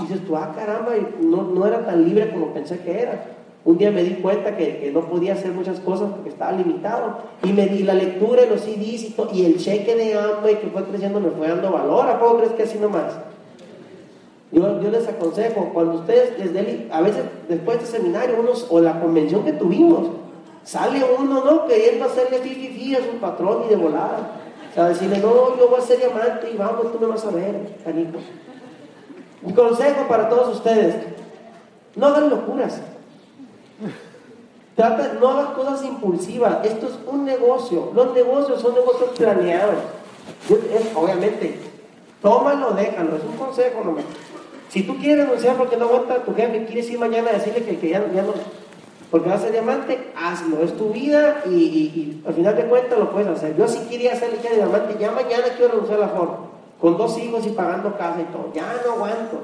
dices 0.00 0.26
tú, 0.26 0.36
ah, 0.36 0.52
caramba, 0.54 0.92
no, 1.20 1.42
no 1.42 1.66
era 1.66 1.84
tan 1.86 2.04
libre 2.04 2.30
como 2.30 2.52
pensé 2.52 2.78
que 2.80 3.02
era. 3.02 3.24
Un 3.64 3.76
día 3.76 3.90
me 3.90 4.02
di 4.02 4.14
cuenta 4.14 4.56
que, 4.56 4.90
no 4.94 5.02
podía 5.02 5.34
hacer 5.34 5.52
muchas 5.52 5.80
cosas 5.80 6.10
porque 6.12 6.30
estaba 6.30 6.52
limitado. 6.52 7.18
Y 7.42 7.52
me 7.52 7.66
di 7.66 7.82
la 7.82 7.94
lectura 7.94 8.44
y 8.44 8.48
los 8.48 8.60
CDs 8.60 9.04
y, 9.04 9.14
y 9.32 9.44
el 9.44 9.58
cheque 9.58 9.94
de 9.94 10.14
hambre 10.14 10.58
que 10.58 10.68
fue 10.68 10.84
creciendo 10.84 11.20
me 11.20 11.30
fue 11.30 11.48
dando 11.48 11.72
valor. 11.72 12.08
¿A 12.08 12.18
poco 12.18 12.38
crees 12.38 12.52
que 12.52 12.62
así 12.62 12.78
nomás? 12.78 13.18
Yo, 14.50 14.78
les 14.80 15.06
aconsejo, 15.06 15.70
cuando 15.74 15.94
ustedes, 16.00 16.38
desde 16.38 16.88
a 16.90 17.02
veces 17.02 17.22
después 17.48 17.78
de 17.78 17.84
este 17.84 17.98
seminario, 17.98 18.36
o 18.70 18.80
la 18.80 18.98
convención 18.98 19.44
que 19.44 19.52
tuvimos, 19.52 20.08
sale 20.64 21.04
uno, 21.18 21.44
¿no? 21.44 21.66
Queriendo 21.66 22.06
hacerle 22.06 22.38
fifi 22.38 22.94
a 22.94 22.98
su 22.98 23.18
patrón 23.20 23.64
y 23.66 23.70
de 23.70 23.76
volada. 23.76 24.40
O 24.70 24.74
sea, 24.74 24.88
decirle, 24.88 25.18
no, 25.18 25.56
yo 25.58 25.68
voy 25.68 25.78
a 25.78 25.82
ser 25.82 25.98
diamante 25.98 26.50
y 26.52 26.56
vamos, 26.56 26.92
tú 26.92 26.98
me 26.98 27.06
vas 27.06 27.24
a 27.26 27.30
ver, 27.30 27.76
canito. 27.84 28.18
Un 29.42 29.52
consejo 29.52 30.08
para 30.08 30.28
todos 30.28 30.56
ustedes, 30.56 30.94
no 31.94 32.06
hagan 32.06 32.30
locuras. 32.30 32.80
Trata, 34.76 35.14
no 35.20 35.28
hagas 35.28 35.50
cosas 35.50 35.84
impulsivas. 35.84 36.64
Esto 36.64 36.86
es 36.86 36.92
un 37.06 37.24
negocio. 37.24 37.90
Los 37.94 38.14
negocios 38.14 38.62
son 38.62 38.74
negocios 38.74 39.10
planeados. 39.18 39.74
obviamente, 40.94 41.58
tómalo, 42.22 42.70
déjalo. 42.70 43.16
Es 43.16 43.24
un 43.24 43.36
consejo 43.36 43.82
nomás. 43.84 44.04
Si 44.68 44.82
tú 44.82 44.98
quieres 44.98 45.24
renunciar 45.24 45.56
porque 45.56 45.76
no 45.76 45.86
aguanta 45.86 46.22
tu 46.24 46.34
jefe, 46.34 46.66
quieres 46.66 46.90
ir 46.90 46.98
mañana 46.98 47.30
a 47.30 47.34
decirle 47.34 47.62
que, 47.62 47.88
ya, 47.88 48.00
no, 48.00 48.34
porque 49.10 49.28
vas 49.28 49.38
a 49.38 49.42
ser 49.44 49.52
diamante, 49.52 50.12
hazlo, 50.14 50.62
es 50.62 50.76
tu 50.76 50.90
vida 50.90 51.42
y, 51.46 52.20
al 52.26 52.34
final 52.34 52.54
de 52.54 52.64
cuentas 52.64 52.98
lo 52.98 53.10
puedes 53.10 53.28
hacer. 53.28 53.56
Yo 53.56 53.66
sí 53.66 53.80
quería 53.88 54.14
ser 54.16 54.30
de 54.30 54.56
diamante, 54.56 54.96
ya 55.00 55.10
mañana 55.10 55.44
quiero 55.56 55.72
renunciar 55.72 55.98
a 55.98 56.06
la 56.06 56.08
Ford, 56.08 56.30
con 56.80 56.98
dos 56.98 57.16
hijos 57.18 57.46
y 57.46 57.50
pagando 57.50 57.96
casa 57.96 58.20
y 58.20 58.32
todo, 58.32 58.52
ya 58.54 58.74
no 58.84 58.92
aguanto. 58.92 59.40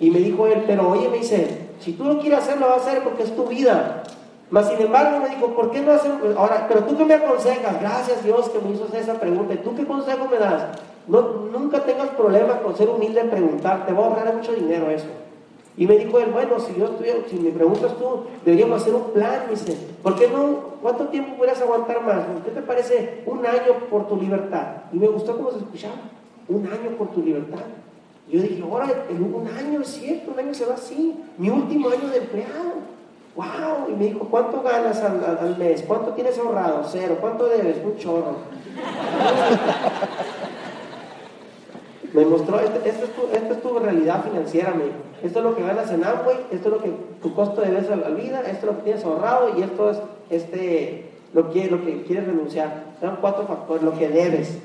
Y 0.00 0.10
me 0.10 0.18
dijo 0.18 0.46
él, 0.46 0.64
pero 0.66 0.90
oye, 0.90 1.08
me 1.08 1.18
dice, 1.18 1.68
si 1.80 1.92
tú 1.92 2.04
no 2.04 2.18
quieres 2.18 2.40
hacerlo, 2.40 2.68
vas 2.68 2.78
a 2.78 2.88
hacer 2.88 3.02
porque 3.02 3.24
es 3.24 3.36
tu 3.36 3.46
vida. 3.46 4.02
Mas 4.50 4.68
sin 4.68 4.80
embargo 4.80 5.20
me 5.20 5.28
dijo, 5.28 5.48
¿por 5.48 5.70
qué 5.70 5.80
no 5.80 5.92
hacer? 5.92 6.12
Ahora, 6.36 6.66
pero 6.68 6.84
tú 6.84 6.96
que 6.96 7.04
me 7.04 7.14
aconsejas, 7.14 7.80
gracias 7.80 8.24
Dios 8.24 8.48
que 8.48 8.58
me 8.60 8.74
hizo 8.74 8.88
esa 8.94 9.14
pregunta, 9.14 9.54
¿y 9.54 9.58
tú 9.58 9.74
qué 9.74 9.84
consejo 9.84 10.26
me 10.28 10.38
das? 10.38 10.78
No, 11.06 11.20
nunca 11.52 11.84
tengas 11.84 12.10
problemas 12.10 12.60
con 12.60 12.76
ser 12.76 12.88
humilde 12.88 13.20
en 13.20 13.30
preguntar, 13.30 13.86
te 13.86 13.92
va 13.92 14.04
a 14.04 14.08
ahorrar 14.08 14.34
mucho 14.34 14.52
dinero 14.52 14.90
eso. 14.90 15.06
Y 15.76 15.86
me 15.86 15.98
dijo 15.98 16.18
él, 16.20 16.30
bueno, 16.32 16.60
si 16.60 16.74
yo 16.78 16.86
estoy, 16.86 17.08
si 17.28 17.36
me 17.36 17.50
preguntas 17.50 17.92
tú, 17.98 18.24
deberíamos 18.44 18.80
hacer 18.80 18.94
un 18.94 19.10
plan, 19.10 19.42
dice, 19.50 19.76
¿por 20.02 20.14
qué 20.14 20.28
no? 20.28 20.74
¿Cuánto 20.80 21.08
tiempo 21.08 21.36
podrías 21.36 21.60
aguantar 21.60 22.02
más? 22.02 22.24
¿Qué 22.44 22.52
te 22.52 22.62
parece 22.62 23.22
un 23.26 23.44
año 23.44 23.74
por 23.90 24.06
tu 24.06 24.16
libertad? 24.16 24.66
Y 24.92 24.98
me 24.98 25.08
gustó 25.08 25.36
cómo 25.36 25.50
se 25.50 25.58
escuchaba, 25.58 25.94
un 26.48 26.66
año 26.66 26.90
por 26.96 27.08
tu 27.08 27.22
libertad. 27.22 27.64
yo 28.30 28.40
dije, 28.40 28.62
ahora, 28.62 28.86
un 29.10 29.48
año 29.48 29.80
es 29.80 29.88
cierto, 29.88 30.30
un 30.30 30.38
año 30.38 30.54
se 30.54 30.64
va 30.64 30.74
así, 30.74 31.16
mi 31.38 31.50
último 31.50 31.88
año 31.88 32.08
de 32.08 32.18
empleado. 32.18 32.94
¡Wow! 33.34 33.88
Y 33.90 33.92
me 33.96 34.04
dijo, 34.04 34.28
¿cuánto 34.30 34.62
ganas 34.62 35.02
al, 35.02 35.24
al 35.24 35.58
mes? 35.58 35.82
¿Cuánto 35.82 36.12
tienes 36.12 36.38
ahorrado? 36.38 36.84
Cero. 36.88 37.18
¿Cuánto 37.20 37.46
debes? 37.46 37.78
Un 37.84 37.96
chorro. 37.96 38.36
Me 42.14 42.24
mostró, 42.24 42.60
esta 42.60 42.76
este 42.76 42.90
es, 42.90 43.62
tu, 43.62 43.76
realidad 43.76 44.22
financiera, 44.22 44.72
me 44.72 44.84
Esto 45.26 45.40
es 45.40 45.44
lo 45.44 45.56
que 45.56 45.62
ganas 45.62 45.90
en 45.90 46.04
Amway, 46.04 46.46
esto 46.52 46.68
es 46.68 46.74
lo 46.74 46.80
que 46.80 46.92
tu 47.20 47.34
costo 47.34 47.60
de 47.60 47.70
vez 47.70 47.90
a 47.90 47.96
la 47.96 48.08
vida, 48.10 48.40
esto 48.42 48.66
es 48.66 48.72
lo 48.72 48.76
que 48.76 48.82
tienes 48.84 49.04
ahorrado 49.04 49.58
y 49.58 49.62
esto 49.62 49.90
es 49.90 49.98
este, 50.30 51.10
lo, 51.32 51.50
que, 51.50 51.68
lo 51.68 51.84
que 51.84 52.04
quieres 52.04 52.26
renunciar. 52.26 52.84
Son 53.00 53.18
cuatro 53.20 53.46
factores, 53.48 53.82
lo 53.82 53.98
que 53.98 54.08
debes. 54.08 54.58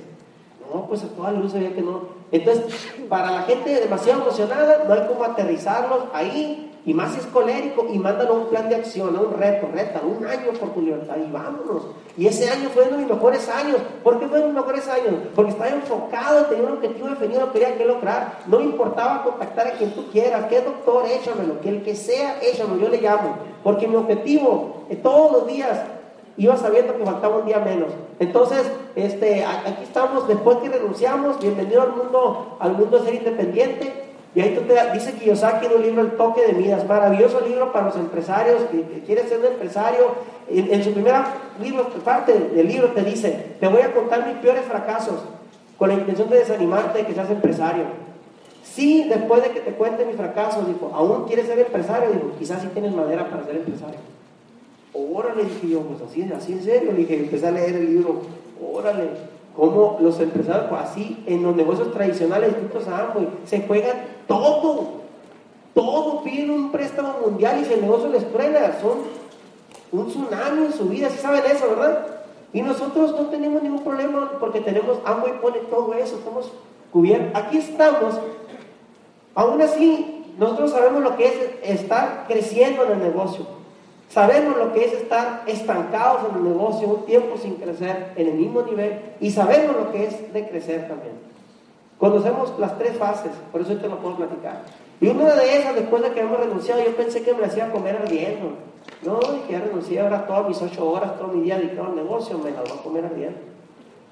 No, 0.72 0.86
pues 0.86 1.04
a 1.04 1.08
toda 1.08 1.32
luz 1.32 1.52
sabía 1.54 1.74
que 1.74 1.82
no. 1.82 2.04
Entonces, 2.32 2.66
para 3.10 3.32
la 3.32 3.42
gente 3.42 3.80
demasiado 3.80 4.22
emocionada, 4.22 4.84
no 4.88 4.94
hay 4.94 5.08
como 5.08 5.24
aterrizarlos 5.24 6.04
ahí 6.14 6.69
y 6.86 6.94
más 6.94 7.18
es 7.18 7.26
colérico 7.28 7.86
y 7.92 8.00
mándalo 8.00 8.36
un 8.36 8.48
plan 8.48 8.70
de 8.70 8.76
acción, 8.76 9.16
a 9.16 9.20
un 9.20 9.38
reto, 9.38 9.68
reta, 9.74 10.02
un 10.02 10.26
año 10.26 10.52
por 10.60 10.74
tu 10.74 10.82
libertad 10.82 11.18
y 11.18 11.32
vámonos. 11.32 11.88
Y 12.18 12.28
ese 12.28 12.50
año 12.50 12.70
fue 12.70 12.84
uno 12.84 12.98
de 12.98 13.04
mis 13.04 13.14
mejores 13.14 13.50
años. 13.50 13.78
¿Por 14.04 14.20
qué 14.20 14.28
fue 14.28 14.40
uno 14.40 14.48
de 14.48 14.54
mis 14.54 14.62
mejores 14.62 14.88
años? 14.88 15.14
Porque 15.36 15.52
estaba 15.52 15.70
enfocado, 15.70 16.46
tenía 16.46 16.66
un 16.66 16.74
objetivo 16.74 17.10
definido, 17.10 17.52
quería 17.52 17.78
que 17.78 17.86
lograr. 17.86 18.40
No 18.48 18.60
me 18.60 18.66
importaba 18.66 19.24
contactar 19.24 19.68
a 19.68 19.72
quien 19.72 19.92
tú 19.92 20.10
quieras, 20.12 20.46
qué 20.50 20.62
doctor, 20.62 21.06
échamelo, 21.06 21.60
que 21.62 21.70
el 21.70 21.84
que 21.84 21.96
sea, 21.96 22.40
échamelo, 22.42 22.82
yo 22.82 22.90
le 22.90 23.02
llamo. 23.02 23.38
Porque 23.64 23.88
mi 23.88 23.96
objetivo, 23.96 24.86
eh, 24.90 24.96
todos 24.96 25.32
los 25.32 25.48
días, 25.48 25.80
iba 26.38 26.56
sabiendo 26.56 26.98
que 26.98 27.06
faltaba 27.06 27.38
un 27.38 27.46
día 27.46 27.60
menos. 27.60 27.90
Entonces, 28.20 28.64
este, 28.96 29.44
aquí 29.44 29.84
estamos, 29.84 30.28
después 30.28 30.58
que 30.58 30.70
renunciamos, 30.70 31.40
bienvenido 31.40 31.82
al 31.82 31.92
mundo, 31.92 32.58
al 32.60 32.72
mundo 32.72 33.00
de 33.00 33.06
ser 33.06 33.16
independiente. 33.16 34.09
Y 34.36 34.42
ahí 34.42 34.56
tú 34.56 34.62
te, 34.62 34.76
dice 34.94 35.14
Kiyosaki 35.14 35.66
en 35.66 35.74
un 35.74 35.82
libro 35.82 36.02
El 36.02 36.12
toque 36.12 36.46
de 36.46 36.54
Midas, 36.54 36.88
maravilloso 36.88 37.42
libro 37.42 37.74
para 37.74 37.88
los 37.88 37.96
empresarios 37.96 38.62
que, 38.72 39.02
que 39.02 39.28
ser 39.28 39.40
un 39.40 39.46
empresario. 39.46 40.40
En, 40.50 40.84
su 40.84 40.94
primera 40.94 41.36
parte 42.04 42.34
del 42.34 42.68
libro 42.68 42.90
te 42.90 43.04
dice, 43.04 43.56
te 43.60 43.68
voy 43.68 43.82
a 43.82 43.92
contar 43.94 44.28
mis 44.28 44.38
peores 44.38 44.66
fracasos 44.66 45.20
con 45.78 45.90
la 45.90 45.96
intención 45.96 46.30
de 46.30 46.38
desanimarte 46.38 47.00
de 47.00 47.06
que 47.06 47.14
seas 47.14 47.30
empresario. 47.30 47.86
Sí, 48.64 49.06
después 49.10 49.42
de 49.44 49.50
que 49.50 49.62
te 49.62 49.72
cuente 49.72 50.06
mis 50.06 50.16
fracasos, 50.16 50.68
dijo, 50.68 50.92
¿aún 50.94 51.26
quieres 51.26 51.48
ser 51.48 51.60
empresario? 51.60 52.12
Dijo, 52.12 52.32
quizás 52.38 52.62
sí 52.62 52.68
tienes 52.74 52.94
madera 52.94 53.30
para 53.30 53.44
ser 53.46 53.58
empresario. 53.58 54.00
Órale, 54.94 55.44
dije 55.44 55.70
yo, 55.70 55.82
pues 55.82 56.02
así, 56.02 56.30
así 56.36 56.54
en 56.54 56.64
serio, 56.64 56.94
dije, 56.94 57.16
empecé 57.16 57.48
a 57.48 57.52
leer 57.52 57.76
el 57.76 57.86
libro, 57.86 58.22
órale, 58.62 59.10
como 59.56 59.98
los 60.02 60.20
empresarios, 60.20 60.68
pues 60.70 60.82
así, 60.82 61.24
en 61.28 61.44
los 61.44 61.56
negocios 61.56 61.92
tradicionales, 61.92 62.54
se 63.46 63.62
juegan 63.62 63.98
todo, 64.28 64.88
todo, 65.74 66.24
piden 66.24 66.52
un 66.52 66.72
préstamo 66.72 67.16
mundial 67.26 67.60
y 67.62 67.66
si 67.66 67.74
el 67.74 67.82
negocio 67.82 68.10
les 68.10 68.32
truena, 68.32 68.80
son 68.82 69.00
un 69.92 70.08
tsunami 70.08 70.66
en 70.66 70.74
su 70.74 70.86
vida, 70.86 71.10
si 71.10 71.18
saben 71.18 71.44
eso, 71.46 71.68
¿verdad? 71.70 72.06
Y 72.54 72.62
nosotros 72.62 73.12
no 73.12 73.28
tenemos 73.28 73.62
ningún 73.62 73.84
problema 73.84 74.32
porque 74.40 74.62
tenemos 74.62 74.98
agua 75.06 75.30
y 75.30 75.42
pone 75.42 75.60
todo 75.70 75.94
eso, 75.94 76.18
estamos 76.18 76.52
cubiertos. 76.92 77.30
Aquí 77.40 77.58
estamos, 77.58 78.16
aún 79.36 79.62
así, 79.62 80.26
nosotros 80.38 80.72
sabemos 80.72 81.04
lo 81.04 81.16
que 81.18 81.28
es 81.28 81.80
estar 81.80 82.26
creciendo 82.28 82.86
en 82.86 82.92
el 82.94 83.00
negocio. 83.00 83.59
Sabemos 84.10 84.58
lo 84.58 84.74
que 84.74 84.86
es 84.86 84.94
estar 84.94 85.44
estancados 85.46 86.22
en 86.30 86.38
el 86.38 86.44
negocio 86.52 86.88
un 86.88 87.06
tiempo 87.06 87.38
sin 87.38 87.56
crecer 87.56 88.14
en 88.16 88.28
el 88.28 88.34
mismo 88.34 88.64
nivel 88.64 89.00
y 89.20 89.30
sabemos 89.30 89.76
lo 89.76 89.92
que 89.92 90.06
es 90.06 90.34
de 90.34 90.50
crecer 90.50 90.88
también. 90.88 91.14
Conocemos 92.00 92.58
las 92.58 92.78
tres 92.80 92.98
fases, 92.98 93.32
por 93.52 93.62
eso 93.62 93.76
te 93.76 93.88
lo 93.88 94.00
puedo 94.00 94.16
platicar. 94.16 94.64
Y 95.00 95.10
una 95.10 95.36
de 95.36 95.58
esas, 95.58 95.76
después 95.76 96.02
de 96.02 96.12
que 96.12 96.22
hemos 96.22 96.40
renunciado, 96.40 96.84
yo 96.84 96.96
pensé 96.96 97.22
que 97.22 97.34
me 97.34 97.46
hacía 97.46 97.72
comer 97.72 97.98
ardiendo. 97.98 98.54
No, 99.04 99.20
que 99.20 99.54
ya 99.54 99.60
renuncié 99.60 100.00
ahora 100.00 100.26
todas 100.26 100.48
mis 100.48 100.62
ocho 100.62 100.90
horas, 100.90 101.18
todo 101.18 101.28
mi 101.28 101.44
día 101.44 101.58
dedicado 101.58 101.90
al 101.90 101.96
negocio, 101.96 102.38
me 102.40 102.52
las 102.52 102.64
voy 102.64 102.80
a 102.80 102.82
comer 102.82 103.06
ardiendo. 103.06 103.38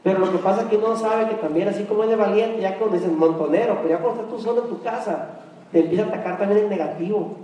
Pero 0.03 0.19
lo 0.19 0.31
que 0.31 0.37
pasa 0.37 0.61
es 0.61 0.67
que 0.67 0.77
uno 0.77 0.95
sabe 0.95 1.27
que 1.27 1.35
también, 1.35 1.69
así 1.69 1.83
como 1.85 2.03
es 2.03 2.09
de 2.09 2.15
valiente, 2.15 2.61
ya 2.61 2.77
cuando 2.77 2.97
el 2.97 3.11
montonero, 3.11 3.77
pero 3.81 3.89
ya 3.89 3.99
cuando 3.99 4.21
estás 4.21 4.35
tú 4.35 4.41
solo 4.41 4.63
en 4.63 4.69
tu 4.69 4.81
casa, 4.81 5.29
te 5.71 5.79
empieza 5.79 6.05
a 6.05 6.07
atacar 6.07 6.37
también 6.37 6.65
el 6.65 6.69
negativo. 6.69 7.37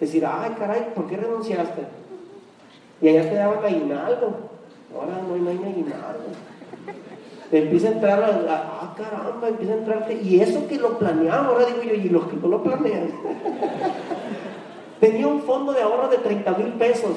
Decir, 0.00 0.24
ay, 0.24 0.54
caray, 0.58 0.92
¿por 0.94 1.06
qué 1.06 1.16
renunciaste? 1.16 1.82
Y 3.00 3.08
allá 3.08 3.28
te 3.28 3.34
daban 3.34 3.64
aguinaldo. 3.64 4.36
Ahora 4.94 5.22
no 5.26 5.34
hay, 5.34 5.40
no 5.40 5.50
hay 5.50 5.56
aguinaldo. 5.56 6.24
Empieza 7.50 7.88
a 7.88 7.92
entrar, 7.92 8.22
a, 8.22 8.52
ah, 8.82 8.94
caramba, 8.96 9.48
empieza 9.48 9.72
a 9.72 9.78
entrarte. 9.78 10.14
Y 10.22 10.40
eso 10.40 10.68
que 10.68 10.78
lo 10.78 10.98
planeamos, 10.98 11.52
ahora 11.52 11.66
digo 11.66 11.82
yo, 11.82 11.94
y 11.94 12.08
los 12.08 12.26
que 12.26 12.36
no 12.36 12.48
lo 12.48 12.62
planean. 12.62 13.10
Tenía 15.00 15.26
un 15.26 15.42
fondo 15.42 15.72
de 15.72 15.82
ahorro 15.82 16.08
de 16.08 16.18
30 16.18 16.52
mil 16.52 16.72
pesos. 16.74 17.12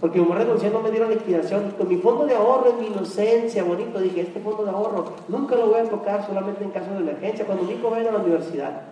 Porque 0.00 0.18
mi 0.18 0.26
mamá 0.26 0.40
renunció, 0.40 0.70
no 0.70 0.80
me 0.80 0.90
dieron 0.90 1.10
liquidación. 1.10 1.74
Con 1.78 1.88
mi 1.88 1.96
fondo 1.96 2.26
de 2.26 2.34
ahorro, 2.34 2.70
en 2.70 2.80
mi 2.80 2.86
inocencia, 2.88 3.62
bonito, 3.62 4.00
dije, 4.00 4.22
este 4.22 4.40
fondo 4.40 4.64
de 4.64 4.70
ahorro 4.70 5.12
nunca 5.28 5.54
lo 5.54 5.68
voy 5.68 5.80
a 5.80 5.84
tocar 5.84 6.26
solamente 6.26 6.64
en 6.64 6.70
caso 6.70 6.90
de 6.90 6.98
emergencia, 6.98 7.46
cuando 7.46 7.64
mi 7.64 7.74
hijo 7.74 7.88
vaya 7.88 8.10
a 8.10 8.12
la 8.12 8.18
universidad. 8.18 8.91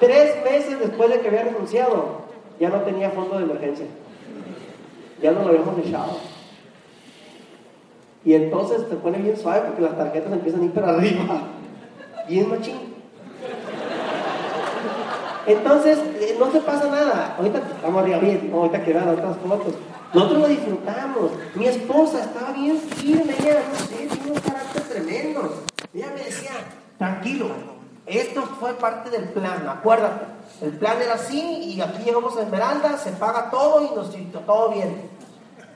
Tres 0.00 0.42
meses 0.42 0.80
después 0.80 1.10
de 1.10 1.20
que 1.20 1.28
había 1.28 1.44
renunciado, 1.44 2.22
ya 2.58 2.70
no 2.70 2.80
tenía 2.80 3.10
fondo 3.10 3.36
de 3.36 3.44
emergencia. 3.44 3.86
Ya 5.22 5.32
no 5.32 5.42
lo 5.42 5.48
habíamos 5.48 5.78
echado. 5.78 6.16
Y 8.24 8.34
entonces 8.34 8.88
te 8.88 8.96
pone 8.96 9.18
bien 9.18 9.36
suave 9.36 9.62
porque 9.66 9.82
las 9.82 9.96
tarjetas 9.96 10.32
empiezan 10.32 10.62
a 10.62 10.64
ir 10.64 10.72
para 10.72 10.90
arriba. 10.90 11.42
Bien 12.28 12.48
machín. 12.48 12.90
Entonces, 15.46 15.98
eh, 16.20 16.36
no 16.38 16.50
se 16.50 16.60
pasa 16.60 16.88
nada. 16.88 17.34
Ahorita 17.36 17.58
estamos 17.58 18.02
arriba 18.02 18.18
bien, 18.18 18.50
ahorita 18.54 18.84
que 18.84 18.96
otras 18.96 19.36
fotos. 19.38 19.74
Nosotros 20.12 20.40
lo 20.40 20.48
disfrutamos. 20.48 21.30
Mi 21.54 21.66
esposa 21.66 22.20
estaba 22.20 22.52
bien 22.52 22.76
firme, 22.78 23.34
ella, 23.40 23.62
no 23.70 23.78
sé, 23.78 24.06
tiene 24.06 24.32
un 24.32 24.40
carácter 24.40 24.82
tremendo. 24.82 25.62
Ella 25.94 26.12
me 26.14 26.24
decía, 26.24 26.50
tranquilo, 26.98 27.46
esto 28.18 28.42
fue 28.42 28.74
parte 28.74 29.10
del 29.10 29.28
plan, 29.28 29.68
acuérdate. 29.68 30.26
El 30.60 30.72
plan 30.72 31.00
era 31.00 31.14
así 31.14 31.40
y 31.40 31.80
aquí 31.80 32.02
llegamos 32.04 32.36
a 32.36 32.42
Esmeralda, 32.42 32.98
se 32.98 33.12
paga 33.12 33.50
todo 33.50 33.82
y 33.82 33.94
nos 33.94 34.10
todo 34.44 34.70
bien. 34.70 35.08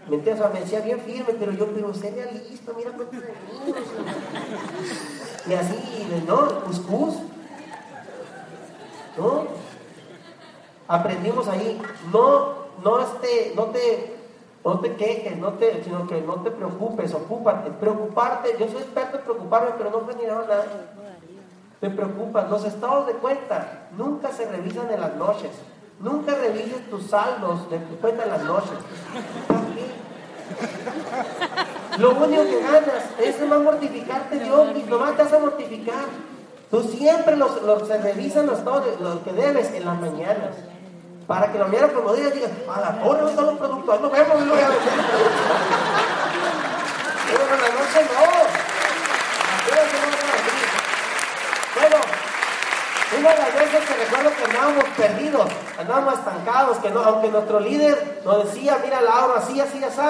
¿Me 0.09 0.17
entiendes? 0.17 0.53
me 0.53 0.61
decía 0.61 0.81
bien 0.81 1.01
firme, 1.01 1.35
pero 1.39 1.53
yo, 1.53 1.67
pero 1.69 1.95
sé 1.95 2.11
realista, 2.11 2.73
mira 2.77 2.91
cuántos 2.91 3.15
niños. 3.15 3.79
Y 5.47 5.53
así, 5.55 6.25
¿no? 6.27 6.61
Cuscús. 6.65 7.15
¿No? 9.17 9.47
Aprendimos 10.89 11.49
ahí, 11.49 11.81
no, 12.13 12.55
no, 12.83 13.01
este, 13.01 13.53
no 13.57 13.65
te, 13.67 14.17
no 14.65 14.81
te 14.81 14.97
quejes, 14.97 15.39
no 15.39 15.55
te, 15.55 15.83
sino 15.83 16.07
que 16.07 16.21
no 16.21 16.35
te 16.43 16.51
preocupes, 16.51 17.15
ocúpate. 17.15 17.71
Preocuparte, 17.71 18.57
yo 18.59 18.69
soy 18.69 18.83
experto 18.83 19.19
en 19.19 19.25
preocuparme, 19.25 19.71
pero 19.79 19.91
no 19.91 19.99
aprendí 19.99 20.27
nada. 20.27 20.67
Te 21.81 21.91
preocupas, 21.91 22.51
los 22.51 22.65
estados 22.65 23.07
de 23.07 23.15
cuenta 23.15 23.89
nunca 23.97 24.33
se 24.33 24.47
revisan 24.47 24.91
en 24.91 25.01
las 25.01 25.15
noches. 25.17 25.51
Nunca 26.01 26.35
revises 26.35 26.89
tus 26.91 27.07
saldos 27.07 27.71
de 27.71 27.79
tu 27.79 27.97
cuenta 27.97 28.25
en 28.25 28.31
las 28.31 28.43
noches. 28.43 28.79
Lo 31.99 32.11
único 32.11 32.43
que 32.45 32.61
ganas 32.61 33.05
es 33.21 33.41
no 33.41 33.61
mortificarte 33.61 34.39
Dios 34.41 34.69
y 34.75 34.83
nomás 34.83 35.17
te 35.17 35.23
vas 35.23 35.33
a 35.33 35.39
mortificar. 35.39 36.07
Tú 36.71 36.83
siempre 36.83 37.37
los, 37.37 37.63
los 37.63 37.87
se 37.87 37.99
revisan 37.99 38.47
los, 38.47 38.65
los 38.65 39.21
que 39.21 39.33
debes 39.33 39.73
en 39.73 39.85
las 39.85 40.01
mañanas. 40.01 40.57
Para 41.27 41.51
que 41.51 41.59
la 41.59 41.67
mañana 41.67 41.89
como 41.93 42.13
diga, 42.13 42.31
diga, 42.31 42.49
a 42.75 42.81
la 42.81 43.03
torre 43.03 43.23
no 43.23 43.29
están 43.29 43.47
los 43.47 43.57
productos, 43.57 44.01
vemos, 44.13 44.41
no 44.45 44.55
a 44.55 44.57
vender. 44.57 44.79
Pero 47.27 47.43
en 47.43 47.51
la 47.51 47.69
noche 47.69 48.01
no. 48.11 48.21
Bueno, 49.69 50.04
una 53.25 53.33
de 53.33 53.39
las 53.39 53.55
veces 53.55 53.89
que 53.89 54.05
recuerdo 54.05 54.37
que 54.37 54.45
andábamos 54.45 54.85
perdidos, 54.99 55.51
andábamos 55.79 56.15
estancados, 56.15 56.77
que 56.79 56.91
no, 56.91 57.01
aunque 57.01 57.29
nuestro 57.29 57.59
líder 57.59 58.21
nos 58.23 58.45
decía, 58.45 58.79
mira 58.85 59.01
Laura, 59.01 59.39
así, 59.39 59.59
así, 59.59 59.83
así, 59.83 60.01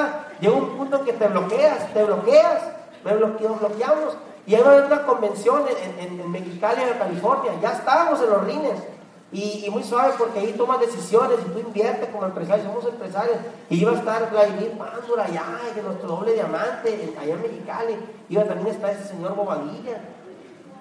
llega 0.41 0.55
un 0.55 0.77
punto 0.77 0.99
en 0.99 1.05
que 1.05 1.13
te 1.13 1.29
bloqueas, 1.29 1.95
te 1.95 2.03
bloqueas, 2.03 2.63
me 3.05 3.15
bloqueo, 3.15 3.55
bloqueamos. 3.55 4.17
Y 4.47 4.57
hay 4.57 4.63
una 4.63 5.03
convención 5.05 5.63
en, 5.69 6.13
en, 6.13 6.21
en 6.21 6.31
Mexicali, 6.31 6.83
en 6.83 6.99
California, 6.99 7.53
ya 7.63 7.73
estábamos 7.73 8.21
en 8.21 8.31
los 8.31 8.45
rines. 8.45 8.83
Y, 9.31 9.69
muy 9.71 9.83
suave 9.83 10.15
porque 10.17 10.39
ahí 10.39 10.53
tomas 10.53 10.79
decisiones 10.79 11.39
y 11.45 11.51
tú 11.51 11.59
inviertes 11.59 12.09
como 12.11 12.25
empresario, 12.25 12.65
somos 12.65 12.85
empresarios. 12.85 13.37
Y 13.69 13.81
iba 13.81 13.91
a 13.91 13.97
estar 13.97 14.31
Vladimir 14.31 14.73
Pándora 14.79 15.25
allá, 15.25 15.45
que 15.75 15.83
nuestro 15.83 16.09
doble 16.09 16.35
diamante, 16.35 17.15
allá 17.21 17.35
en 17.35 17.43
Mexicali. 17.43 17.97
Iba 18.29 18.45
también 18.45 18.69
a 18.69 18.71
estar 18.71 18.91
ese 18.91 19.09
señor 19.09 19.35
Bobadilla. 19.35 19.99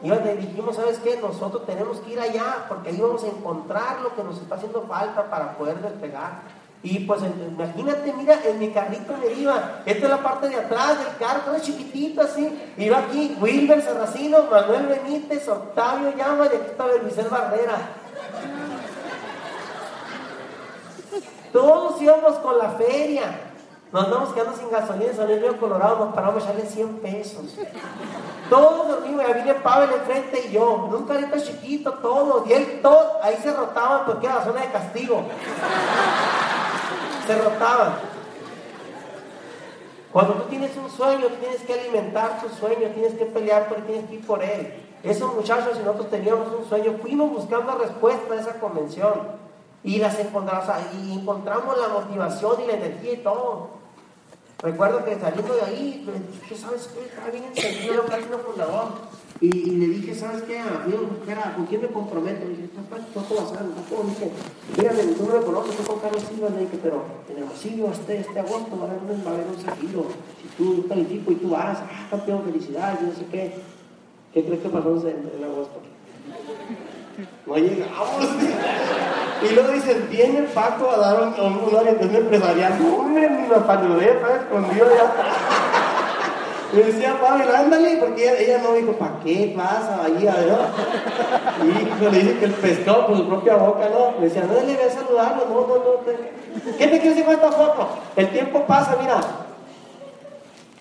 Y 0.02 0.10
le 0.10 0.36
dijimos, 0.36 0.76
¿sabes 0.76 1.00
qué? 1.00 1.18
Nosotros 1.22 1.66
tenemos 1.66 2.00
que 2.00 2.14
ir 2.14 2.20
allá 2.20 2.66
porque 2.68 2.90
ahí 2.90 2.98
vamos 2.98 3.24
a 3.24 3.28
encontrar 3.28 4.02
lo 4.02 4.16
que 4.16 4.24
nos 4.24 4.42
está 4.42 4.56
haciendo 4.56 4.82
falta 4.84 5.30
para 5.30 5.58
poder 5.58 5.82
despegar. 5.82 6.42
Y 6.84 7.00
pues 7.00 7.22
imagínate, 7.22 8.12
mira, 8.12 8.38
en 8.44 8.60
mi 8.60 8.70
carrito 8.72 9.14
me 9.18 9.32
iba, 9.32 9.82
esta 9.86 10.04
es 10.04 10.10
la 10.10 10.22
parte 10.22 10.50
de 10.50 10.58
atrás 10.58 11.00
del 11.00 11.16
carro, 11.18 11.40
todo 11.46 11.60
chiquitito 11.60 12.22
así. 12.22 12.74
Iba 12.76 12.98
aquí 12.98 13.38
Wilber 13.40 13.82
Serracino, 13.82 14.40
Manuel 14.52 14.88
Benítez, 14.88 15.48
Octavio 15.48 16.14
Llama 16.18 16.46
y 16.46 16.58
aquí 16.58 16.72
estaba 16.72 16.94
Luisel 17.02 17.30
Barrera. 17.30 17.78
Todos 21.54 22.02
íbamos 22.02 22.40
con 22.40 22.58
la 22.58 22.72
feria. 22.72 23.52
Nos 23.94 24.06
andamos 24.06 24.34
quedando 24.34 24.58
sin 24.58 24.70
gasolina 24.70 25.12
en 25.12 25.16
San 25.16 25.28
Luis 25.28 25.54
Colorado, 25.60 26.04
nos 26.04 26.16
paramos 26.16 26.44
a 26.44 26.48
echarle 26.48 26.66
100 26.66 26.98
pesos. 26.98 27.58
Todos 28.54 28.88
dormimos, 28.88 29.26
ahí 29.26 29.34
viene 29.34 29.56
Pavel 29.56 29.94
enfrente 29.94 30.46
y 30.48 30.52
yo, 30.52 30.86
en 30.88 30.94
un 30.94 31.08
carrito 31.08 31.40
chiquito, 31.40 31.92
todos. 31.94 32.48
Y 32.48 32.54
él, 32.54 32.82
todo, 32.84 33.18
ahí 33.24 33.36
se 33.42 33.52
rotaban 33.52 34.06
porque 34.06 34.28
era 34.28 34.36
la 34.36 34.46
zona 34.46 34.62
de 34.62 34.68
castigo. 34.68 35.24
Se 37.26 37.36
rotaban. 37.36 37.96
Cuando 40.12 40.34
tú 40.34 40.50
tienes 40.50 40.70
un 40.78 40.88
sueño, 40.88 41.26
tienes 41.40 41.64
que 41.64 41.74
alimentar 41.74 42.42
tu 42.42 42.50
sueño, 42.50 42.90
tienes 42.94 43.16
que 43.16 43.26
pelear 43.26 43.68
por 43.68 43.80
él, 43.80 43.86
tienes 43.86 44.08
que 44.08 44.16
ir 44.18 44.28
por 44.28 44.44
él. 44.44 44.72
Esos 45.02 45.34
muchachos 45.34 45.76
y 45.76 45.80
nosotros 45.80 46.12
teníamos 46.12 46.48
un 46.56 46.70
sueño, 46.70 47.00
fuimos 47.02 47.32
buscando 47.32 47.76
respuesta 47.80 48.36
a 48.36 48.40
esa 48.40 48.60
convención 48.60 49.14
y 49.84 49.98
las 49.98 50.20
encontramos, 50.20 50.66
y 50.94 51.14
encontramos 51.14 51.76
la 51.80 51.88
motivación 51.88 52.62
y 52.62 52.68
la 52.68 52.74
energía 52.74 53.14
y 53.14 53.18
todo. 53.18 53.83
Recuerdo 54.64 55.04
que 55.04 55.20
saliendo 55.20 55.56
de 55.56 55.62
ahí, 55.62 56.08
dije, 56.42 56.56
¿sabes 56.56 56.90
qué? 56.94 57.04
Estaba 57.04 57.30
bien 57.30 57.44
encendido 57.44 57.96
el 57.96 58.10
página 58.10 58.38
fundador. 58.38 58.88
Y, 59.42 59.48
y, 59.48 59.72
le 59.76 59.88
dije, 59.88 60.16
¿sabes 60.16 60.44
qué? 60.44 60.58
A 60.58 61.54
¿con 61.56 61.66
quién 61.66 61.82
me 61.82 61.90
comprometo? 61.90 62.46
Le 62.46 62.52
dije, 62.52 62.70
papá, 62.70 63.04
Paco 63.14 63.36
Bazán, 63.36 63.72
Paco, 63.72 64.06
dije, 64.08 64.32
dígame, 64.78 65.04
tú 65.16 65.28
no 65.28 65.38
me 65.38 65.46
conoces, 65.46 65.72
estoy 65.72 65.86
con 65.86 66.00
Carlos 66.00 66.24
Silva. 66.24 66.50
Le 66.50 66.60
dije, 66.62 66.80
pero 66.82 67.04
en 67.28 67.36
el 67.36 67.44
Hermosillo 67.44 67.92
este, 67.92 68.20
este 68.20 68.40
agosto 68.40 68.80
va 68.80 68.86
a 68.86 68.92
haber 68.92 69.04
un, 69.04 69.28
va 69.28 69.32
un. 69.34 69.60
Si 69.60 70.48
tú 70.58 70.88
califico 70.88 71.34
y 71.34 71.36
tú 71.36 71.50
vas, 71.50 71.80
ah, 71.80 72.08
campeón, 72.10 72.44
felicidades, 72.46 73.00
y 73.02 73.06
no 73.06 73.14
sé 73.14 73.26
qué. 73.30 73.56
¿Qué 74.34 74.46
crees 74.46 74.62
que 74.62 74.70
pasó 74.70 74.96
en, 75.10 75.30
en 75.36 75.44
agosto? 75.44 75.82
No 77.46 77.58
llegamos. 77.58 79.10
Y 79.44 79.54
luego 79.54 79.72
dicen, 79.72 80.08
viene 80.10 80.44
Paco 80.54 80.92
a 80.92 80.98
dar 80.98 81.22
un, 81.22 81.34
un, 81.40 81.76
orientación 81.76 82.16
empresarial. 82.16 82.74
No, 82.80 82.96
hombre, 82.98 83.30
ni 83.30 83.48
la 83.48 83.66
saludé, 83.66 84.12
estaba 84.12 84.36
escondido 84.36 84.88
ya. 84.96 85.14
Y 86.74 86.78
decía 86.78 87.16
Pablo, 87.22 87.46
ándale, 87.56 87.98
porque 87.98 88.46
ella, 88.46 88.58
no 88.58 88.74
dijo, 88.74 88.94
¿para 88.94 89.20
qué 89.24 89.54
pasa 89.56 90.02
ahí? 90.04 90.28
Y 91.62 92.04
le 92.04 92.20
dice 92.20 92.40
que 92.40 92.46
el 92.46 92.54
pescado 92.54 93.06
por 93.06 93.18
su 93.18 93.28
propia 93.28 93.56
boca, 93.58 93.90
¿no? 93.90 94.20
Le 94.20 94.26
decía, 94.28 94.44
no 94.48 94.56
le 94.56 94.76
voy 94.76 94.84
a 94.84 94.90
saludarlo, 94.90 95.46
no, 95.50 95.68
no, 95.68 95.76
no. 95.76 96.78
¿Qué 96.78 96.88
te 96.88 97.00
quieres 97.00 97.10
decir 97.10 97.26
con 97.26 97.36
esta 97.36 97.52
foto? 97.52 97.90
El 98.16 98.30
tiempo 98.30 98.66
pasa, 98.66 98.98
mira, 99.00 99.22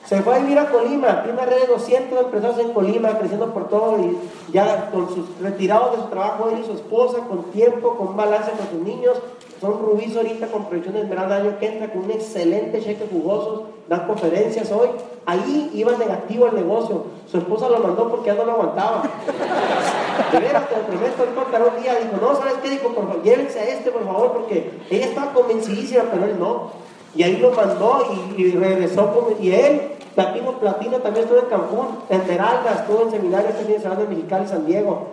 se 0.05 0.21
fue 0.23 0.35
a 0.35 0.39
vivir 0.41 0.59
a 0.59 0.71
Colima, 0.71 1.23
tiene 1.23 1.39
una 1.39 1.47
red 1.47 1.61
de 1.61 1.67
200 1.69 2.21
empresarios 2.21 2.59
en 2.59 2.73
Colima, 2.73 3.19
creciendo 3.19 3.53
por 3.55 3.69
todo, 3.69 3.99
y 3.99 4.19
ya 4.53 4.91
con 4.91 5.09
sus 5.09 5.39
retirados 5.41 5.97
de 5.97 6.03
su 6.03 6.09
trabajo, 6.09 6.51
él 6.51 6.59
y 6.63 6.67
su 6.67 6.73
esposa, 6.73 7.19
con 7.29 7.45
tiempo, 7.45 7.97
con 7.97 8.17
balance 8.17 8.51
con 8.51 8.69
sus 8.69 8.87
niños, 8.87 9.17
son 9.63 9.79
Rubíes 9.79 10.17
ahorita 10.17 10.49
con 10.49 10.65
proyecciones 10.65 11.05
de 11.05 11.09
verano 11.09 11.35
año 11.35 11.57
que 11.61 11.67
entra, 11.67 11.93
con 11.93 12.03
un 12.03 12.11
excelente 12.11 12.83
cheque 12.83 13.07
jugoso, 13.09 13.69
dan 13.89 14.09
conferencias 14.09 14.73
hoy. 14.73 14.89
Ahí 15.25 15.71
iba 15.73 15.97
negativo 15.97 16.49
el 16.49 16.57
negocio. 16.57 17.05
Su 17.31 17.39
esposa 17.39 17.69
lo 17.69 17.79
mandó 17.79 18.09
porque 18.09 18.27
ya 18.27 18.35
no 18.35 18.45
lo 18.45 18.53
aguantaba. 18.55 19.05
De 20.33 20.39
veras, 20.41 20.69
te 20.69 20.77
lo 20.77 20.83
prometo, 20.83 21.23
él 21.23 21.73
un 21.77 21.81
día, 21.81 21.95
dijo, 21.95 22.17
no, 22.21 22.35
¿sabes 22.35 22.55
qué? 22.61 22.71
Dijo, 22.71 22.89
por 22.89 23.07
favor, 23.07 23.23
llévense 23.23 23.61
a 23.61 23.65
este, 23.69 23.93
por 23.93 24.05
favor, 24.05 24.33
porque 24.33 24.69
ella 24.91 25.07
estaba 25.07 25.33
convencidísima, 25.33 26.07
pero 26.11 26.25
él 26.25 26.41
no. 26.41 26.73
Y 27.15 27.23
ahí 27.23 27.37
lo 27.37 27.53
mandó 27.53 28.05
y, 28.37 28.43
y 28.43 28.51
regresó, 28.57 29.15
con, 29.15 29.41
y 29.41 29.53
él 29.53 29.92
Platino, 30.15 30.53
Platino 30.59 30.99
también 30.99 31.25
estuvo 31.25 31.41
en 31.41 31.47
Cancún, 31.47 31.87
Esmeralda 32.11 32.73
estuvo 32.81 33.03
en 33.03 33.11
seminario 33.11 33.49
este 33.49 33.65
fin 33.65 33.75
de 33.75 33.81
semana 33.81 34.03
en 34.03 34.11
Mexicali, 34.11 34.47
San 34.47 34.67
Diego, 34.67 35.07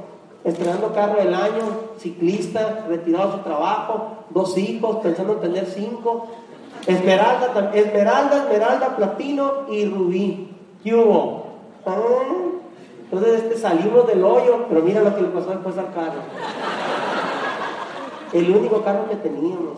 estrenando 0.44 0.94
carro 0.94 1.20
del 1.20 1.34
año, 1.34 1.64
ciclista, 1.98 2.86
retirado 2.88 3.28
de 3.28 3.38
su 3.38 3.44
trabajo, 3.44 4.18
dos 4.30 4.58
hijos, 4.58 4.98
pensando 4.98 5.34
en 5.34 5.40
tener 5.40 5.66
cinco. 5.68 6.28
Esmeralda, 6.86 7.72
Esmeralda, 7.74 8.44
Esmeralda, 8.44 8.96
Platino 8.98 9.70
y 9.70 9.86
Rubí. 9.86 10.50
¿Qué 10.84 10.94
hubo? 10.96 11.46
Ah, 11.86 11.96
entonces 13.04 13.44
este, 13.44 13.58
salimos 13.58 14.06
del 14.06 14.24
hoyo, 14.24 14.66
pero 14.68 14.82
mira 14.82 15.02
lo 15.02 15.16
que 15.16 15.22
le 15.22 15.30
pasó 15.30 15.50
después 15.50 15.78
al 15.78 15.94
carro. 15.94 16.22
El 18.34 18.52
único 18.52 18.84
carro 18.84 19.10
que 19.10 19.16
teníamos. 19.16 19.78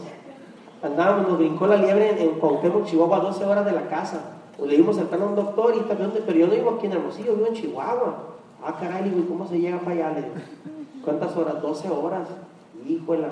Andábamos, 0.84 1.30
nos 1.30 1.38
brincó 1.38 1.68
la 1.68 1.78
liebre 1.78 2.10
en, 2.10 2.18
en 2.18 2.40
Cuauhtémoc, 2.40 2.86
Chihuahua, 2.86 3.20
12 3.20 3.46
horas 3.46 3.66
de 3.66 3.72
la 3.72 3.88
casa 3.88 4.41
le 4.66 4.78
dimos 4.78 4.98
plan 4.98 5.22
a 5.22 5.26
un 5.26 5.36
doctor 5.36 5.76
y 5.76 5.80
también, 5.82 6.12
pero 6.26 6.38
yo 6.38 6.48
no 6.48 6.54
vivo 6.54 6.72
aquí 6.72 6.86
en 6.86 6.94
Hermosillo, 6.94 7.36
vivo 7.36 7.48
en 7.48 7.54
Chihuahua. 7.54 8.16
Ah, 8.64 8.78
caray, 8.80 9.04
digo, 9.04 9.20
¿y 9.20 9.24
cómo 9.24 9.48
se 9.48 9.60
llega 9.60 9.80
para 9.80 10.10
allá? 10.10 10.28
¿cuántas 11.04 11.36
horas? 11.36 11.62
12 11.62 11.90
horas. 11.90 12.28
Híjola. 12.88 13.30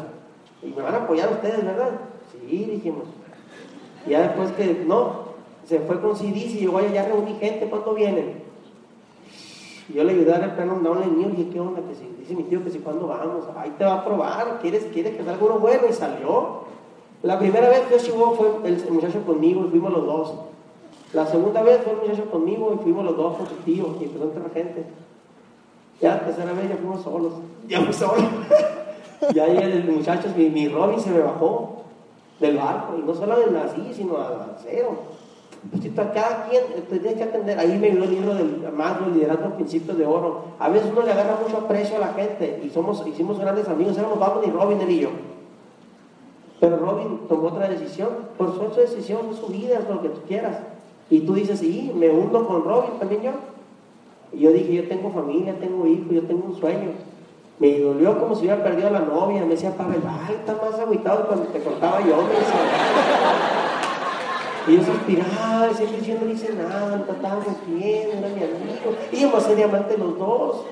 Y 0.64 0.68
me 0.68 0.82
van 0.82 0.96
a 0.96 0.98
apoyar 0.98 1.32
ustedes, 1.32 1.64
¿verdad? 1.64 1.92
Sí, 2.32 2.66
dijimos. 2.66 3.04
Y 4.06 4.12
ya 4.12 4.22
después 4.22 4.52
que 4.54 4.84
no, 4.88 5.30
se 5.66 5.80
fue 5.80 6.02
con 6.02 6.16
CDs 6.16 6.56
y 6.56 6.62
yo, 6.62 6.72
vaya, 6.72 6.92
ya 6.92 7.06
reuní 7.06 7.36
gente, 7.36 7.70
¿cuándo 7.70 7.94
vienen? 7.94 8.44
Y 9.88 9.94
yo 9.94 10.04
le 10.04 10.14
ayudé 10.14 10.34
a 10.34 10.40
dar 10.40 10.50
el 10.50 10.56
plano 10.56 10.80
down 10.80 11.04
el 11.04 11.12
mío 11.12 11.28
y 11.30 11.36
dije, 11.36 11.50
¿qué 11.52 11.60
onda? 11.60 11.82
Que 11.82 11.96
si, 11.96 12.08
dice 12.20 12.36
mi 12.36 12.44
tío 12.44 12.64
que 12.64 12.70
si 12.70 12.80
cuando 12.80 13.08
vamos, 13.08 13.46
ahí 13.56 13.74
te 13.78 13.86
va 13.86 13.96
a 13.96 14.06
probar, 14.06 14.60
¿quieres, 14.62 14.86
quieres 14.92 15.16
que 15.16 15.24
salga 15.24 15.46
uno 15.46 15.60
bueno? 15.60 15.84
Y 15.90 15.94
salió. 15.94 16.70
La 17.22 17.38
primera 17.38 17.70
vez 17.70 17.82
que 17.82 18.00
yo 18.00 18.34
fue 18.34 18.68
el 18.70 18.92
muchacho 18.92 19.22
conmigo 19.26 19.68
fuimos 19.70 19.92
los 19.92 20.06
dos. 20.06 20.34
La 21.14 21.26
segunda 21.26 21.64
vez 21.64 21.82
fue 21.84 21.94
el 21.94 22.00
muchacho 22.00 22.30
conmigo 22.30 22.74
y 22.76 22.84
fuimos 22.84 23.04
los 23.04 23.18
dos 23.18 23.38
con 23.38 23.48
su 23.48 23.56
tío 23.56 23.96
y 24.00 24.04
empezó 24.04 24.26
a 24.26 24.28
entrar 24.28 24.52
gente. 24.52 24.86
Ya 26.02 26.16
la 26.16 26.26
tercera 26.26 26.54
vez 26.54 26.70
ya 26.70 26.78
fuimos 26.78 27.02
solos. 27.02 27.34
Ya 27.68 27.82
fui 27.82 27.94
solo. 27.94 28.24
y 29.34 29.40
ahí 29.40 29.58
el 29.58 29.86
muchacho, 29.86 30.30
mi, 30.38 30.50
mi 30.50 30.68
Robin 30.68 31.00
se 31.00 31.10
me 31.10 31.20
bajó 31.20 31.84
del 32.40 32.58
barco 32.58 32.96
y 32.98 33.02
no 33.02 33.14
solo 33.14 33.34
así, 33.34 33.94
sino 33.94 34.18
al 34.18 34.56
cero. 34.64 34.98
Pues 35.72 35.84
cada 36.14 36.48
quien 36.48 36.64
tiene 36.88 37.16
que 37.16 37.24
atender. 37.24 37.60
Ahí 37.60 37.78
me 37.78 37.92
dio 37.92 38.04
el 38.04 38.12
libro 38.12 38.34
del 38.34 38.72
Magno, 38.72 39.10
liderando 39.10 39.56
principios 39.56 39.98
de 39.98 40.06
oro. 40.06 40.44
A 40.58 40.70
veces 40.70 40.90
uno 40.92 41.02
le 41.02 41.12
agarra 41.12 41.40
mucho 41.44 41.58
aprecio 41.58 41.98
a 41.98 42.00
la 42.00 42.14
gente 42.14 42.62
y 42.64 42.70
somos, 42.70 43.06
hicimos 43.06 43.40
grandes 43.40 43.68
amigos. 43.68 43.98
Éramos 43.98 44.20
Batman 44.20 44.46
y 44.48 44.52
Robin, 44.52 44.80
él 44.80 44.92
y 44.92 45.00
yo. 45.02 45.10
Pero 46.62 46.78
Robin 46.78 47.22
tomó 47.28 47.50
otra 47.50 47.68
decisión. 47.68 48.10
Por 48.38 48.56
su 48.56 48.80
decisión, 48.80 49.32
es 49.32 49.38
su 49.38 49.48
vida, 49.48 49.80
es 49.80 49.90
lo 49.90 50.02
que 50.02 50.10
tú 50.10 50.22
quieras. 50.28 50.60
Y 51.10 51.22
tú 51.22 51.34
dices, 51.34 51.60
sí, 51.60 51.92
me 51.96 52.10
hundo 52.10 52.48
con 52.48 52.64
Robin 52.64 53.00
también 53.00 53.24
yo. 53.24 53.32
Y 54.32 54.42
yo 54.42 54.52
dije, 54.52 54.74
yo 54.74 54.88
tengo 54.88 55.12
familia, 55.12 55.60
tengo 55.60 55.88
hijos, 55.88 56.12
yo 56.12 56.22
tengo 56.24 56.46
un 56.46 56.60
sueño. 56.60 56.92
Me 57.60 57.80
dolió 57.80 58.20
como 58.20 58.36
si 58.36 58.42
hubiera 58.42 58.64
perdido 58.64 58.88
a 58.88 58.92
la 58.92 59.02
novia. 59.02 59.42
Me 59.42 59.50
decía, 59.50 59.76
Pavel, 59.76 60.02
ay, 60.08 60.36
estás 60.36 60.58
más 60.62 60.80
agüitado 60.80 61.28
cuando 61.28 61.46
te 61.48 61.60
contaba 61.60 62.00
yo. 62.02 62.18
Me 62.18 62.24
y 64.68 64.78
yo 64.78 64.84
suspiraba, 64.84 65.74
siempre 65.74 66.06
yo 66.06 66.20
no 66.22 66.30
hice 66.30 66.54
nada, 66.54 66.98
no 66.98 67.12
estábamos 67.12 67.56
bien, 67.66 68.10
era 68.18 68.28
mi 68.28 68.44
amigo. 68.44 68.94
Íbamos 69.12 69.44
a 69.44 69.48
ser 69.48 69.56
diamantes 69.56 69.98
los 69.98 70.20
dos. 70.20 70.66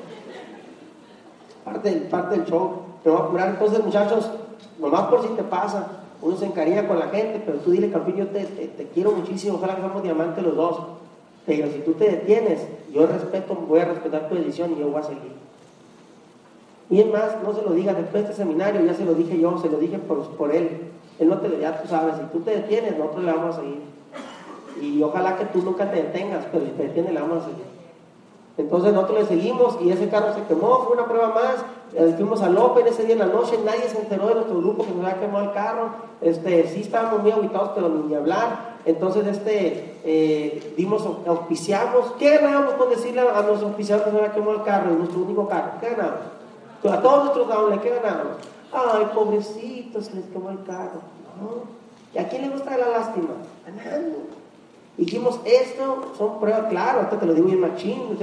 Parte, 1.66 1.92
parte 2.10 2.38
del 2.38 2.46
show. 2.46 2.74
Te 3.04 3.10
voy 3.10 3.20
a 3.20 3.26
curar. 3.26 3.50
Entonces, 3.50 3.84
muchachos, 3.84 4.30
nomás 4.78 5.08
por 5.08 5.24
si 5.24 5.30
te 5.30 5.44
pasa, 5.44 5.88
uno 6.22 6.36
se 6.36 6.46
encariña 6.46 6.88
con 6.88 7.00
la 7.00 7.08
gente, 7.10 7.42
pero 7.46 7.60
tú 7.60 7.72
dile, 7.72 7.92
campeón, 7.92 8.18
yo 8.18 8.28
te, 8.28 8.44
te, 8.46 8.88
quiero 8.94 9.12
muchísimo, 9.12 9.56
ojalá 9.56 9.76
que 9.76 9.82
seamos 9.82 10.04
diamantes 10.04 10.44
los 10.44 10.56
dos. 10.56 10.80
Pero 11.46 11.72
si 11.72 11.80
tú 11.80 11.94
te 11.94 12.10
detienes, 12.10 12.68
yo 12.92 13.06
respeto, 13.06 13.56
voy 13.56 13.80
a 13.80 13.86
respetar 13.86 14.28
tu 14.28 14.36
decisión 14.36 14.74
y 14.74 14.80
yo 14.80 14.90
voy 14.90 15.00
a 15.00 15.04
seguir. 15.04 15.32
Y 16.90 17.02
es 17.02 17.08
más, 17.08 17.44
no 17.44 17.54
se 17.54 17.62
lo 17.62 17.72
diga, 17.72 17.94
después 17.94 18.24
de 18.24 18.32
este 18.32 18.44
seminario 18.44 18.84
ya 18.86 18.94
se 18.94 19.06
lo 19.06 19.14
dije 19.14 19.40
yo, 19.40 19.58
se 19.60 19.70
lo 19.70 19.78
dije 19.78 20.00
por, 20.00 20.26
por 20.36 20.54
él. 20.54 20.88
Él 21.20 21.30
no 21.30 21.38
te, 21.40 21.60
ya 21.60 21.82
tú 21.82 21.88
sabes, 21.88 22.16
si 22.16 22.24
tú 22.32 22.40
te 22.40 22.52
detienes, 22.52 22.98
nosotros 22.98 23.24
le 23.24 23.32
vamos 23.32 23.56
a 23.56 23.60
seguir. 23.60 23.82
Y 24.82 25.02
ojalá 25.02 25.38
que 25.38 25.46
tú 25.46 25.62
nunca 25.62 25.90
te 25.90 25.98
detengas, 25.98 26.46
pero 26.52 26.66
si 26.66 26.72
te 26.72 26.84
detienes, 26.84 27.14
le 27.14 27.22
vamos 27.22 27.44
a 27.44 27.46
seguir. 27.46 27.77
Entonces 28.58 28.92
nosotros 28.92 29.20
le 29.20 29.26
seguimos 29.28 29.78
y 29.82 29.92
ese 29.92 30.10
carro 30.10 30.34
se 30.34 30.42
quemó, 30.44 30.80
fue 30.86 30.98
una 30.98 31.06
prueba 31.06 31.30
más. 31.30 31.56
Eh, 31.94 32.14
fuimos 32.18 32.42
a 32.42 32.50
López 32.50 32.86
ese 32.88 33.04
día 33.04 33.14
en 33.14 33.20
la 33.20 33.28
noche, 33.28 33.60
nadie 33.64 33.88
se 33.88 34.00
enteró 34.00 34.28
de 34.28 34.36
nuestro 34.36 34.58
grupo 34.58 34.84
que 34.84 34.92
nos 34.92 35.06
había 35.06 35.20
quemado 35.20 35.46
el 35.46 35.52
carro. 35.54 35.90
Este, 36.22 36.68
sí 36.68 36.82
estábamos 36.82 37.22
muy 37.22 37.32
aguitados, 37.32 37.72
pero 37.76 37.90
ni 37.90 38.16
hablar. 38.16 38.78
Entonces, 38.86 39.28
este, 39.28 40.00
eh, 40.04 40.74
dimos, 40.76 41.08
auspiciamos. 41.28 42.14
¿Qué 42.18 42.38
ganábamos 42.38 42.74
con 42.74 42.90
decirle 42.90 43.22
a 43.22 43.42
los 43.42 43.62
auspiciados 43.62 44.06
que 44.06 44.12
nos 44.12 44.22
había 44.22 44.34
quemado 44.34 44.54
el 44.54 44.64
carro, 44.64 44.92
nuestro 44.92 45.20
único 45.20 45.48
carro? 45.48 45.72
¿Qué 45.80 45.90
ganábamos? 45.90 46.38
A 46.90 47.02
todos 47.02 47.24
nuestros 47.26 47.48
downlines, 47.48 47.84
¿qué 47.84 47.90
ganábamos? 47.90 48.38
Ay, 48.72 49.08
pobrecitos, 49.14 50.14
les 50.14 50.26
quemó 50.26 50.50
el 50.50 50.64
carro. 50.64 51.02
¿Y 52.14 52.18
a 52.18 52.28
quién 52.28 52.42
le 52.44 52.50
gusta 52.50 52.78
la 52.78 52.90
lástima? 52.90 53.34
A. 53.66 54.47
Dijimos, 54.98 55.40
esto 55.46 56.14
son 56.18 56.40
pruebas, 56.40 56.66
claro, 56.70 57.00
ahorita 57.00 57.20
te 57.20 57.26
lo 57.26 57.34
digo 57.34 57.48
bien 57.48 57.62
machín. 57.62 58.18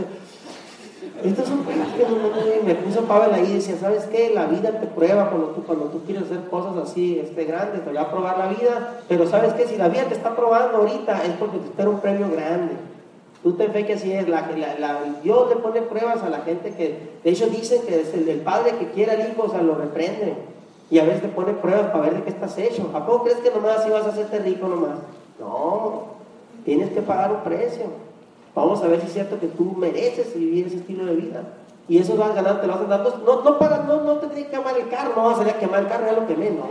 Estas 1.23 1.47
son 1.47 1.59
pruebas 1.61 1.89
que 1.97 2.03
no, 2.03 2.67
me 2.67 2.75
puso 2.75 3.03
Pablo 3.03 3.33
ahí 3.35 3.47
y 3.49 3.55
decía, 3.55 3.77
¿sabes 3.79 4.05
qué? 4.05 4.31
La 4.35 4.47
vida 4.47 4.81
te 4.81 4.87
prueba 4.87 5.31
cuando 5.31 5.49
tú, 5.49 5.63
cuando 5.63 5.87
tú 5.87 6.03
quieres 6.05 6.25
hacer 6.25 6.49
cosas 6.49 6.77
así 6.77 7.21
este, 7.21 7.45
grandes, 7.45 7.85
te 7.85 7.93
va 7.93 8.03
a 8.03 8.11
probar 8.11 8.39
la 8.39 8.49
vida, 8.49 9.01
pero 9.09 9.27
¿sabes 9.29 9.53
qué? 9.53 9.67
Si 9.67 9.77
la 9.77 9.89
vida 9.89 10.05
te 10.05 10.15
está 10.15 10.35
probando 10.35 10.79
ahorita 10.79 11.25
es 11.25 11.33
porque 11.39 11.59
te 11.59 11.67
espera 11.67 11.89
un 11.89 12.01
premio 12.01 12.29
grande. 12.31 12.75
Tú 13.45 13.53
te 13.53 13.69
fe 13.69 13.87
que 13.87 13.93
así 13.93 14.11
es, 14.11 14.27
la, 14.27 14.49
la, 14.79 15.01
Dios 15.23 15.51
le 15.51 15.57
pone 15.57 15.83
pruebas 15.83 16.23
a 16.23 16.31
la 16.31 16.41
gente 16.41 16.75
que, 16.75 17.19
de 17.23 17.31
hecho 17.31 17.47
dicen 17.47 17.83
que 17.87 18.01
es 18.01 18.15
el, 18.15 18.41
padre 18.41 18.73
que 18.79 18.89
quiere 18.89 19.13
al 19.13 19.31
hijo, 19.31 19.43
o 19.43 19.51
sea, 19.51 19.63
lo 19.63 19.75
reprende. 19.75 20.35
Y 20.91 20.99
a 20.99 21.05
veces 21.05 21.23
te 21.23 21.29
pone 21.29 21.53
pruebas 21.53 21.91
para 21.91 22.05
ver 22.05 22.15
de 22.15 22.23
qué 22.23 22.31
estás 22.31 22.57
hecho. 22.59 22.91
¿A 22.95 23.07
poco 23.07 23.25
crees 23.25 23.39
que 23.39 23.51
nomás 23.51 23.81
así 23.81 23.91
vas 23.91 24.07
a 24.07 24.09
hacerte 24.09 24.39
rico 24.39 24.67
nomás? 24.67 24.97
No, 25.39 26.14
tienes 26.65 26.91
que 26.91 27.03
pagar 27.03 27.33
un 27.33 27.41
precio. 27.41 27.85
Vamos 28.55 28.83
a 28.83 28.87
ver 28.87 29.01
si 29.01 29.07
es 29.07 29.13
cierto 29.13 29.39
que 29.41 29.49
tú 29.49 29.75
mereces 29.77 30.35
vivir 30.35 30.67
ese 30.67 30.77
estilo 30.77 31.05
de 31.07 31.17
vida. 31.17 31.43
Y 31.89 31.99
eso 31.99 32.17
vas 32.17 32.35
ganando, 32.35 32.61
te 32.61 32.67
lo 32.67 32.75
vas 32.75 32.89
dando. 32.89 33.23
No, 33.27 33.43
no, 33.43 33.59
para, 33.59 33.79
no, 33.79 34.03
no 34.03 34.15
te 34.17 34.29
que 34.29 34.47
quemar 34.47 34.77
el 34.77 34.89
carro, 34.89 35.13
no 35.17 35.25
vas 35.25 35.35
a 35.35 35.39
salir 35.39 35.55
a 35.55 35.59
quemar 35.59 35.81
el 35.81 35.89
carro, 35.89 36.07
ya 36.07 36.13
lo 36.13 36.27
quemé, 36.27 36.51
no. 36.51 36.65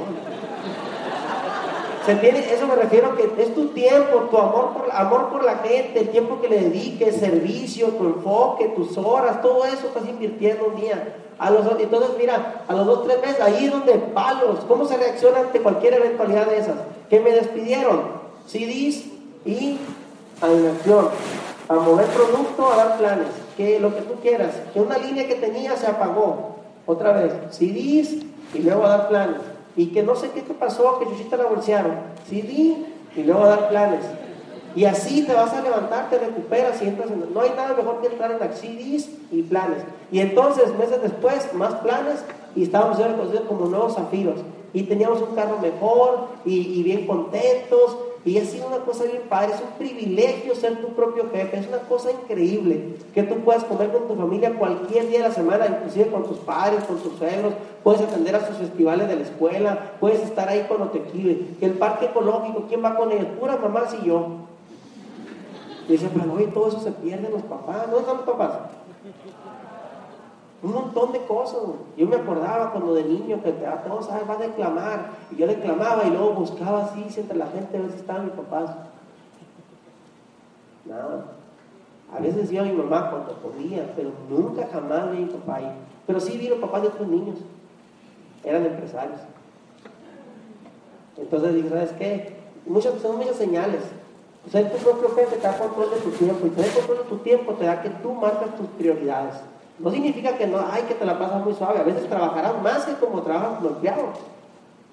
Se 2.06 2.12
eso 2.12 2.68
me 2.68 2.76
refiero 2.76 3.16
que 3.16 3.32
es 3.42 3.56
tu 3.56 3.68
tiempo, 3.68 4.28
tu 4.30 4.38
amor 4.38 4.74
por, 4.74 4.92
amor 4.92 5.30
por 5.30 5.46
la 5.46 5.60
gente, 5.60 6.02
el 6.02 6.10
tiempo 6.10 6.42
que 6.42 6.50
le 6.50 6.60
dediques, 6.60 7.16
servicio, 7.16 7.88
tu 7.90 8.06
enfoque, 8.06 8.74
tus 8.76 8.98
horas, 8.98 9.42
todo 9.42 9.64
eso 9.64 9.88
estás 9.88 10.10
invirtiendo 10.10 10.66
un 10.66 10.82
día. 10.82 11.16
A 11.40 11.50
los, 11.50 11.66
entonces, 11.80 12.12
mira, 12.18 12.66
a 12.68 12.74
los 12.74 12.86
dos, 12.86 13.06
tres 13.06 13.22
meses, 13.22 13.40
ahí 13.40 13.68
donde 13.68 13.94
palos, 13.94 14.60
¿cómo 14.68 14.86
se 14.86 14.98
reacciona 14.98 15.40
ante 15.40 15.62
cualquier 15.62 15.94
eventualidad 15.94 16.48
de 16.48 16.58
esas? 16.58 16.76
Que 17.10 17.22
me 17.22 17.32
despidieron, 17.32 18.02
CDs 18.48 19.06
y 19.46 19.78
animación, 20.42 21.10
a 21.70 21.74
mover 21.76 22.08
producto, 22.08 22.72
a 22.72 22.76
dar 22.76 22.98
planes, 22.98 23.28
que 23.56 23.80
lo 23.80 23.96
que 23.96 24.02
tú 24.02 24.16
quieras, 24.22 24.54
que 24.74 24.82
una 24.82 24.98
línea 24.98 25.28
que 25.28 25.36
tenía 25.36 25.76
se 25.76 25.88
apagó, 25.88 26.56
otra 26.86 27.14
vez, 27.14 27.34
CDs 27.52 28.24
y 28.54 28.60
luego 28.60 28.86
a 28.86 28.90
dar 28.90 29.08
planes 29.08 29.54
y 29.76 29.88
que 29.88 30.04
no 30.04 30.16
sé 30.16 30.30
qué 30.32 30.42
te 30.42 30.54
pasó, 30.54 31.00
que 31.00 31.06
Chuchita 31.06 31.38
la 31.38 31.46
bolsearon. 31.46 31.96
Sí, 32.30 32.86
y 33.16 33.24
luego 33.24 33.46
dar 33.46 33.70
planes. 33.70 34.02
Y 34.76 34.86
así 34.86 35.24
te 35.24 35.34
vas 35.34 35.54
a 35.54 35.62
levantar, 35.62 36.10
te 36.10 36.18
recuperas 36.18 36.82
y 36.82 36.88
entras 36.88 37.12
en... 37.12 37.34
No 37.34 37.42
hay 37.42 37.52
nada 37.52 37.76
mejor 37.76 38.02
que 38.02 38.08
entrar 38.08 38.32
en 38.32 38.54
CDs 38.54 39.10
y 39.32 39.44
planes. 39.44 39.80
Y 40.12 40.20
entonces, 40.20 40.76
meses 40.78 41.02
después, 41.02 41.54
más 41.54 41.76
planes 41.76 42.24
y 42.56 42.64
estábamos 42.64 42.98
reconocidos 42.98 43.46
como 43.48 43.68
nuevos 43.68 43.96
zafiros. 43.96 44.40
Y 44.74 44.84
teníamos 44.84 45.22
un 45.22 45.36
carro 45.36 45.60
mejor 45.60 46.28
y, 46.46 46.80
y 46.80 46.84
bien 46.84 47.06
contentos 47.06 47.98
y 48.26 48.38
ha 48.38 48.46
sido 48.46 48.68
una 48.68 48.78
cosa 48.78 49.04
bien 49.04 49.24
padre, 49.28 49.54
es 49.54 49.62
un 49.62 49.78
privilegio 49.78 50.56
ser 50.56 50.82
tu 50.82 50.90
propio 50.90 51.30
jefe, 51.30 51.58
es 51.58 51.68
una 51.68 51.80
cosa 51.80 52.10
increíble 52.12 52.96
que 53.14 53.24
tú 53.24 53.36
puedas 53.40 53.66
comer 53.66 53.92
con 53.92 54.08
tu 54.08 54.16
familia 54.16 54.58
cualquier 54.58 55.10
día 55.10 55.24
de 55.24 55.28
la 55.28 55.34
semana, 55.34 55.68
inclusive 55.68 56.08
con 56.08 56.24
tus 56.24 56.38
padres, 56.38 56.86
con 56.86 57.00
tus 57.00 57.18
suegros, 57.18 57.54
puedes 57.84 58.02
atender 58.02 58.34
a 58.36 58.48
sus 58.48 58.58
festivales 58.58 59.10
de 59.10 59.18
la 59.18 59.24
escuela, 59.24 59.92
puedes 60.00 60.22
estar 60.22 60.48
ahí 60.48 60.64
cuando 60.70 60.88
te 60.88 61.02
quieren. 61.02 61.58
El 61.60 61.74
parque 61.74 62.06
ecológico, 62.06 62.66
¿quién 62.70 62.84
va 62.84 62.96
con 62.96 63.12
ellos? 63.12 63.28
Puras 63.40 63.60
mamás 63.60 63.94
y 64.02 64.08
yo. 64.08 64.28
Y 65.90 65.92
dice, 65.92 66.10
pero 66.14 66.34
oye, 66.34 66.48
todo 66.48 66.70
eso 66.70 66.80
se 66.80 66.92
pierde 66.92 67.30
los 67.30 67.42
papás, 67.42 67.92
¿dónde 67.92 68.00
están 68.00 68.18
los 68.18 68.26
papás? 68.26 68.52
Un 70.64 70.74
montón 70.74 71.12
de 71.12 71.20
cosas. 71.26 71.60
Yo 71.98 72.08
me 72.08 72.16
acordaba 72.16 72.72
cuando 72.72 72.94
de 72.94 73.04
niño 73.04 73.44
que 73.44 73.50
a 73.66 73.84
todos 73.84 74.06
sabes, 74.06 74.28
va 74.28 74.36
a 74.36 74.48
declamar. 74.48 75.10
Y 75.32 75.36
yo 75.36 75.46
declamaba 75.46 76.06
y 76.06 76.10
luego 76.10 76.34
buscaba 76.34 76.86
así 76.86 77.06
entre 77.20 77.38
la 77.38 77.48
gente 77.48 77.78
a 77.78 77.82
ver 77.82 77.92
si 77.92 77.98
estaban 77.98 78.26
mis 78.26 78.34
papás. 78.34 78.72
Nada. 80.86 81.26
A 82.16 82.20
veces 82.20 82.52
iba 82.52 82.64
mi 82.64 82.72
mamá 82.72 83.10
cuando 83.10 83.34
podía, 83.34 83.92
pero 83.96 84.12
nunca 84.30 84.68
jamás 84.72 85.12
vi 85.12 85.18
a 85.18 85.22
mi 85.22 85.26
papá 85.26 85.56
ahí. 85.56 85.72
Pero 86.08 86.20
sí 86.20 86.38
vi 86.38 86.48
los 86.48 86.60
papás 86.60 86.84
de 86.84 86.88
otros 86.88 87.08
niños. 87.10 87.38
Eran 88.44 88.66
empresarios. 88.66 89.20
Entonces 91.18 91.54
dije, 91.56 91.70
¿sabes 91.70 91.92
qué? 91.94 92.38
Muchas, 92.66 93.02
son 93.02 93.18
muchas 93.18 93.36
señales. 93.36 93.82
O 94.48 94.50
sea, 94.50 94.70
tu 94.70 94.78
propio 94.78 95.10
jefe 95.16 95.38
te 95.38 95.42
da 95.42 95.58
control 95.58 95.90
de 95.90 95.98
tu 95.98 96.12
tiempo 96.12 96.48
y 96.48 96.50
te 96.52 96.62
da 96.62 96.74
control 96.74 96.98
de 97.00 97.04
tu 97.04 97.18
tiempo, 97.18 97.54
te 97.54 97.66
da 97.66 97.82
que 97.82 97.90
tú 97.90 98.14
marcas 98.14 98.56
tus 98.56 98.68
prioridades. 98.78 99.36
No 99.80 99.92
significa 99.92 100.38
que 100.38 100.48
no, 100.48 100.60
ay, 100.72 100.84
que 100.84 100.94
te 100.94 101.06
la 101.06 101.18
pasas 101.18 101.44
muy 101.44 101.54
suave. 101.54 101.80
A 101.80 101.84
veces 101.84 102.08
trabajarás 102.08 102.62
más 102.62 102.86
que 102.86 102.94
como 102.94 103.22
trabajas 103.22 103.58
como 103.58 103.70
empleado. 103.70 104.04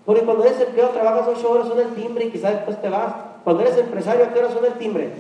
Porque 0.06 0.22
cuando 0.22 0.44
eres 0.44 0.60
empleado 0.60 0.90
trabajas 0.90 1.28
ocho 1.28 1.50
horas, 1.50 1.66
suena 1.66 1.82
el 1.82 1.94
timbre 1.94 2.24
y 2.24 2.30
quizás 2.30 2.52
después 2.52 2.80
te 2.80 2.88
vas. 2.88 3.14
Cuando 3.44 3.62
eres 3.62 3.76
empresario, 3.76 4.24
¿a 4.24 4.28
qué 4.32 4.38
hora 4.38 4.50
suena 4.50 4.68
el 4.68 4.74
timbre? 4.74 5.12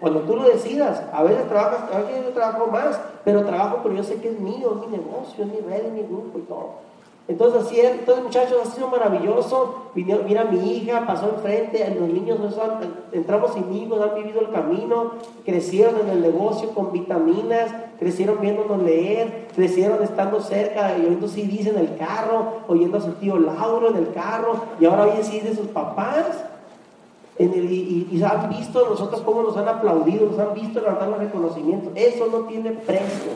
Cuando 0.00 0.20
tú 0.20 0.36
lo 0.36 0.44
decidas, 0.44 1.02
a 1.12 1.22
veces 1.24 1.48
trabajas, 1.48 1.92
a 1.92 1.98
veces 1.98 2.24
yo 2.24 2.30
trabajo 2.30 2.68
más, 2.68 3.00
pero 3.24 3.44
trabajo, 3.44 3.80
pero 3.82 3.96
yo 3.96 4.04
sé 4.04 4.20
que 4.20 4.28
es 4.28 4.38
mío, 4.38 4.80
es 4.80 4.88
mi 4.88 4.96
negocio, 4.96 5.44
es 5.44 5.52
mi 5.52 5.60
red, 5.60 5.86
es 5.86 5.92
mi 5.92 6.02
grupo 6.02 6.38
y 6.38 6.42
todo. 6.42 6.88
Entonces, 7.26 7.62
así 7.62 7.80
es, 7.80 7.90
entonces 7.90 8.24
muchachos, 8.24 8.58
ha 8.62 8.70
sido 8.70 8.88
maravilloso. 8.88 9.90
mira, 9.94 10.44
mi 10.44 10.72
hija 10.72 11.04
pasó 11.06 11.28
enfrente, 11.28 11.94
los 11.98 12.08
niños 12.08 12.38
entramos 13.12 13.52
sin 13.52 13.70
hijos, 13.74 14.00
han 14.00 14.14
vivido 14.14 14.40
el 14.40 14.50
camino, 14.50 15.12
crecieron 15.44 16.00
en 16.00 16.08
el 16.08 16.22
negocio 16.22 16.70
con 16.70 16.90
vitaminas, 16.90 17.70
crecieron 17.98 18.40
viéndonos 18.40 18.82
leer, 18.82 19.48
crecieron 19.54 20.02
estando 20.02 20.40
cerca 20.40 20.96
y 20.98 21.06
oyendo 21.06 21.28
CDs 21.28 21.66
en 21.66 21.78
el 21.78 21.96
carro, 21.96 22.60
oyendo 22.68 22.98
a 22.98 23.00
su 23.00 23.12
tío 23.12 23.38
Lauro 23.38 23.90
en 23.90 23.96
el 23.96 24.12
carro 24.12 24.62
y 24.80 24.86
ahora 24.86 25.04
oyen 25.04 25.24
CDs 25.24 25.44
de 25.44 25.56
sus 25.56 25.68
papás. 25.68 26.44
En 27.38 27.54
el, 27.54 27.70
y, 27.70 28.22
han 28.22 28.48
visto 28.48 28.88
nosotros 28.88 29.20
cómo 29.22 29.42
nos 29.42 29.56
han 29.56 29.68
aplaudido, 29.68 30.26
nos 30.26 30.38
han 30.40 30.54
visto 30.54 30.80
levantar 30.80 31.08
los 31.08 31.18
reconocimientos. 31.18 31.92
Eso 31.94 32.26
no 32.26 32.38
tiene 32.48 32.72
precio. 32.72 33.32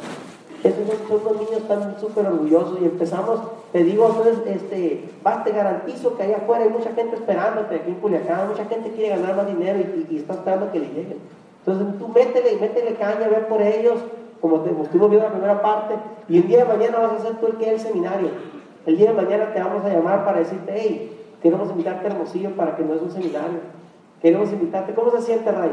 Esos 0.65 0.87
son 1.09 1.25
los 1.25 1.41
niños 1.41 1.63
están 1.63 1.97
súper 2.01 2.27
orgullosos 2.27 2.79
y 2.81 2.85
empezamos, 2.85 3.41
te 3.73 3.83
digo, 3.83 4.07
entonces, 4.07 4.39
este, 4.47 5.09
te 5.45 5.53
garantizo 5.53 6.17
que 6.17 6.23
allá 6.23 6.37
afuera 6.37 6.63
hay 6.63 6.71
mucha 6.71 6.93
gente 6.93 7.17
esperándote 7.17 7.75
aquí 7.75 7.91
en 7.91 7.97
Culiacán, 7.97 8.49
mucha 8.49 8.65
gente 8.67 8.93
quiere 8.93 9.09
ganar 9.17 9.35
más 9.35 9.47
dinero 9.49 9.81
y, 10.09 10.17
está 10.17 10.35
esperando 10.35 10.71
que 10.71 10.79
le 10.79 10.87
lleguen. 10.87 11.19
Entonces 11.67 11.99
tú 11.99 12.09
métele, 12.09 12.59
métele 12.61 12.95
caña, 12.95 13.29
ve 13.29 13.39
por 13.49 13.61
ellos, 13.61 13.99
como 14.43 14.61
te 14.61 14.71
estuvimos 14.71 15.09
viendo 15.09 15.29
la 15.29 15.33
primera 15.33 15.63
parte, 15.63 15.95
y 16.29 16.39
el 16.39 16.49
día 16.49 16.59
de 16.59 16.65
mañana 16.65 16.99
vas 16.99 17.13
a 17.13 17.19
ser 17.21 17.37
tú 17.37 17.47
el 17.47 17.57
que 17.57 17.67
es 17.67 17.73
el 17.75 17.93
seminario. 17.93 18.29
El 18.85 18.97
día 18.97 19.13
de 19.13 19.23
mañana 19.23 19.53
te 19.55 19.61
vamos 19.61 19.85
a 19.85 19.89
llamar 19.89 20.25
para 20.25 20.41
decirte, 20.41 20.75
hey, 20.75 21.37
queremos 21.41 21.71
invitarte 21.71 22.09
a 22.09 22.11
Hermosillo 22.11 22.51
para 22.57 22.75
que 22.75 22.83
no 22.83 22.95
es 22.95 23.03
un 23.03 23.13
seminario. 23.13 23.61
Queremos 24.21 24.53
invitarte. 24.53 24.95
¿Cómo 24.95 25.13
se 25.13 25.23
siente, 25.23 25.51
Ray? 25.53 25.71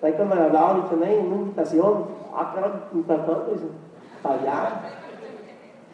Ray 0.00 0.12
cuando 0.12 0.36
me 0.36 0.42
hablaba, 0.42 0.74
dice, 0.74 1.04
hey, 1.04 1.20
una 1.26 1.36
invitación. 1.36 2.04
Ah, 2.32 2.52
claro, 2.52 3.48
dice, 3.50 3.66
allá. 4.22 4.80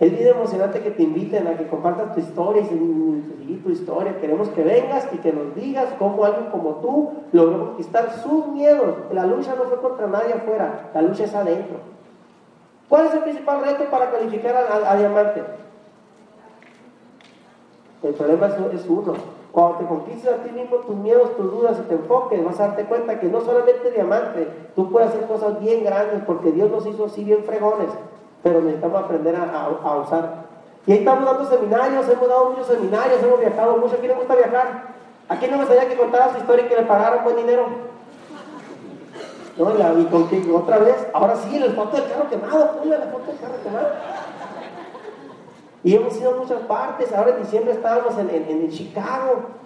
Es 0.01 0.11
bien 0.11 0.29
emocionante 0.29 0.81
que 0.81 0.93
te 0.93 1.03
inviten 1.03 1.47
a 1.47 1.59
que 1.59 1.69
compartas 1.69 2.15
tu 2.15 2.21
historia 2.21 2.63
y 2.63 3.57
tu 3.57 3.69
historia. 3.69 4.19
Queremos 4.19 4.49
que 4.49 4.65
vengas 4.65 5.07
y 5.13 5.19
que 5.19 5.31
nos 5.31 5.55
digas 5.55 5.89
cómo 5.99 6.25
alguien 6.25 6.47
como 6.47 6.77
tú 6.77 7.11
logró 7.33 7.67
conquistar 7.67 8.11
sus 8.23 8.47
miedos. 8.49 8.95
La 9.13 9.27
lucha 9.27 9.55
no 9.57 9.65
fue 9.65 9.79
contra 9.79 10.07
nadie 10.07 10.33
afuera, 10.33 10.91
la 10.95 11.03
lucha 11.03 11.25
es 11.25 11.35
adentro. 11.35 11.77
¿Cuál 12.89 13.07
es 13.07 13.15
el 13.15 13.21
principal 13.21 13.63
reto 13.63 13.85
para 13.91 14.11
calificar 14.11 14.57
a, 14.57 14.97
diamante? 14.97 15.43
El 18.03 18.15
problema 18.15 18.47
es, 18.73 18.87
uno. 18.89 19.13
Cuando 19.53 19.79
te 19.79 19.85
conquistas 19.85 20.33
a 20.33 20.43
ti 20.43 20.51
mismo 20.51 20.77
tus 20.77 20.97
miedos, 20.97 21.37
tus 21.37 21.51
dudas 21.51 21.79
y 21.79 21.89
te 21.89 21.95
enfoques, 21.95 22.43
vas 22.43 22.59
a 22.59 22.69
darte 22.69 22.85
cuenta 22.85 23.21
que 23.21 23.27
no 23.27 23.43
solamente 23.43 23.91
diamante, 23.91 24.49
tú 24.75 24.91
puedes 24.91 25.11
hacer 25.11 25.27
cosas 25.27 25.61
bien 25.61 25.85
grandes 25.85 26.23
porque 26.25 26.53
Dios 26.53 26.71
nos 26.71 26.87
hizo 26.87 27.05
así 27.05 27.23
bien 27.23 27.45
fregones 27.45 27.91
pero 28.43 28.61
necesitamos 28.61 29.05
aprender 29.05 29.37
a, 29.37 29.97
usar. 29.99 30.45
Y 30.87 30.93
ahí 30.93 30.99
estamos 30.99 31.25
dando 31.25 31.49
seminarios, 31.49 32.09
hemos 32.09 32.29
dado 32.29 32.51
muchos 32.51 32.67
seminarios, 32.67 33.23
hemos 33.23 33.41
viajado 33.41 33.77
mucho. 33.77 33.95
¿A 33.95 33.99
quién 33.99 34.13
le 34.13 34.19
gusta 34.19 34.35
viajar? 34.35 34.83
¿A 35.29 35.37
quién 35.37 35.51
no 35.51 35.59
me 35.59 35.65
gustaría 35.65 35.89
que 35.89 35.97
contara 35.97 36.33
su 36.33 36.39
historia 36.39 36.65
y 36.65 36.69
que 36.69 36.77
le 36.77 36.83
pagaran 36.83 37.25
buen 37.25 37.37
dinero? 37.37 37.67
No, 39.57 40.01
y, 40.01 40.05
con 40.07 40.29
que 40.29 40.51
otra 40.51 40.79
vez, 40.79 41.07
ahora 41.13 41.37
sí, 41.37 41.59
la 41.59 41.73
foto 41.73 41.97
del 41.97 42.11
carro 42.11 42.31
quemado, 42.31 42.79
ponle 42.79 42.99
la 42.99 43.07
foto 43.07 43.27
del 43.27 43.41
carro 43.41 43.63
quemado. 43.63 43.89
Y 45.85 45.97
hemos 45.97 46.17
ido 46.17 46.31
a 46.31 46.37
muchas 46.37 46.61
partes, 46.61 47.13
ahora 47.13 47.31
en 47.31 47.43
diciembre 47.43 47.73
estábamos 47.73 48.17
en, 48.19 48.31
en 48.31 48.71
Chicago, 48.71 49.60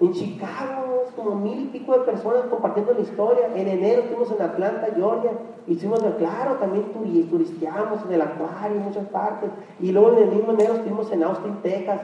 en 0.00 0.12
Chicago, 0.12 1.04
como 1.14 1.34
mil 1.36 1.60
y 1.60 1.66
pico 1.66 1.92
de 1.92 2.00
personas 2.00 2.44
compartiendo 2.50 2.92
la 2.92 3.00
historia. 3.00 3.48
En 3.54 3.66
enero 3.66 4.02
estuvimos 4.02 4.30
en 4.32 4.42
Atlanta, 4.42 4.88
Georgia. 4.94 5.32
Hicimos, 5.66 6.00
claro, 6.18 6.56
también 6.56 6.92
turisteamos 7.30 8.04
en 8.06 8.12
el 8.12 8.20
acuario, 8.20 8.76
en 8.76 8.84
muchas 8.84 9.06
partes. 9.06 9.50
Y 9.80 9.92
luego 9.92 10.12
en 10.12 10.24
el 10.24 10.34
mismo 10.34 10.52
enero 10.52 10.74
estuvimos 10.74 11.10
en 11.12 11.22
Austin, 11.22 11.56
Texas. 11.62 12.00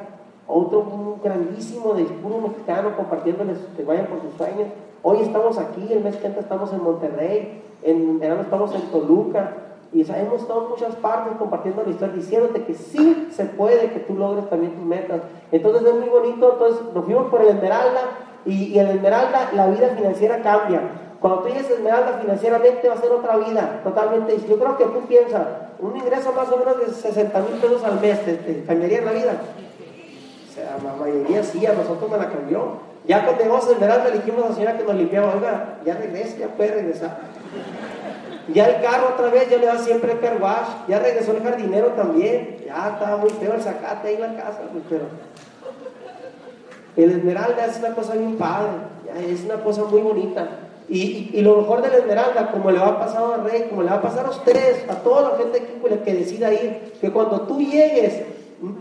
Otro 0.47 1.19
grandísimo 1.23 1.95
de 1.95 2.05
puro 2.05 2.41
mexicano 2.41 2.97
compartiéndoles 2.97 3.59
que 3.77 3.85
vayan 3.85 4.07
por 4.07 4.21
sus 4.23 4.33
sueños. 4.37 4.69
Hoy 5.03 5.19
estamos 5.21 5.59
aquí, 5.59 5.93
el 5.93 6.03
mes 6.03 6.17
que 6.17 6.27
entra 6.27 6.41
estamos 6.43 6.73
en 6.73 6.83
Monterrey. 6.83 7.63
En 7.83 8.19
verano 8.19 8.43
estamos 8.43 8.75
en 8.75 8.83
Toluca. 8.91 9.72
Y 9.93 10.01
hemos 10.11 10.41
estado 10.41 10.65
en 10.65 10.69
muchas 10.71 10.97
partes 10.97 11.37
compartiendo 11.39 11.83
la 11.85 11.91
historia, 11.91 12.15
diciéndote 12.15 12.65
que 12.65 12.75
sí 12.75 13.29
se 13.35 13.45
puede 13.45 13.91
que 13.91 14.01
tú 14.01 14.15
logres 14.15 14.49
también 14.49 14.73
tus 14.73 14.85
metas. 14.85 15.21
Entonces 15.51 15.87
es 15.87 15.95
muy 15.95 16.09
bonito. 16.09 16.53
Entonces 16.53 16.81
nos 16.95 17.05
fuimos 17.05 17.27
por 17.27 17.43
el 17.43 17.49
Esmeralda 17.49 18.01
y, 18.47 18.79
el 18.79 18.89
Esmeralda 18.89 19.51
la 19.55 19.67
vida 19.67 19.89
financiera 19.89 20.41
cambia. 20.41 20.81
Cuando 21.21 21.41
tú 21.41 21.49
llegues 21.49 21.71
Esmeralda 21.71 22.19
financieramente 22.21 22.89
va 22.89 22.95
a 22.95 23.01
ser 23.01 23.13
otra 23.13 23.37
vida, 23.37 23.81
totalmente. 23.85 24.39
Yo 24.49 24.59
creo 24.59 24.79
que 24.79 24.85
tú 24.85 25.01
piensas, 25.07 25.47
un 25.79 25.95
ingreso 25.95 26.33
más 26.33 26.51
o 26.51 26.57
menos 26.57 26.81
de 26.81 26.93
60 26.93 27.39
mil 27.41 27.61
pesos 27.61 27.85
al 27.85 28.01
mes, 28.01 28.25
¿te, 28.25 28.65
cambiaría 28.67 29.03
la 29.03 29.13
vida? 29.13 29.33
O 30.49 30.55
sea, 30.55 30.79
la 30.83 30.95
mayoría 30.95 31.43
sí, 31.45 31.65
a 31.67 31.75
nosotros 31.75 32.11
me 32.11 32.17
la 32.17 32.31
cambió. 32.31 32.93
Ya 33.07 33.25
cuando 33.25 33.43
llegamos 33.43 33.69
Esmeralda 33.69 34.09
le 34.09 34.19
dijimos 34.19 34.45
a 34.45 34.49
la 34.49 34.55
señora 34.55 34.79
que 34.79 34.85
nos 34.85 34.95
limpiaba, 34.95 35.35
oiga, 35.35 35.79
ya 35.85 35.95
regresa, 35.95 36.39
ya 36.39 36.49
puede 36.49 36.73
regresar. 36.73 37.19
Ya 38.53 38.67
el 38.67 38.83
carro 38.83 39.11
otra 39.15 39.29
vez 39.29 39.49
ya 39.49 39.59
le 39.59 39.67
da 39.67 39.79
siempre 39.79 40.13
el 40.13 40.21
car 40.21 40.39
wash. 40.41 40.89
Ya 40.89 40.99
regresó 40.99 41.33
el 41.33 41.43
jardinero 41.43 41.89
también. 41.89 42.59
Ya 42.67 42.91
estaba 42.95 43.17
muy 43.17 43.31
feo 43.31 43.55
el 43.55 43.61
zacate 43.63 44.09
ahí 44.09 44.15
en 44.15 44.21
la 44.21 44.43
casa. 44.43 44.61
Pues, 44.73 44.85
pero 44.89 45.05
el 46.97 47.11
esmeralda 47.11 47.67
es 47.67 47.79
una 47.79 47.95
cosa 47.95 48.15
bien 48.15 48.37
padre. 48.37 48.71
es 49.31 49.45
una 49.45 49.63
cosa 49.63 49.85
muy 49.85 50.01
bonita. 50.01 50.49
Y, 50.89 51.31
y, 51.33 51.41
lo 51.41 51.57
mejor 51.59 51.81
del 51.81 51.95
esmeralda, 51.95 52.51
como 52.51 52.71
le 52.71 52.79
va 52.79 52.89
a 52.89 52.99
pasar 52.99 53.23
a 53.23 53.37
Rey, 53.43 53.67
como 53.71 53.83
le 53.83 53.89
va 53.89 53.97
a 53.97 54.03
pasar 54.03 54.27
a 54.27 54.31
ustedes, 54.31 54.85
a 54.91 54.97
toda 54.97 55.31
la 55.31 55.39
gente 55.39 55.65
que, 55.65 55.99
que 56.01 56.15
decida 56.15 56.53
ir, 56.53 56.93
que 57.01 57.11
cuando 57.11 57.43
tú 57.43 57.61
llegues, 57.61 58.23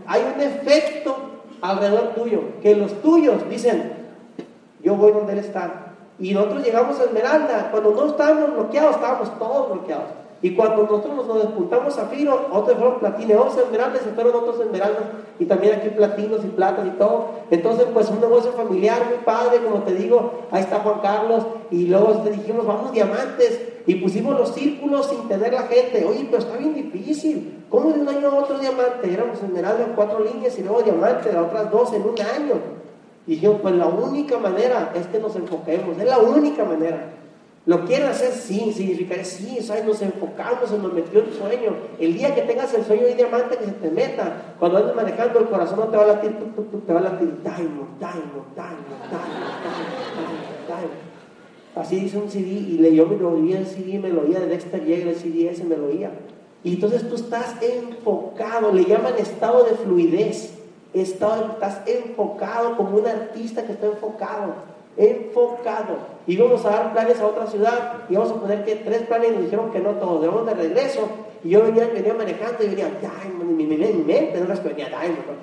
hay 0.06 0.22
un 0.34 0.40
efecto 0.40 1.16
alrededor 1.62 2.14
tuyo, 2.14 2.40
que 2.60 2.74
los 2.74 3.00
tuyos 3.00 3.48
dicen, 3.48 3.92
yo 4.82 4.96
voy 4.96 5.12
donde 5.12 5.34
él 5.34 5.38
está, 5.38 5.91
y 6.18 6.34
nosotros 6.34 6.64
llegamos 6.64 7.00
a 7.00 7.04
Esmeralda, 7.04 7.68
cuando 7.70 7.90
no 7.92 8.06
estábamos 8.06 8.54
bloqueados, 8.54 8.96
estábamos 8.96 9.38
todos 9.38 9.72
bloqueados. 9.72 10.22
Y 10.42 10.56
cuando 10.56 10.82
nosotros 10.82 11.24
nos 11.24 11.42
despuntamos 11.42 11.96
a 11.98 12.06
Firo, 12.06 12.48
otros 12.50 12.76
fueron 12.76 12.98
platines, 12.98 13.36
otros 13.36 13.58
esmeraldas, 13.58 14.02
se 14.02 14.10
fueron 14.10 14.34
otros 14.34 14.58
esmeraldas, 14.58 15.04
y 15.38 15.44
también 15.44 15.74
aquí 15.74 15.88
platinos 15.90 16.40
y 16.44 16.48
platas 16.48 16.84
y 16.84 16.90
todo. 16.98 17.26
Entonces, 17.48 17.86
pues 17.94 18.10
un 18.10 18.20
negocio 18.20 18.50
familiar 18.52 19.06
muy 19.06 19.18
padre, 19.24 19.62
como 19.62 19.84
te 19.84 19.94
digo, 19.94 20.32
ahí 20.50 20.62
está 20.62 20.80
Juan 20.80 20.98
Carlos, 21.00 21.46
y 21.70 21.86
luego 21.86 22.24
dijimos, 22.28 22.66
vamos 22.66 22.90
diamantes, 22.90 23.68
y 23.86 23.94
pusimos 23.96 24.36
los 24.36 24.52
círculos 24.52 25.06
sin 25.06 25.28
tener 25.28 25.52
la 25.52 25.62
gente. 25.62 26.04
Oye, 26.04 26.26
pero 26.28 26.42
está 26.42 26.56
bien 26.56 26.74
difícil. 26.74 27.64
¿Cómo 27.70 27.92
de 27.92 28.00
un 28.00 28.08
año 28.08 28.28
a 28.28 28.34
otro 28.34 28.58
diamante? 28.58 29.12
Éramos 29.12 29.40
esmeralda 29.40 29.84
en 29.84 29.92
cuatro 29.92 30.20
líneas 30.20 30.58
y 30.58 30.62
luego 30.62 30.82
diamante, 30.82 31.32
las 31.32 31.44
otras 31.44 31.70
dos 31.70 31.92
en 31.92 32.02
un 32.02 32.20
año. 32.20 32.54
Y 33.26 33.32
dijeron, 33.32 33.58
pues 33.62 33.74
la 33.74 33.86
única 33.86 34.38
manera 34.38 34.92
es 34.94 35.06
que 35.06 35.18
nos 35.18 35.36
enfoquemos, 35.36 35.98
es 35.98 36.04
la 36.06 36.18
única 36.18 36.64
manera. 36.64 37.12
Lo 37.64 37.84
quieren 37.84 38.08
hacer 38.08 38.32
sí, 38.32 38.72
significa 38.72 39.22
sí, 39.22 39.58
¿sabes? 39.62 39.84
nos 39.84 40.02
enfocamos, 40.02 40.68
se 40.68 40.78
nos 40.78 40.92
metió 40.92 41.20
el 41.20 41.32
sueño. 41.32 41.76
El 42.00 42.14
día 42.14 42.34
que 42.34 42.42
tengas 42.42 42.74
el 42.74 42.84
sueño 42.84 43.04
de 43.04 43.14
diamante 43.14 43.56
que 43.56 43.66
se 43.66 43.72
te 43.72 43.90
meta, 43.90 44.54
cuando 44.58 44.78
andes 44.78 44.96
manejando 44.96 45.38
el 45.38 45.46
corazón 45.46 45.78
no 45.78 45.86
te 45.86 45.96
va 45.96 46.02
a 46.02 46.06
latir, 46.08 46.36
te 46.86 46.92
va 46.92 46.98
a 46.98 47.02
latir, 47.04 47.40
diamond, 47.42 47.98
diamond, 48.00 48.54
diamond, 48.56 48.86
diamond, 49.08 50.66
diamond, 50.66 51.12
Así 51.76 51.96
dice 51.96 52.18
un 52.18 52.28
CD 52.28 52.48
y 52.48 52.78
le, 52.78 52.94
yo 52.94 53.06
me 53.06 53.16
lo 53.16 53.32
oía 53.32 53.58
el 53.58 53.66
CD, 53.66 53.98
me 53.98 54.10
lo 54.10 54.22
oía 54.22 54.40
de 54.40 54.48
Dexter 54.48 54.84
Yeager, 54.84 55.08
el 55.08 55.16
CD 55.16 55.48
ese 55.48 55.62
me 55.64 55.76
lo 55.76 55.86
oía. 55.86 56.10
Y 56.64 56.74
entonces 56.74 57.08
tú 57.08 57.14
estás 57.14 57.56
enfocado, 57.62 58.72
le 58.72 58.84
llaman 58.84 59.14
estado 59.18 59.64
de 59.64 59.74
fluidez 59.76 60.52
estás 60.94 61.80
enfocado 61.86 62.76
como 62.76 62.98
un 62.98 63.06
artista 63.06 63.64
que 63.64 63.72
está 63.72 63.86
enfocado, 63.86 64.54
enfocado. 64.96 66.12
Y 66.26 66.36
vamos 66.36 66.64
a 66.64 66.70
dar 66.70 66.92
planes 66.92 67.20
a 67.20 67.26
otra 67.26 67.46
ciudad 67.46 68.04
y 68.08 68.14
vamos 68.14 68.32
a 68.32 68.40
poner 68.40 68.64
que 68.64 68.76
tres 68.76 69.02
planes 69.02 69.32
nos 69.32 69.42
dijeron 69.42 69.70
que 69.70 69.80
no 69.80 69.90
todos, 69.92 70.20
debemos 70.20 70.46
de 70.46 70.54
regreso. 70.54 71.08
Y 71.44 71.50
yo 71.50 71.62
venía, 71.62 71.88
venía 71.88 72.14
manejando 72.14 72.62
y 72.62 72.68
venía, 72.68 72.90
Diamond, 73.00 73.50
mi, 73.56 73.64
mi, 73.64 73.76
mi 73.76 73.92
mente, 74.04 74.40
no 74.40 74.62
que 74.62 74.68
venía 74.68 74.88
Diamond. 74.88 75.42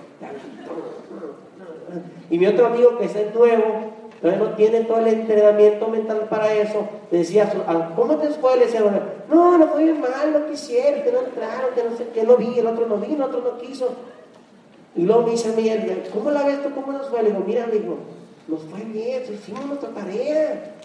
Y 2.29 2.37
mi 2.37 2.45
otro 2.45 2.67
amigo 2.67 2.97
que 2.97 3.05
es 3.05 3.15
nuevo, 3.33 3.91
todavía 4.21 4.43
no 4.43 4.55
tiene 4.55 4.81
todo 4.81 4.99
el 4.99 5.07
entrenamiento 5.07 5.87
mental 5.87 6.27
para 6.29 6.53
eso, 6.53 6.87
decía, 7.09 7.51
¿cómo 7.95 8.17
te 8.17 8.29
fue? 8.29 8.57
Le 8.57 8.65
decía, 8.65 8.81
no, 9.27 9.57
no 9.57 9.67
fue 9.67 9.93
mal, 9.93 10.33
no 10.33 10.47
quisieron, 10.47 11.01
que 11.01 11.11
no 11.11 11.19
entraron, 11.21 11.73
que 11.73 11.83
no 11.83 11.97
sé, 11.97 12.09
que 12.09 12.23
no 12.23 12.37
vi, 12.37 12.59
el 12.59 12.67
otro 12.67 12.85
no 12.87 12.97
vi, 12.97 13.13
el 13.13 13.21
otro 13.21 13.41
no 13.41 13.57
quiso. 13.57 13.89
Y 14.95 15.03
luego 15.03 15.23
me 15.23 15.31
dice 15.31 15.49
a 15.49 15.55
mí, 15.55 15.69
¿cómo 16.13 16.31
la 16.31 16.43
ves 16.43 16.63
tú? 16.63 16.69
¿Cómo 16.73 16.91
nos 16.91 17.09
fue? 17.09 17.21
Le 17.23 17.29
digo, 17.29 17.43
mira, 17.45 17.67
digo, 17.67 17.97
nos 18.47 18.61
fue 18.63 18.81
bien, 18.81 19.23
hicimos 19.31 19.65
nuestra 19.65 19.89
tarea. 19.89 20.75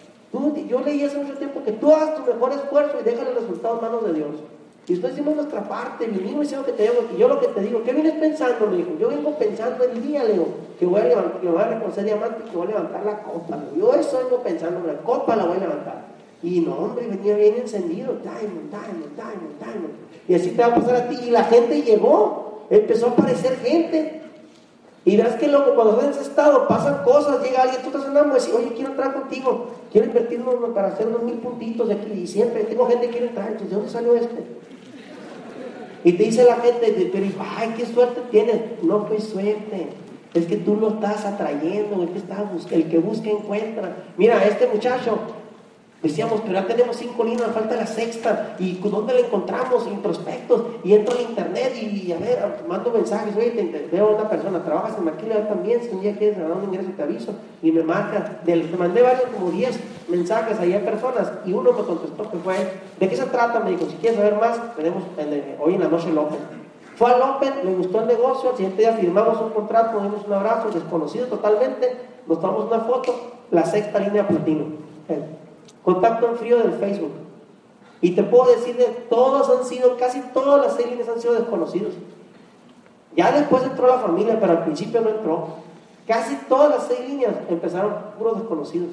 yo 0.69 0.81
leí 0.81 1.05
hace 1.05 1.19
mucho 1.19 1.39
tiempo 1.39 1.63
que 1.65 1.73
tú 1.73 1.91
hagas 1.93 2.17
tu 2.17 2.31
mejor 2.31 2.53
esfuerzo 2.53 2.99
y 3.01 3.05
déjale 3.05 3.31
el 3.31 3.37
resultado 3.37 3.77
en 3.77 3.81
manos 3.83 4.05
de 4.05 4.13
Dios. 4.13 4.35
Y 4.87 4.93
después 4.93 5.15
hicimos 5.15 5.35
nuestra 5.37 5.67
parte, 5.67 6.07
vinimos 6.07 6.45
y 6.45 6.47
hicimos 6.47 6.67
que 6.67 6.73
te 6.73 6.83
digo, 6.83 7.07
y 7.15 7.19
yo 7.19 7.27
lo 7.27 7.41
que 7.41 7.49
te 7.49 7.61
digo, 7.63 7.83
¿qué 7.83 7.93
vienes 7.95 8.15
pensando? 8.15 8.67
Me 8.67 8.77
dijo, 8.77 8.91
yo 9.01 9.09
vengo 9.09 9.31
pensando 9.39 9.83
el 9.83 10.03
día, 10.03 10.25
le 10.25 10.33
digo, 10.33 10.49
que 10.79 10.85
voy 10.85 11.01
a 11.01 11.05
levantar, 11.05 11.41
que 11.41 11.49
voy 11.49 11.63
a 11.63 11.69
reconocer 11.69 12.05
diamante 12.05 12.43
y 12.47 12.51
que 12.51 12.57
voy 12.57 12.67
a 12.67 12.71
levantar 12.71 13.07
la 13.07 13.23
copa. 13.23 13.59
Yo 13.75 13.95
eso 13.95 14.19
vengo 14.19 14.43
pensando, 14.43 14.87
la 14.87 14.99
copa 14.99 15.37
la 15.37 15.47
voy 15.47 15.57
a 15.57 15.61
levantar. 15.61 16.05
Y 16.43 16.61
no, 16.61 16.75
hombre, 16.75 17.07
venía 17.07 17.35
bien 17.35 17.55
encendido, 17.57 18.19
diamond, 18.23 18.71
diamond, 18.71 19.17
diamond, 19.17 19.59
diamond. 19.59 19.95
Y 20.29 20.35
así 20.35 20.51
te 20.51 20.61
va 20.61 20.69
a 20.69 20.75
pasar 20.75 20.97
a 20.97 21.09
ti. 21.09 21.17
Y 21.27 21.31
la 21.31 21.45
gente 21.45 21.81
llegó, 21.81 22.44
empezó 22.71 23.07
a 23.07 23.11
aparecer 23.11 23.57
gente. 23.57 24.23
Y 25.05 25.17
verás 25.17 25.35
que 25.35 25.49
loco, 25.49 25.75
cuando 25.75 25.93
estás 25.93 26.07
en 26.07 26.13
ese 26.13 26.31
estado 26.31 26.67
pasan 26.67 27.05
cosas, 27.05 27.43
llega 27.43 27.63
alguien, 27.63 27.83
tú 27.83 27.89
estás 27.89 28.07
en 28.07 28.31
y 28.31 28.35
dices, 28.35 28.55
oye, 28.55 28.73
quiero 28.75 28.91
entrar 28.93 29.13
contigo, 29.13 29.67
quiero 29.93 30.07
invertir 30.07 30.43
para 30.75 30.89
hacer 30.89 31.09
unos 31.09 31.23
mil 31.25 31.35
puntitos 31.35 31.89
de 31.89 31.95
aquí, 31.95 32.11
y 32.13 32.27
siempre 32.27 32.65
tengo 32.65 32.87
gente 32.87 33.07
que 33.07 33.13
quiere 33.13 33.27
entrar, 33.27 33.49
entonces, 33.49 33.69
¿de 33.69 33.77
dónde 33.77 33.91
salió 33.91 34.15
este? 34.15 34.45
Y 36.05 36.13
te 36.13 36.23
dice 36.23 36.45
la 36.45 36.57
gente, 36.57 37.11
pero 37.13 37.27
ay, 37.57 37.75
qué 37.77 37.87
suerte 37.87 38.21
tienes. 38.31 38.83
No 38.83 39.07
fue 39.07 39.21
suerte, 39.21 39.89
es 40.35 40.47
que 40.47 40.57
tú 40.57 40.77
lo 40.77 40.89
estás 40.89 41.25
atrayendo, 41.25 42.03
el 42.03 42.11
que, 42.11 42.19
está, 42.19 42.51
el 42.71 42.89
que 42.89 42.99
busca 42.99 43.31
encuentra. 43.31 43.97
Mira, 44.19 44.45
este 44.45 44.67
muchacho 44.67 45.19
Decíamos, 46.05 46.43
pero 46.43 46.53
ya 46.53 46.67
tenemos 46.67 46.97
cinco 46.97 47.25
líneas, 47.25 47.51
falta 47.53 47.77
la 47.77 47.87
sexta. 47.87 48.57
¿Y 48.59 48.75
dónde 48.75 49.15
la 49.15 49.21
encontramos? 49.21 49.87
En 49.87 50.03
prospectos. 50.03 50.63
Y 50.85 50.93
entro 50.93 51.17
en 51.19 51.31
internet 51.31 51.73
y, 51.81 52.13
a 52.13 52.19
ver, 52.19 52.45
mando 52.69 52.91
mensajes. 52.91 53.35
Oye, 53.35 53.53
te, 53.53 53.89
veo 53.91 54.09
a 54.09 54.15
una 54.17 54.29
persona, 54.29 54.63
trabajas 54.63 54.99
en 54.99 55.05
Maquila 55.07 55.49
también. 55.49 55.81
Si 55.83 55.89
un 55.89 56.03
día 56.03 56.15
quieres 56.15 56.39
ganar 56.39 56.59
un 56.59 56.65
ingreso, 56.65 56.91
te 56.95 57.03
aviso. 57.03 57.33
Y 57.63 57.73
me 57.73 57.83
marca. 57.83 58.43
te 58.45 58.77
mandé 58.77 59.01
varios, 59.01 59.23
como 59.35 59.51
10 59.51 59.81
mensajes 60.09 60.61
ahí 60.61 60.75
a 60.75 60.85
personas. 60.85 61.33
Y 61.47 61.55
uno 61.55 61.73
me 61.73 61.83
contestó 61.85 62.31
que 62.31 62.37
fue, 62.37 62.55
¿de 63.01 63.09
qué 63.09 63.17
se 63.17 63.25
trata? 63.25 63.61
Me 63.61 63.71
dijo, 63.71 63.87
si 63.87 63.97
quieres 63.97 64.19
saber 64.19 64.35
más, 64.35 64.77
tenemos 64.77 65.05
hoy 65.59 65.75
en 65.75 65.81
la 65.81 65.89
noche 65.89 66.11
el 66.11 66.19
Open. 66.19 66.39
Fue 66.97 67.11
al 67.11 67.23
Open, 67.23 67.65
le 67.65 67.75
gustó 67.77 68.03
el 68.03 68.09
negocio. 68.09 68.51
Al 68.51 68.57
siguiente 68.57 68.83
día 68.83 68.93
firmamos 68.93 69.41
un 69.41 69.51
contrato, 69.53 69.95
nos 69.95 70.03
dimos 70.03 70.27
un 70.27 70.35
abrazo, 70.35 70.69
desconocido 70.69 71.29
totalmente. 71.29 71.97
Nos 72.27 72.43
tomamos 72.43 72.67
una 72.67 72.81
foto, 72.81 73.15
la 73.51 73.65
sexta 73.65 74.01
línea 74.01 74.29
platino. 74.29 74.67
Contacto 75.85 76.29
en 76.29 76.37
frío 76.37 76.59
del 76.59 76.73
Facebook. 76.73 77.13
Y 78.01 78.13
te 78.13 78.23
puedo 78.23 78.51
decir 78.55 78.77
de 78.77 78.87
todos 79.09 79.49
han 79.51 79.65
sido, 79.67 79.97
casi 79.97 80.21
todas 80.33 80.67
las 80.67 80.77
seis 80.77 80.89
líneas 80.91 81.09
han 81.09 81.21
sido 81.21 81.35
desconocidos. 81.35 81.95
Ya 83.17 83.33
después 83.33 83.63
entró 83.63 83.87
la 83.87 83.99
familia, 83.99 84.39
pero 84.41 84.53
al 84.53 84.65
principio 84.65 85.01
no 85.01 85.11
entró. 85.11 85.49
Casi 86.07 86.37
todas 86.49 86.71
las 86.71 86.87
seis 86.87 87.01
líneas 87.09 87.35
empezaron 87.49 87.95
puros 88.19 88.39
desconocidos. 88.39 88.91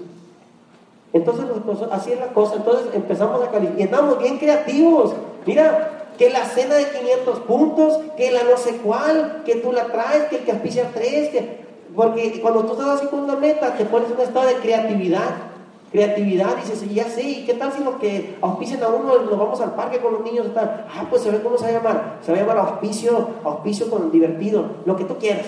Entonces, 1.13 1.45
así 1.91 2.11
es 2.13 2.19
la 2.19 2.27
cosa. 2.27 2.55
Entonces 2.55 2.93
empezamos 2.93 3.41
a 3.41 3.51
calificar. 3.51 3.79
Y 3.79 3.83
andamos 3.83 4.19
bien 4.19 4.37
creativos. 4.37 5.13
Mira, 5.45 6.07
que 6.17 6.29
la 6.29 6.45
cena 6.45 6.75
de 6.75 6.85
500 6.89 7.39
puntos, 7.39 7.99
que 8.15 8.31
la 8.31 8.43
no 8.43 8.57
sé 8.57 8.77
cuál, 8.77 9.41
que 9.43 9.55
tú 9.55 9.71
la 9.71 9.87
traes, 9.87 10.25
que 10.25 10.37
el 10.37 10.43
que 10.43 10.51
auspicia 10.51 10.91
tres, 10.93 11.29
que... 11.29 11.65
porque 11.95 12.39
cuando 12.41 12.63
tú 12.63 12.73
estás 12.73 12.99
así 12.99 13.07
con 13.07 13.21
una 13.21 13.35
meta, 13.35 13.75
te 13.75 13.85
pones 13.85 14.11
un 14.11 14.21
estado 14.21 14.47
de 14.47 14.55
creatividad 14.55 15.50
creatividad, 15.91 16.55
dices, 16.55 16.87
ya 16.93 17.05
sé, 17.05 17.21
¿y 17.23 17.45
qué 17.45 17.53
tal 17.55 17.73
si 17.73 17.83
los 17.83 17.95
que 17.95 18.37
auspician 18.41 18.81
a 18.83 18.87
uno 18.87 19.19
nos 19.19 19.37
vamos 19.37 19.59
al 19.61 19.75
parque 19.75 19.99
con 19.99 20.13
los 20.13 20.23
niños? 20.23 20.53
Tal? 20.53 20.87
Ah, 20.89 21.05
pues 21.09 21.21
se 21.21 21.31
ve 21.31 21.41
cómo 21.41 21.57
se 21.57 21.65
va 21.65 21.69
a 21.69 21.73
llamar. 21.73 22.17
Se 22.21 22.31
va 22.31 22.37
a 22.37 22.41
llamar 22.41 22.57
auspicio, 22.57 23.29
auspicio 23.43 23.89
con 23.89 24.11
divertido, 24.11 24.65
lo 24.85 24.95
que 24.95 25.03
tú 25.03 25.17
quieras. 25.17 25.45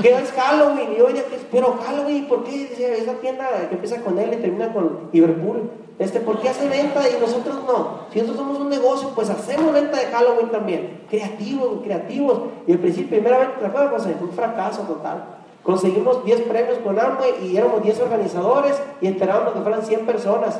¿Qué 0.00 0.08
es 0.08 0.32
Halloween? 0.32 0.94
Y 0.96 1.02
oye, 1.02 1.22
pero 1.50 1.78
Halloween, 1.84 2.26
¿por 2.26 2.44
qué? 2.44 2.96
Esa 2.98 3.12
tienda 3.14 3.46
que 3.68 3.74
empieza 3.74 4.00
con 4.00 4.18
L 4.18 4.34
y 4.34 4.40
termina 4.40 4.72
con 4.72 5.10
Liverpool. 5.12 5.70
Este, 5.98 6.20
¿Por 6.20 6.40
qué 6.40 6.48
hace 6.48 6.66
venta 6.68 7.02
y 7.08 7.20
nosotros 7.20 7.56
no? 7.66 8.06
Si 8.10 8.20
nosotros 8.20 8.46
somos 8.46 8.60
un 8.60 8.70
negocio, 8.70 9.10
pues 9.14 9.28
hacemos 9.28 9.72
venta 9.72 9.98
de 9.98 10.06
Halloween 10.06 10.50
también. 10.50 11.02
Creativos, 11.10 11.82
creativos. 11.84 12.40
Y 12.66 12.72
al 12.72 12.78
principio, 12.78 13.10
primeramente, 13.10 13.54
pues 13.60 14.02
fue 14.02 14.14
un 14.26 14.32
fracaso 14.32 14.82
total. 14.82 15.41
Conseguimos 15.62 16.24
10 16.24 16.42
premios 16.42 16.78
con 16.78 16.98
Amway 16.98 17.46
y 17.46 17.56
éramos 17.56 17.82
10 17.82 18.00
organizadores 18.00 18.80
y 19.00 19.06
esperábamos 19.06 19.52
que 19.54 19.60
fueran 19.60 19.84
100 19.84 20.06
personas. 20.06 20.58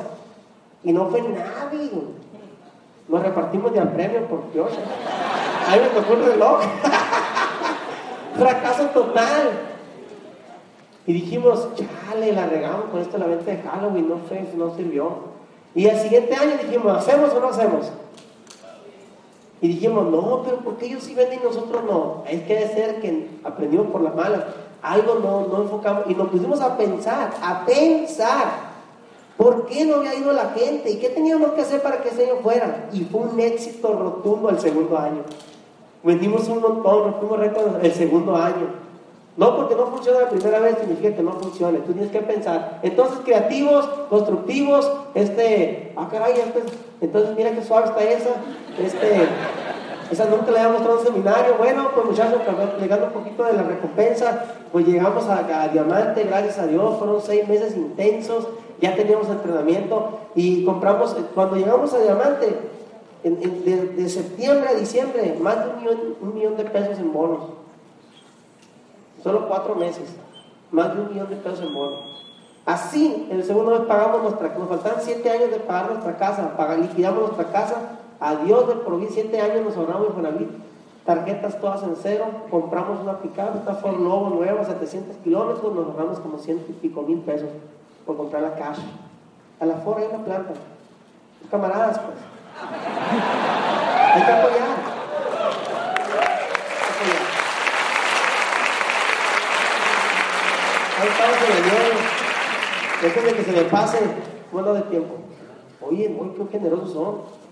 Y 0.83 0.93
no 0.93 1.07
fue 1.09 1.21
nadie. 1.21 1.91
Nos 3.09 3.21
repartimos 3.21 3.73
de 3.73 3.81
premio 3.81 4.25
por 4.27 4.51
Dios. 4.53 4.71
Ahí 5.67 5.79
me 5.81 5.87
tocó 5.87 6.13
el 6.13 6.25
reloj. 6.25 6.61
Fracaso 8.37 8.85
total. 8.87 9.51
Y 11.05 11.13
dijimos, 11.13 11.67
chale, 11.75 12.31
la 12.31 12.45
regamos 12.45 12.85
con 12.85 13.01
esto 13.01 13.17
la 13.17 13.27
venta 13.27 13.51
de 13.51 13.57
Halloween, 13.57 14.07
no 14.07 14.19
fue, 14.19 14.47
no 14.55 14.73
sirvió. 14.75 15.33
Y 15.75 15.89
al 15.89 15.99
siguiente 15.99 16.33
año 16.33 16.53
dijimos, 16.61 16.97
¿hacemos 16.97 17.33
o 17.33 17.41
no 17.41 17.49
hacemos? 17.49 17.91
Y 19.59 19.67
dijimos, 19.67 20.09
no, 20.09 20.43
pero 20.45 20.57
¿por 20.57 20.77
qué 20.77 20.85
ellos 20.85 21.03
sí 21.03 21.13
venden 21.13 21.39
y 21.41 21.43
nosotros 21.43 21.83
no? 21.83 22.23
Es 22.27 22.43
que 22.43 22.53
debe 22.53 22.73
ser 22.73 23.01
que 23.01 23.29
aprendimos 23.43 23.87
por 23.87 24.01
las 24.01 24.15
malas 24.15 24.43
algo 24.83 25.15
no, 25.15 25.47
no 25.47 25.63
enfocamos 25.63 26.03
y 26.07 26.13
nos 26.13 26.27
pusimos 26.27 26.61
a 26.61 26.77
pensar, 26.77 27.31
a 27.41 27.65
pensar. 27.65 28.73
¿Por 29.37 29.65
qué 29.65 29.85
no 29.85 29.95
había 29.95 30.13
ido 30.13 30.31
la 30.33 30.49
gente? 30.49 30.91
¿Y 30.91 30.97
qué 30.97 31.09
teníamos 31.09 31.53
que 31.53 31.61
hacer 31.61 31.81
para 31.81 32.03
que 32.03 32.09
ese 32.09 32.25
año 32.25 32.41
fuera? 32.43 32.89
Y 32.93 33.05
fue 33.05 33.21
un 33.21 33.39
éxito 33.39 33.93
rotundo 33.93 34.49
el 34.49 34.59
segundo 34.59 34.97
año. 34.97 35.23
Vendimos 36.03 36.47
un 36.49 36.61
montón, 36.61 37.03
rompimos 37.03 37.39
récord 37.39 37.83
el 37.83 37.93
segundo 37.93 38.35
año. 38.35 38.83
No 39.35 39.55
porque 39.55 39.75
no 39.75 39.87
funciona 39.87 40.19
la 40.21 40.29
primera 40.29 40.59
vez 40.59 40.77
significa 40.77 41.15
que 41.15 41.23
no 41.23 41.31
funcione. 41.33 41.79
Tú 41.79 41.93
tienes 41.93 42.11
que 42.11 42.19
pensar. 42.19 42.79
Entonces, 42.83 43.19
creativos, 43.23 43.85
constructivos, 44.09 44.91
este, 45.15 45.93
ah, 45.95 46.07
caray, 46.11 46.33
este, 46.33 46.61
entonces 47.01 47.35
mira 47.35 47.51
qué 47.51 47.63
suave 47.63 47.87
está 47.87 48.03
esa. 48.03 48.29
Este, 48.77 49.27
esa 50.13 50.25
nunca 50.25 50.51
le 50.51 50.59
había 50.59 50.73
mostrado 50.73 50.99
un 50.99 51.05
seminario. 51.05 51.55
Bueno, 51.57 51.89
pues 51.93 52.05
muchachos, 52.05 52.39
llegando 52.79 53.07
un 53.07 53.13
poquito 53.13 53.43
de 53.43 53.53
la 53.53 53.63
recompensa, 53.63 54.45
pues 54.71 54.87
llegamos 54.87 55.27
a, 55.27 55.67
Diamante, 55.69 56.23
gracias 56.23 56.59
a 56.59 56.67
Dios, 56.67 56.97
fueron 56.97 57.21
seis 57.21 57.47
meses 57.47 57.75
intensos, 57.75 58.47
ya 58.79 58.95
teníamos 58.95 59.27
entrenamiento 59.27 60.19
y 60.35 60.63
compramos, 60.65 61.15
cuando 61.33 61.55
llegamos 61.55 61.93
a 61.93 61.99
Diamante, 61.99 62.59
de, 63.23 64.09
septiembre 64.09 64.69
a 64.69 64.73
diciembre, 64.73 65.37
más 65.41 65.63
de 65.63 65.71
un 65.71 65.77
millón, 65.77 66.15
un 66.21 66.35
millón 66.35 66.57
de 66.57 66.65
pesos 66.65 66.99
en 66.99 67.11
bonos. 67.11 67.45
Solo 69.23 69.47
cuatro 69.47 69.75
meses, 69.75 70.09
más 70.71 70.93
de 70.93 71.01
un 71.01 71.13
millón 71.13 71.29
de 71.29 71.37
pesos 71.37 71.61
en 71.61 71.73
bonos. 71.73 72.01
Así, 72.65 73.27
en 73.29 73.37
el 73.37 73.43
segundo 73.43 73.71
mes 73.71 73.81
pagamos 73.87 74.21
nuestra, 74.21 74.49
nos 74.57 74.69
faltan 74.69 74.93
siete 74.99 75.29
años 75.29 75.51
de 75.51 75.59
pagar 75.59 75.91
nuestra 75.91 76.17
casa, 76.17 76.55
pagar, 76.55 76.79
liquidamos 76.79 77.21
nuestra 77.21 77.51
casa 77.51 77.99
Adiós 78.23 78.69
de 78.69 78.75
por 78.75 79.05
siete 79.11 79.41
años 79.41 79.65
nos 79.65 79.75
ahorramos 79.75 80.07
Infonavit. 80.07 80.47
Tarjetas 81.05 81.59
todas 81.59 81.83
en 81.83 81.97
cero, 82.01 82.25
compramos 82.49 83.01
una 83.01 83.17
picada, 83.17 83.55
esta 83.57 83.73
Ford 83.73 83.99
Lobo 83.99 84.29
nueva, 84.29 84.63
700 84.63 85.17
kilómetros, 85.17 85.75
nos 85.75 85.87
ahorramos 85.87 86.19
como 86.21 86.37
ciento 86.37 86.63
y 86.69 86.73
pico 86.73 87.01
mil 87.01 87.19
pesos 87.19 87.49
por 88.05 88.15
comprar 88.15 88.43
la 88.43 88.55
cash. 88.55 88.79
A 89.59 89.65
la 89.65 89.75
Ford 89.75 89.97
hay 89.97 90.07
una 90.07 90.23
planta. 90.23 90.53
Camaradas, 91.51 91.99
pues. 91.99 92.17
Hay 94.15 94.23
que 94.23 94.31
apoyar. 94.31 94.67
Ahí 101.01 101.07
estamos 101.09 101.37
en 101.41 101.57
el. 101.57 103.01
Después 103.01 103.25
de 103.25 103.33
que 103.33 103.43
se 103.43 103.51
me 103.51 103.69
pase, 103.69 103.99
bueno 104.49 104.73
de 104.75 104.81
tiempo. 104.83 105.15
Oye, 105.81 106.07
muy 106.07 106.29
qué 106.29 106.47
generosos 106.57 106.93
son. 106.93 107.42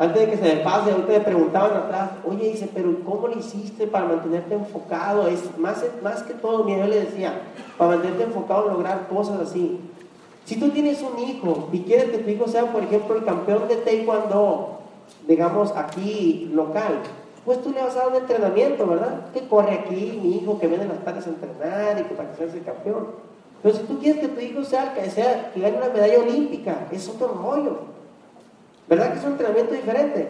Antes 0.00 0.18
de 0.18 0.30
que 0.30 0.36
se 0.38 0.54
me 0.54 0.62
pase, 0.62 0.92
ahorita 0.92 1.12
me 1.12 1.20
preguntaban 1.20 1.76
atrás, 1.76 2.12
oye, 2.26 2.52
dice, 2.52 2.70
pero 2.72 3.04
¿cómo 3.04 3.28
lo 3.28 3.38
hiciste 3.38 3.86
para 3.86 4.06
mantenerte 4.06 4.54
enfocado? 4.54 5.28
Es 5.28 5.58
más, 5.58 5.84
más 6.02 6.22
que 6.22 6.32
todo, 6.32 6.64
mi 6.64 6.74
yo 6.74 6.86
le 6.86 7.04
decía, 7.04 7.42
para 7.76 7.90
mantenerte 7.90 8.22
enfocado 8.22 8.68
en 8.68 8.72
lograr 8.72 9.08
cosas 9.08 9.38
así. 9.40 9.78
Si 10.46 10.58
tú 10.58 10.70
tienes 10.70 11.02
un 11.02 11.18
hijo 11.18 11.68
y 11.70 11.80
quieres 11.80 12.06
que 12.06 12.16
tu 12.16 12.30
hijo 12.30 12.48
sea, 12.48 12.72
por 12.72 12.82
ejemplo, 12.82 13.14
el 13.14 13.26
campeón 13.26 13.68
de 13.68 13.76
taekwondo, 13.76 14.78
digamos, 15.28 15.76
aquí 15.76 16.50
local, 16.54 17.00
pues 17.44 17.60
tú 17.62 17.70
le 17.70 17.82
vas 17.82 17.94
a 17.94 17.98
dar 17.98 18.08
un 18.08 18.14
entrenamiento, 18.14 18.86
¿verdad? 18.86 19.30
Que 19.34 19.46
corre 19.48 19.80
aquí, 19.80 20.18
mi 20.22 20.36
hijo, 20.36 20.58
que 20.58 20.66
viene 20.66 20.86
las 20.86 21.04
tardes 21.04 21.26
a 21.26 21.28
entrenar 21.28 22.00
y 22.00 22.04
que 22.04 22.14
para 22.14 22.30
que 22.30 22.36
sea 22.38 22.46
ese 22.46 22.60
campeón. 22.60 23.08
Pero 23.62 23.76
si 23.76 23.82
tú 23.82 23.98
quieres 23.98 24.22
que 24.22 24.28
tu 24.28 24.40
hijo 24.40 24.64
sea, 24.64 24.94
que, 24.94 25.10
sea, 25.10 25.52
que 25.52 25.60
gane 25.60 25.76
una 25.76 25.90
medalla 25.90 26.20
olímpica, 26.20 26.88
es 26.90 27.06
otro 27.06 27.28
rollo. 27.28 27.89
¿Verdad 28.90 29.12
que 29.12 29.18
es 29.20 29.24
un 29.24 29.30
entrenamiento 29.32 29.72
diferente? 29.72 30.26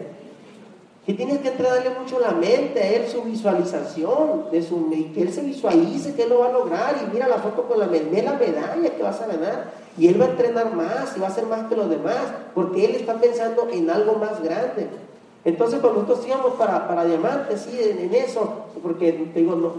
Que 1.03 1.13
tienes 1.15 1.39
que 1.39 1.47
entrenarle 1.47 1.89
mucho 1.99 2.19
la 2.19 2.29
mente 2.29 2.79
a 2.79 2.87
él, 2.89 3.07
su 3.07 3.23
visualización, 3.23 4.51
de 4.51 4.61
su, 4.61 4.87
que 5.15 5.23
él 5.23 5.33
se 5.33 5.41
visualice 5.41 6.13
que 6.13 6.23
él 6.23 6.29
lo 6.29 6.39
va 6.41 6.49
a 6.49 6.51
lograr 6.51 6.95
y 7.03 7.11
mira 7.11 7.27
la 7.27 7.39
foto 7.39 7.63
con 7.63 7.79
la, 7.79 7.87
ve 7.87 8.21
la 8.23 8.33
medalla 8.33 8.95
que 8.95 9.01
vas 9.01 9.19
a 9.19 9.25
ganar 9.25 9.71
y 9.97 10.07
él 10.07 10.21
va 10.21 10.25
a 10.25 10.29
entrenar 10.29 10.75
más 10.75 11.17
y 11.17 11.19
va 11.19 11.27
a 11.27 11.31
ser 11.31 11.47
más 11.47 11.67
que 11.67 11.75
los 11.75 11.89
demás 11.89 12.21
porque 12.53 12.85
él 12.85 12.91
está 12.91 13.15
pensando 13.15 13.67
en 13.71 13.89
algo 13.89 14.13
más 14.17 14.43
grande. 14.43 14.87
Entonces 15.43 15.79
cuando 15.79 16.03
nosotros 16.03 16.27
íbamos 16.27 16.53
para, 16.53 16.87
para 16.87 17.05
diamantes, 17.05 17.61
sí, 17.61 17.79
en, 17.81 18.13
eso, 18.13 18.67
porque 18.83 19.11
te 19.33 19.39
digo, 19.39 19.55
no, 19.55 19.73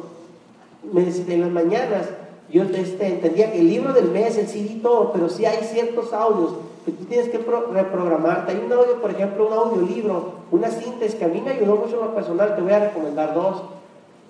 me, 0.92 1.02
en 1.02 1.40
las 1.40 1.50
mañanas 1.50 2.08
yo 2.52 2.64
este, 2.64 3.06
entendía 3.06 3.50
que 3.50 3.60
el 3.60 3.68
libro 3.68 3.94
del 3.94 4.10
mes, 4.10 4.36
el 4.36 4.46
CD, 4.46 4.78
todo, 4.82 5.10
pero 5.12 5.30
sí 5.30 5.46
hay 5.46 5.64
ciertos 5.64 6.12
audios 6.12 6.52
que 6.84 6.92
tú 6.92 7.04
tienes 7.06 7.30
que 7.30 7.38
reprogramarte. 7.38 8.52
Hay 8.52 8.62
un 8.64 8.70
audio, 8.70 9.00
por 9.00 9.10
ejemplo, 9.10 9.46
un 9.46 9.54
audiolibro, 9.54 10.34
una 10.50 10.70
síntesis 10.70 11.14
que 11.14 11.24
a 11.24 11.28
mí 11.28 11.40
me 11.40 11.52
ayudó 11.52 11.76
mucho 11.76 11.94
en 11.98 12.06
lo 12.06 12.14
personal, 12.14 12.54
te 12.54 12.60
voy 12.60 12.72
a 12.72 12.80
recomendar 12.80 13.34
dos. 13.34 13.62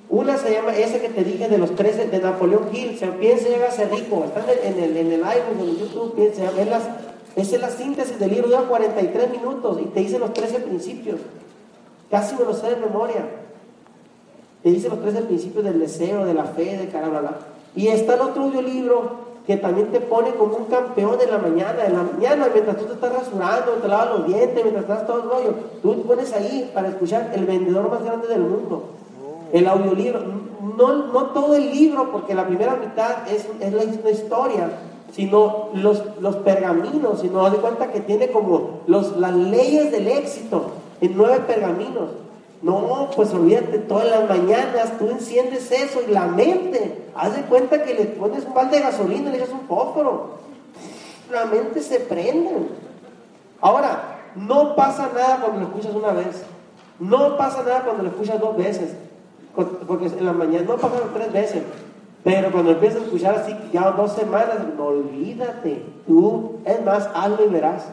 Una 0.09 0.37
se 0.37 0.53
llama, 0.53 0.77
esa 0.77 1.01
que 1.01 1.09
te 1.09 1.25
dije 1.25 1.49
de 1.49 1.59
los 1.59 1.75
13 1.75 2.09
de 2.09 2.19
Napoleón 2.21 2.69
Hill, 2.73 2.97
se 2.97 3.09
piensa 3.09 3.49
llega 3.49 3.67
a 3.67 3.95
rico, 3.97 4.25
está 4.25 4.45
en 4.53 4.79
el, 4.79 4.97
en 4.97 5.13
el, 5.13 5.25
iPhone, 5.25 5.59
en 5.61 5.77
YouTube, 5.79 6.15
piensa, 6.15 6.45
es, 6.57 6.69
las, 6.69 6.83
es 7.35 7.61
la 7.61 7.71
síntesis 7.71 8.21
del 8.21 8.31
libro, 8.31 8.49
dura 8.49 8.69
43 8.69 9.31
minutos 9.31 9.81
y 9.81 9.87
te 9.87 10.01
dice 10.01 10.19
los 10.21 10.33
13 10.33 10.61
principios. 10.61 11.19
Casi 12.09 12.37
me 12.37 12.45
lo 12.45 12.53
sé 12.55 12.69
de 12.71 12.77
memoria. 12.77 13.27
Te 14.63 14.71
dice 14.71 14.89
los 14.89 15.01
13 15.01 15.23
principios 15.23 15.65
del 15.65 15.81
deseo, 15.81 16.25
de 16.25 16.35
la 16.35 16.45
fe, 16.45 16.77
de 16.77 16.89
caramba. 16.89 17.52
Y 17.75 17.89
está 17.89 18.15
el 18.15 18.21
otro 18.21 18.45
audiolibro 18.45 19.33
que 19.47 19.57
también 19.57 19.91
te 19.91 20.01
pone 20.01 20.31
como 20.35 20.57
un 20.57 20.65
campeón 20.67 21.19
en 21.21 21.31
la 21.31 21.39
mañana, 21.39 21.85
en 21.85 21.95
la 21.95 22.03
mañana, 22.05 22.49
mientras 22.53 22.77
tú 22.77 22.85
te 22.85 22.93
estás 22.93 23.13
rasurando, 23.13 23.73
te 23.73 23.89
lavas 23.89 24.19
los 24.19 24.27
dientes, 24.27 24.63
mientras 24.63 24.85
estás 24.85 25.07
todo 25.07 25.17
el 25.17 25.29
rollo, 25.29 25.55
tú 25.83 25.95
te 25.95 26.03
pones 26.03 26.33
ahí 26.33 26.71
para 26.73 26.89
escuchar 26.89 27.33
el 27.35 27.45
vendedor 27.45 27.91
más 27.91 28.05
grande 28.05 28.29
del 28.29 28.41
mundo, 28.41 28.85
el 29.53 29.67
audiolibro. 29.67 30.21
No, 30.79 31.07
no 31.13 31.25
todo 31.27 31.57
el 31.57 31.73
libro, 31.73 32.13
porque 32.13 32.35
la 32.35 32.47
primera 32.47 32.77
mitad 32.77 33.29
es, 33.29 33.49
es 33.61 33.73
la, 33.73 34.11
historia, 34.11 34.71
sino 35.13 35.71
los, 35.75 36.03
los 36.21 36.37
pergaminos, 36.37 37.21
sino 37.21 37.51
de 37.51 37.57
cuenta 37.59 37.91
que 37.91 38.01
tiene 38.01 38.31
como 38.31 38.83
los, 38.87 39.17
las 39.17 39.35
leyes 39.35 39.91
del 39.91 40.07
éxito 40.07 40.67
en 41.01 41.17
nueve 41.17 41.41
pergaminos. 41.47 42.11
No, 42.63 43.11
pues 43.17 43.35
olvídate, 43.35 43.79
todas 43.79 44.09
las 44.09 44.29
mañanas 44.29 44.97
tú 44.97 45.11
enciendes 45.11 45.71
eso 45.73 46.01
y 46.07 46.13
la 46.13 46.27
mente, 46.27 47.09
haz 47.15 47.35
de 47.35 47.43
cuenta 47.43 47.83
que 47.83 47.95
le 47.95 48.05
pones 48.05 48.45
un 48.45 48.55
balde 48.55 48.77
de 48.77 48.85
gasolina 48.85 49.29
y 49.29 49.33
le 49.33 49.39
echas 49.39 49.51
un 49.51 49.67
fósforo. 49.67 50.39
La 51.33 51.47
mente 51.47 51.81
se 51.81 51.99
prende. 51.99 52.69
Ahora, 53.61 54.21
no 54.37 54.77
pasa 54.77 55.11
nada 55.13 55.41
cuando 55.41 55.61
lo 55.61 55.67
escuchas 55.67 55.95
una 55.95 56.13
vez. 56.13 56.45
No 57.01 57.37
pasa 57.37 57.63
nada 57.65 57.83
cuando 57.83 58.05
lo 58.05 58.11
escuchas 58.11 58.41
dos 58.41 58.57
veces. 58.57 58.95
Porque 59.55 60.07
en 60.07 60.25
la 60.25 60.33
mañana 60.33 60.65
no 60.69 60.77
pasa 60.77 60.97
tres 61.13 61.33
veces. 61.33 61.63
Pero 62.23 62.53
cuando 62.53 62.71
empiezas 62.71 63.01
a 63.01 63.05
escuchar 63.05 63.35
así, 63.35 63.57
ya 63.73 63.91
dos 63.91 64.13
semanas, 64.13 64.59
olvídate. 64.79 65.85
Tú, 66.07 66.61
es 66.65 66.85
más, 66.85 67.11
hazlo 67.13 67.45
y 67.45 67.49
verás. 67.49 67.87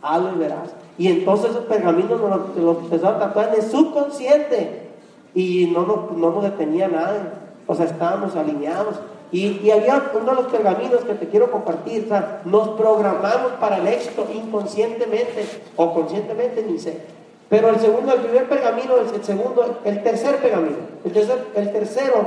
Hazlo 0.00 0.32
y 0.34 0.38
verás. 0.38 0.70
Y 0.98 1.06
entonces 1.06 1.50
esos 1.50 1.64
pergaminos 1.66 2.20
nos 2.20 2.56
los, 2.56 2.78
empezaron 2.78 3.16
a 3.16 3.26
tatuar 3.26 3.50
en 3.50 3.62
el 3.62 3.70
subconsciente. 3.70 4.88
Y 5.32 5.66
no, 5.66 5.86
no, 5.86 6.10
no 6.16 6.30
nos 6.32 6.42
detenía 6.42 6.88
nada. 6.88 7.34
O 7.68 7.74
sea, 7.74 7.86
estábamos 7.86 8.34
alineados. 8.34 8.96
Y, 9.30 9.60
y, 9.62 9.70
había 9.70 10.10
uno 10.14 10.30
de 10.30 10.42
los 10.42 10.46
pergaminos 10.50 11.04
que 11.04 11.14
te 11.14 11.28
quiero 11.28 11.52
compartir. 11.52 12.10
Nos 12.44 12.70
programamos 12.70 13.52
para 13.60 13.76
el 13.76 13.86
éxito 13.86 14.26
inconscientemente 14.34 15.46
o 15.76 15.94
conscientemente, 15.94 16.64
ni 16.68 16.78
sé. 16.80 17.00
Pero 17.48 17.68
el 17.68 17.78
segundo, 17.78 18.12
el 18.12 18.20
primer 18.20 18.48
pergamino, 18.48 18.96
el, 18.96 19.24
segundo, 19.24 19.78
el 19.84 20.02
tercer 20.02 20.36
pergamino. 20.38 20.78
El, 21.04 21.12
tercer, 21.12 21.46
el 21.54 21.72
tercero, 21.72 22.26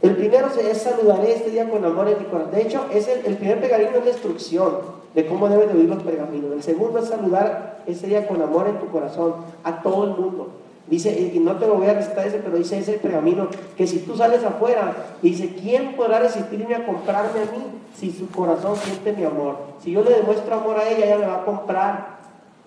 el 0.00 0.16
primero 0.16 0.48
es 0.58 0.82
saludaré 0.82 1.34
este 1.34 1.50
día 1.50 1.68
con 1.68 1.84
amor 1.84 2.08
en 2.08 2.18
mi 2.18 2.24
corazón. 2.24 2.52
De 2.52 2.62
hecho, 2.62 2.86
es 2.92 3.06
el, 3.06 3.26
el 3.26 3.36
primer 3.36 3.60
pergamino 3.60 3.98
es 3.98 4.04
la 4.04 4.10
instrucción 4.10 4.99
de 5.14 5.26
cómo 5.26 5.48
deben 5.48 5.68
de 5.68 5.74
vivir 5.74 5.90
los 5.90 6.02
pergaminos. 6.02 6.52
El 6.52 6.62
segundo 6.62 6.98
es 6.98 7.08
saludar 7.08 7.82
ese 7.86 8.06
día 8.06 8.26
con 8.26 8.40
amor 8.40 8.68
en 8.68 8.78
tu 8.78 8.86
corazón 8.86 9.34
a 9.64 9.82
todo 9.82 10.04
el 10.04 10.10
mundo. 10.10 10.48
Dice, 10.86 11.32
y 11.32 11.38
no 11.38 11.56
te 11.56 11.68
lo 11.68 11.76
voy 11.76 11.86
a 11.86 11.94
recitar 11.94 12.26
ese, 12.26 12.38
pero 12.38 12.56
dice 12.56 12.78
ese 12.78 12.94
pergamino 12.94 13.48
que 13.76 13.86
si 13.86 14.00
tú 14.00 14.16
sales 14.16 14.42
afuera, 14.42 14.92
dice, 15.22 15.54
¿quién 15.54 15.94
podrá 15.94 16.18
resistirme 16.18 16.74
a 16.74 16.84
comprarme 16.84 17.40
a 17.40 17.44
mí 17.44 17.64
si 17.96 18.10
su 18.10 18.28
corazón 18.28 18.76
siente 18.76 19.12
mi 19.12 19.24
amor? 19.24 19.56
Si 19.82 19.92
yo 19.92 20.02
le 20.02 20.10
demuestro 20.10 20.52
amor 20.52 20.78
a 20.78 20.88
ella, 20.88 21.06
ella 21.06 21.18
me 21.18 21.26
va 21.26 21.36
a 21.36 21.44
comprar. 21.44 22.20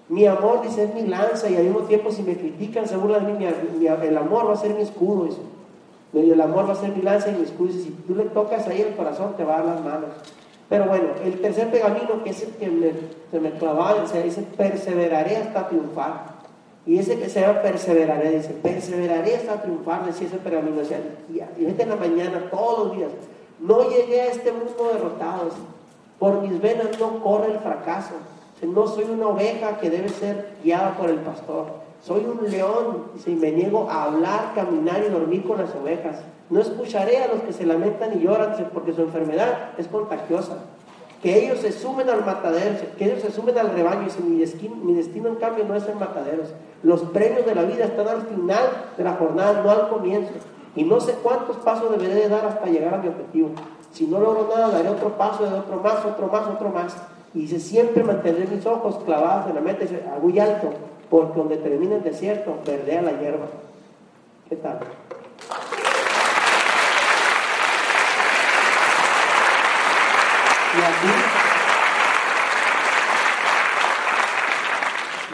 Mi 0.08 0.26
amor, 0.26 0.62
dice, 0.62 0.86
es 0.86 0.94
mi 0.94 1.06
lanza 1.08 1.50
y 1.50 1.58
al 1.58 1.64
mismo 1.64 1.82
tiempo 1.82 2.12
si 2.12 2.24
me 2.24 2.38
critican, 2.38 2.88
se 2.88 2.96
burlan 2.96 3.26
de 3.26 3.34
mí, 3.34 3.46
el 3.46 4.18
amor 4.18 4.48
va 4.48 4.54
a 4.54 4.58
ser 4.58 4.74
mi 4.74 4.84
escudo. 4.84 5.28
Y 6.14 6.32
el 6.32 6.40
amor 6.40 6.70
va 6.70 6.74
a 6.74 6.78
ser 6.78 6.96
mi 6.96 7.02
lanza 7.02 7.30
y 7.30 7.36
mi 7.36 7.44
escudo. 7.44 7.72
Y 7.72 7.74
si 7.74 7.90
tú 7.90 8.16
le 8.16 8.26
tocas 8.26 8.68
ahí 8.68 8.82
el 8.82 8.96
corazón, 8.96 9.34
te 9.36 9.44
va 9.44 9.56
a 9.56 9.64
dar 9.64 9.76
las 9.76 9.84
manos. 9.84 10.10
Pero 10.70 10.86
bueno, 10.86 11.10
el 11.24 11.40
tercer 11.42 11.70
pergamino, 11.70 12.24
que 12.24 12.32
es 12.32 12.42
el 12.42 12.52
que 12.54 12.94
se 13.32 13.40
me 13.40 13.52
clavaba, 13.52 14.08
se 14.08 14.24
dice, 14.24 14.44
perseveraré 14.58 15.38
hasta 15.38 15.68
triunfar. 15.68 16.34
Y 16.86 16.98
ese 16.98 17.18
que 17.18 17.30
se 17.30 17.42
llama 17.42 17.62
perseveraré, 17.62 18.32
dice, 18.32 18.50
perseveraré 18.62 19.36
hasta 19.36 19.62
triunfar, 19.62 20.06
decía 20.06 20.28
ese 20.28 20.38
pergamino. 20.38 20.78
Decía, 20.78 21.00
y 21.58 21.66
vete 21.66 21.84
en 21.84 21.90
la 21.90 21.96
mañana, 21.96 22.50
todos 22.50 22.88
los 22.88 22.98
días. 22.98 23.12
No 23.60 23.90
llegué 23.90 24.22
a 24.22 24.28
este 24.28 24.52
mundo 24.52 24.92
derrotado. 24.94 25.50
Por 26.20 26.42
mis 26.42 26.60
venas 26.62 27.00
no 27.00 27.24
corre 27.24 27.52
el 27.54 27.60
fracaso. 27.60 28.14
No 28.62 28.88
soy 28.88 29.06
una 29.06 29.28
oveja 29.28 29.78
que 29.80 29.90
debe 29.90 30.08
ser 30.08 30.56
guiada 30.64 30.96
por 30.98 31.10
el 31.10 31.18
pastor. 31.18 31.83
Soy 32.04 32.26
un 32.26 32.52
león 32.52 33.06
y 33.26 33.30
me 33.32 33.54
niego 33.54 33.90
a 33.90 34.04
hablar, 34.04 34.52
caminar 34.54 35.02
y 35.08 35.10
dormir 35.10 35.46
con 35.48 35.58
las 35.58 35.74
ovejas. 35.74 36.22
No 36.50 36.60
escucharé 36.60 37.24
a 37.24 37.28
los 37.28 37.44
que 37.44 37.54
se 37.54 37.66
lamentan 37.66 38.18
y 38.18 38.22
lloran 38.22 38.56
porque 38.74 38.92
su 38.92 39.04
enfermedad 39.04 39.70
es 39.78 39.88
contagiosa. 39.88 40.58
Que 41.22 41.46
ellos 41.46 41.60
se 41.60 41.72
sumen 41.72 42.10
al 42.10 42.26
matadero, 42.26 42.76
que 42.98 43.06
ellos 43.06 43.22
se 43.22 43.32
sumen 43.32 43.58
al 43.58 43.70
rebaño. 43.70 44.06
Y 44.28 44.38
destino, 44.38 44.76
mi 44.76 44.96
destino 44.96 45.30
en 45.30 45.36
cambio 45.36 45.64
no 45.64 45.76
es 45.76 45.84
ser 45.84 45.96
mataderos. 45.96 46.50
Los 46.84 47.04
premios 47.04 47.46
de 47.46 47.56
la 47.56 47.64
vida 47.64 47.86
están 47.86 48.10
al 48.10 48.24
final 48.24 48.66
de 48.98 49.04
la 49.06 49.14
jornada, 49.14 49.62
no 49.64 49.72
al 49.72 49.88
comienzo. 49.88 50.34
Y 50.76 50.84
no 50.84 51.00
sé 51.00 51.14
cuántos 51.24 51.56
pasos 51.58 51.90
deberé 51.90 52.16
de 52.16 52.28
dar 52.28 52.46
hasta 52.46 52.66
llegar 52.66 52.96
a 52.96 52.98
mi 52.98 53.08
objetivo. 53.08 53.52
Si 53.94 54.08
no 54.08 54.20
logro 54.20 54.50
nada, 54.54 54.72
daré 54.72 54.90
otro 54.90 55.18
paso, 55.18 55.46
otro 55.46 55.78
más, 55.78 56.04
otro 56.04 56.28
más, 56.28 56.48
otro 56.48 56.68
más. 56.68 56.98
Y 57.34 57.48
siempre 57.48 58.04
mantendré 58.04 58.46
mis 58.46 58.66
ojos 58.66 59.02
clavados 59.06 59.48
en 59.48 59.56
la 59.56 59.62
meta, 59.62 59.86
dice, 59.86 60.04
muy 60.22 60.38
alto, 60.38 60.70
porque 61.14 61.38
donde 61.38 61.58
termine 61.58 61.98
el 61.98 62.04
desierto, 62.04 62.58
verdea 62.66 63.04
la 63.04 63.12
hierba. 63.12 63.46
¿Qué 64.50 64.56
tal? 64.56 64.80
Y 70.74 70.82
así. 70.82 71.08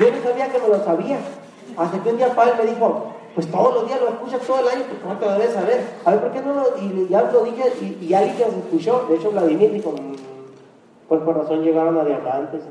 Yo 0.01 0.11
no 0.11 0.21
sabía 0.21 0.51
que 0.51 0.59
no 0.59 0.67
lo 0.67 0.83
sabía. 0.83 1.19
Hasta 1.77 2.03
que 2.03 2.09
un 2.09 2.17
día 2.17 2.35
padre 2.35 2.55
me 2.61 2.71
dijo, 2.71 3.13
pues 3.33 3.49
todos 3.49 3.75
los 3.75 3.87
días 3.87 4.01
lo 4.01 4.09
escuchas 4.09 4.41
todo 4.41 4.59
el 4.59 4.67
año, 4.67 4.83
pues 4.89 5.01
no 5.05 5.17
te 5.17 5.25
lo 5.27 5.53
saber. 5.53 5.85
A 6.03 6.11
ver, 6.11 6.19
¿por 6.19 6.31
qué 6.33 6.41
no 6.41 6.55
lo.? 6.55 6.77
Y 6.77 7.07
ya 7.07 7.21
lo 7.21 7.43
dije, 7.45 7.71
y, 7.79 8.05
y 8.05 8.13
alguien 8.13 8.35
se 8.35 8.43
escuchó. 8.43 9.05
De 9.07 9.15
hecho, 9.15 9.31
Vladimir 9.31 9.71
dijo, 9.71 9.93
mm, 9.93 10.15
pues 11.07 11.21
por 11.21 11.37
razón 11.37 11.63
llegaron 11.63 11.97
a 11.97 12.03
diamantes. 12.03 12.63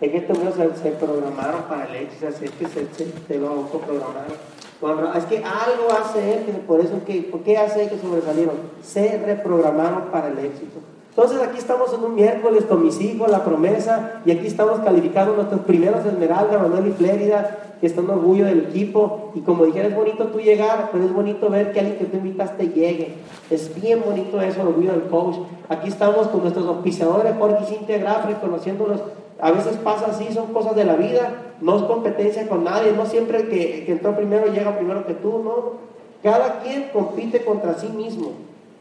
Es 0.00 0.10
que 0.12 0.18
estos 0.18 0.38
se, 0.38 0.76
se, 0.76 0.90
programaron 0.92 1.62
para 1.62 1.86
el 1.86 1.96
éxito, 1.96 2.28
es 2.28 2.36
que 2.52 2.66
se, 2.66 2.86
se, 2.94 3.12
se 3.26 3.38
lo 3.38 3.48
autoprogramaron. 3.48 5.16
es 5.16 5.24
que 5.24 5.38
algo 5.38 5.90
hace 6.00 6.34
él, 6.34 6.44
que 6.46 6.52
por 6.52 6.80
eso, 6.80 7.00
que, 7.04 7.22
¿por 7.22 7.40
qué 7.40 7.58
hace 7.58 7.82
él 7.82 7.90
que 7.90 7.98
sobresalieron? 7.98 8.54
Se 8.82 9.18
reprogramaron 9.18 10.04
para 10.12 10.28
el 10.28 10.38
éxito. 10.38 10.78
Entonces 11.18 11.42
aquí 11.42 11.58
estamos 11.58 11.92
en 11.92 12.04
un 12.04 12.14
miércoles 12.14 12.64
con 12.66 12.84
mis 12.84 13.00
hijos, 13.00 13.28
la 13.28 13.42
promesa, 13.42 14.20
y 14.24 14.30
aquí 14.30 14.46
estamos 14.46 14.78
calificando 14.78 15.34
nuestros 15.34 15.62
primeros 15.62 16.06
Esmeralda, 16.06 16.58
Manuel 16.58 16.86
y 16.86 16.92
Flérida, 16.92 17.58
que 17.80 17.88
está 17.88 18.02
en 18.02 18.10
orgullo 18.10 18.44
del 18.44 18.68
equipo. 18.68 19.32
Y 19.34 19.40
como 19.40 19.64
dije, 19.64 19.84
es 19.84 19.96
bonito 19.96 20.26
tú 20.26 20.38
llegar, 20.38 20.90
pero 20.92 21.04
es 21.04 21.12
bonito 21.12 21.50
ver 21.50 21.72
que 21.72 21.80
alguien 21.80 21.98
que 21.98 22.04
tú 22.04 22.18
invitaste 22.18 22.68
llegue. 22.68 23.16
Es 23.50 23.74
bien 23.74 24.00
bonito 24.06 24.40
eso, 24.40 24.62
orgullo 24.62 24.92
del 24.92 25.08
coach. 25.08 25.38
Aquí 25.68 25.88
estamos 25.88 26.28
con 26.28 26.42
nuestros 26.42 26.66
auspiciadores, 26.66 27.34
Jorge 27.36 27.64
y 27.64 27.66
Cintia 27.66 27.98
Graf, 27.98 28.26
reconociéndolos. 28.26 29.00
A 29.40 29.52
veces 29.52 29.76
pasa 29.76 30.06
así, 30.06 30.32
son 30.32 30.52
cosas 30.52 30.74
de 30.74 30.84
la 30.84 30.96
vida, 30.96 31.54
no 31.60 31.76
es 31.76 31.82
competencia 31.84 32.48
con 32.48 32.64
nadie, 32.64 32.92
no 32.92 33.06
siempre 33.06 33.38
el 33.38 33.48
que, 33.48 33.90
entró 33.90 34.16
primero 34.16 34.46
llega 34.52 34.76
primero 34.76 35.06
que 35.06 35.14
tú, 35.14 35.42
no. 35.44 35.88
Cada 36.22 36.60
quien 36.60 36.88
compite 36.92 37.44
contra 37.44 37.74
sí 37.74 37.88
mismo. 37.88 38.32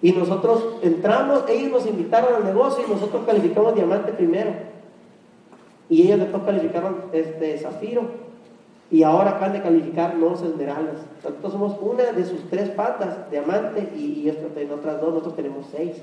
Y 0.01 0.12
nosotros 0.12 0.78
entramos, 0.82 1.43
ellos 1.47 1.72
nos 1.72 1.86
invitaron 1.86 2.36
al 2.36 2.43
negocio 2.43 2.84
y 2.88 2.91
nosotros 2.91 3.24
calificamos 3.26 3.76
diamante 3.76 4.12
primero. 4.14 4.51
Y 5.89 6.03
ellos 6.03 6.20
después 6.20 6.43
calificaron 6.43 7.03
este 7.14 7.58
zafiro. 7.60 8.28
Y 8.89 9.03
ahora 9.03 9.32
acaban 9.32 9.53
de 9.53 9.62
calificar 9.62 10.16
los 10.16 10.41
esmeraldas. 10.41 10.95
Nosotros 11.24 11.51
somos 11.51 11.78
una 11.82 12.03
de 12.03 12.26
sus 12.26 12.49
tres 12.49 12.70
patas, 12.70 13.30
diamante, 13.30 13.89
y, 13.95 14.22
y 14.22 14.30
en 14.30 14.72
otras 14.72 15.01
dos 15.01 15.10
nosotros 15.10 15.36
tenemos 15.36 15.68
seis. 15.72 15.97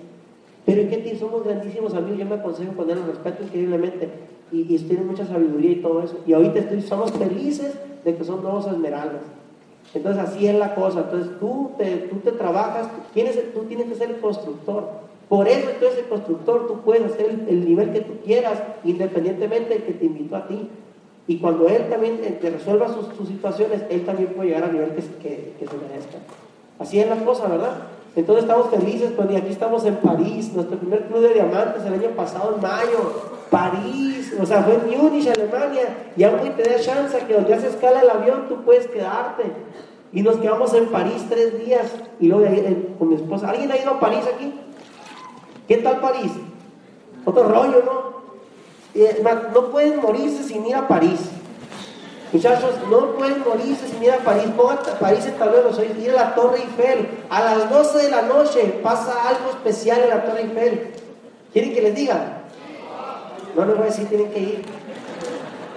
Pero 0.66 0.82
¿en 0.82 0.88
qué 0.88 1.16
somos 1.18 1.44
grandísimos 1.44 1.94
amigos? 1.94 2.18
Yo 2.18 2.26
me 2.26 2.34
aconsejo 2.36 2.72
con 2.72 2.90
él, 2.90 3.02
respeto 3.06 3.42
increíblemente. 3.42 4.08
Y, 4.54 4.74
y 4.74 4.78
tienen 4.78 5.06
mucha 5.06 5.26
sabiduría 5.26 5.72
y 5.72 5.76
todo 5.76 6.02
eso. 6.02 6.16
Y 6.26 6.32
ahorita 6.32 6.60
estoy, 6.60 6.80
somos 6.82 7.12
felices 7.12 7.74
de 8.04 8.16
que 8.16 8.24
son 8.24 8.42
nuevos 8.42 8.66
esmeraldas. 8.66 9.22
Entonces 9.92 10.22
así 10.22 10.46
es 10.46 10.54
la 10.54 10.74
cosa. 10.74 11.00
Entonces 11.00 11.38
tú 11.40 11.72
te, 11.76 11.96
tú 12.08 12.16
te 12.16 12.32
trabajas, 12.32 12.88
tú 12.88 13.00
tienes, 13.12 13.52
tú 13.52 13.64
tienes 13.64 13.86
que 13.86 13.94
ser 13.94 14.10
el 14.10 14.18
constructor. 14.18 14.88
Por 15.28 15.48
eso 15.48 15.70
entonces 15.70 16.00
el 16.00 16.06
constructor 16.06 16.66
tú 16.66 16.80
puedes 16.82 17.12
hacer 17.12 17.44
el, 17.48 17.64
nivel 17.64 17.92
que 17.92 18.00
tú 18.00 18.14
quieras, 18.24 18.62
independientemente 18.84 19.74
de 19.74 19.84
que 19.84 19.92
te 19.92 20.04
invitó 20.04 20.36
a 20.36 20.46
ti. 20.46 20.68
Y 21.26 21.38
cuando 21.38 21.68
él 21.68 21.88
también 21.88 22.20
eh, 22.22 22.38
te 22.40 22.50
resuelva 22.50 22.88
sus, 22.88 23.26
situaciones, 23.26 23.82
él 23.88 24.04
también 24.04 24.34
puede 24.34 24.50
llegar 24.50 24.64
al 24.64 24.72
nivel 24.72 24.90
que, 24.90 25.02
que, 25.02 25.54
que 25.58 25.66
se 25.66 25.76
merezca. 25.76 26.18
Así 26.78 27.00
es 27.00 27.08
la 27.08 27.24
cosa, 27.24 27.48
¿verdad? 27.48 27.88
Entonces 28.14 28.44
estamos 28.44 28.68
felices, 28.68 29.12
pues, 29.16 29.30
y 29.30 29.36
aquí 29.36 29.50
estamos 29.50 29.84
en 29.86 29.96
París, 29.96 30.52
nuestro 30.54 30.78
primer 30.78 31.06
club 31.06 31.20
de 31.20 31.34
diamantes 31.34 31.84
el 31.84 31.94
año 31.94 32.10
pasado, 32.10 32.54
en 32.54 32.60
mayo. 32.60 33.33
París, 33.54 34.34
o 34.40 34.44
sea, 34.44 34.64
fue 34.64 34.74
en 34.74 35.00
Múnich, 35.00 35.28
Alemania, 35.28 36.10
y 36.16 36.24
aún 36.24 36.40
te 36.56 36.68
da 36.68 36.80
chance 36.80 37.16
que 37.24 37.34
donde 37.34 37.50
ya 37.50 37.60
se 37.60 37.68
escala 37.68 38.00
el 38.00 38.10
avión, 38.10 38.48
tú 38.48 38.64
puedes 38.64 38.88
quedarte. 38.88 39.44
Y 40.12 40.22
nos 40.22 40.38
quedamos 40.38 40.74
en 40.74 40.88
París 40.88 41.24
tres 41.28 41.64
días, 41.64 41.86
y 42.18 42.26
luego 42.26 42.44
ahí, 42.44 42.96
con 42.98 43.10
mi 43.10 43.14
esposa. 43.14 43.50
¿Alguien 43.50 43.70
ha 43.70 43.76
ido 43.76 43.92
a 43.92 44.00
París 44.00 44.24
aquí? 44.34 44.52
¿Qué 45.68 45.76
tal 45.76 46.00
París? 46.00 46.32
Otro 47.24 47.44
rollo, 47.44 47.84
¿no? 47.84 48.14
no 49.54 49.70
pueden 49.70 50.00
morirse 50.00 50.42
sin 50.42 50.66
ir 50.66 50.74
a 50.74 50.88
París. 50.88 51.20
Muchachos, 52.32 52.74
no 52.90 53.12
pueden 53.12 53.40
morirse 53.46 53.86
sin 53.86 54.02
ir 54.02 54.10
a 54.10 54.18
París. 54.18 54.50
Pongan 54.56 54.78
París 54.98 55.26
en 55.26 55.34
tablero 55.34 55.70
de 55.70 56.02
ir 56.02 56.10
a 56.10 56.14
la 56.14 56.34
Torre 56.34 56.58
Eiffel. 56.58 57.08
A 57.30 57.40
las 57.44 57.70
12 57.70 57.98
de 57.98 58.10
la 58.10 58.22
noche 58.22 58.80
pasa 58.82 59.28
algo 59.28 59.50
especial 59.50 60.00
en 60.02 60.08
la 60.08 60.24
Torre 60.24 60.40
Eiffel. 60.40 60.92
¿Quieren 61.52 61.72
que 61.72 61.82
les 61.82 61.94
diga? 61.94 62.43
No 63.54 63.64
les 63.64 63.76
voy 63.76 63.84
a 63.84 63.90
decir, 63.90 64.08
tienen 64.08 64.30
que 64.30 64.40
ir. 64.40 64.64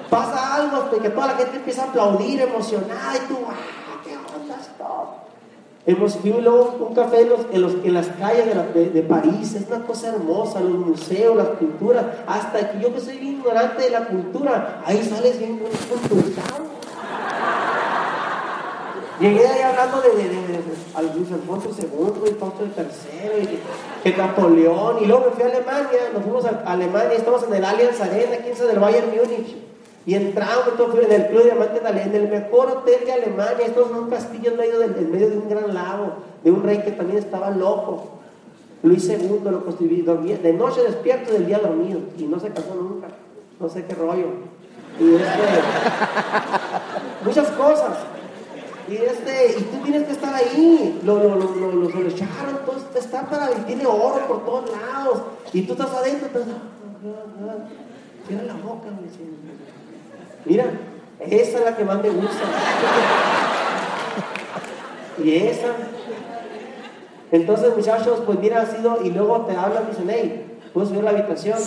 Pasa 0.10 0.56
algo 0.56 0.90
que 0.90 1.10
toda 1.10 1.28
la 1.28 1.34
gente 1.36 1.58
empieza 1.58 1.84
a 1.84 1.90
aplaudir, 1.90 2.42
emocionada, 2.42 3.16
y 3.16 3.28
tú, 3.28 3.38
¡ah, 3.48 4.02
qué 4.04 4.16
onda 4.16 4.56
esto! 4.60 5.28
Hemos 5.86 6.24
luego 6.26 6.88
un 6.90 6.94
café 6.94 7.22
en, 7.22 7.30
los, 7.30 7.40
en, 7.52 7.62
los, 7.62 7.74
en 7.84 7.94
las 7.94 8.08
calles 8.08 8.46
de, 8.74 8.90
de, 8.90 9.02
París, 9.04 9.54
es 9.54 9.68
una 9.68 9.86
cosa 9.86 10.10
hermosa, 10.10 10.60
los 10.60 10.74
museos, 10.74 11.36
las 11.36 11.48
pinturas, 11.50 12.06
hasta 12.28 12.72
que 12.72 12.82
yo 12.82 12.94
que 12.94 13.00
soy 13.00 13.16
ignorante 13.16 13.84
de 13.84 13.92
la 13.92 14.06
cultura, 14.06 14.82
ahí 14.86 15.02
sales 15.02 15.40
bien 15.40 15.60
cultural. 15.60 16.68
Llegué 19.20 19.48
ahí 19.48 19.62
hablando 19.62 20.02
de, 20.02 20.57
de, 21.02 21.08
de 21.08 21.16
Luis 21.16 21.32
Alfonso 21.32 21.70
II 21.78 22.30
y 22.30 22.34
Fausto 22.34 22.64
III, 22.64 23.44
y 23.44 23.60
que 24.04 24.18
Napoleón, 24.18 25.04
y 25.04 25.06
luego 25.06 25.26
me 25.26 25.32
fui 25.32 25.44
a 25.44 25.48
Alemania, 25.48 26.00
nos 26.14 26.24
fuimos 26.24 26.46
a 26.46 26.64
Alemania, 26.66 27.14
estamos 27.14 27.44
en 27.44 27.54
el 27.54 27.66
Allianz 27.66 28.02
Arena, 28.02 28.38
15 28.38 28.66
del 28.66 28.80
Bayern 28.80 29.08
Múnich. 29.10 29.56
Y 30.08 30.16
entramos 30.16 30.64
en 31.04 31.12
el 31.12 31.28
Club 31.28 31.40
de 31.40 31.52
Diamantes 31.52 31.82
en 31.84 32.16
el 32.16 32.30
mejor 32.30 32.70
hotel 32.70 33.02
de 33.06 33.12
Alemania. 33.12 33.66
Estamos 33.66 33.90
en 33.90 33.98
un 33.98 34.10
castillo 34.10 34.52
en 34.52 34.58
medio, 34.58 34.80
de, 34.80 34.86
en 34.86 35.12
medio 35.12 35.30
de 35.30 35.38
un 35.38 35.50
gran 35.50 35.74
lago, 35.74 36.14
de 36.46 36.52
un 36.52 36.64
rey 36.64 36.78
que 36.78 36.92
también 36.92 37.20
estaba 37.20 37.50
loco. 37.50 38.08
Luis 38.84 39.10
II 39.10 39.42
lo 39.44 39.66
construí, 39.66 40.04
dormía, 40.04 40.38
de 40.38 40.54
noche 40.54 40.82
despierto, 40.82 41.34
del 41.34 41.46
día 41.46 41.60
dormido. 41.60 42.00
Y 42.18 42.24
no 42.24 42.40
se 42.40 42.48
casó 42.52 42.74
nunca. 42.76 43.08
No 43.60 43.68
sé 43.68 43.84
qué 43.84 43.96
rollo. 43.96 44.28
Y 44.98 45.16
este, 45.16 45.26
muchas 47.26 47.50
cosas. 47.50 47.98
Y, 48.88 48.96
este, 48.96 49.60
y 49.60 49.64
tú 49.64 49.78
tienes 49.84 50.04
que 50.06 50.14
estar 50.14 50.34
ahí. 50.34 51.00
Lo, 51.04 51.18
lo, 51.22 51.36
lo, 51.36 51.56
lo, 51.56 51.72
lo, 51.72 52.08
echaron, 52.08 52.60
está 52.96 53.24
para, 53.30 53.52
y 53.52 53.62
tiene 53.66 53.86
oro 53.86 54.26
por 54.28 54.46
todos 54.46 54.72
lados. 54.72 55.24
Y 55.52 55.64
tú 55.64 55.74
estás 55.74 55.92
adentro, 55.92 56.28
estás, 56.28 56.44
cierra 58.28 58.44
la 58.44 58.54
boca, 58.54 58.88
Mira, 60.46 60.66
esa 61.20 61.58
es 61.58 61.66
la 61.66 61.76
que 61.76 61.84
más 61.84 62.02
me 62.02 62.10
gusta. 62.10 62.44
y 65.24 65.36
esa. 65.36 65.68
Entonces, 67.32 67.76
muchachos, 67.76 68.22
pues 68.26 68.40
mira, 68.40 68.62
ha 68.62 68.66
sido, 68.66 69.00
y 69.04 69.10
luego 69.10 69.42
te 69.42 69.56
hablan, 69.56 69.90
dicen, 69.90 70.08
hey, 70.10 70.60
puedes 70.74 70.92
ver 70.92 71.04
la 71.04 71.10
habitación, 71.10 71.60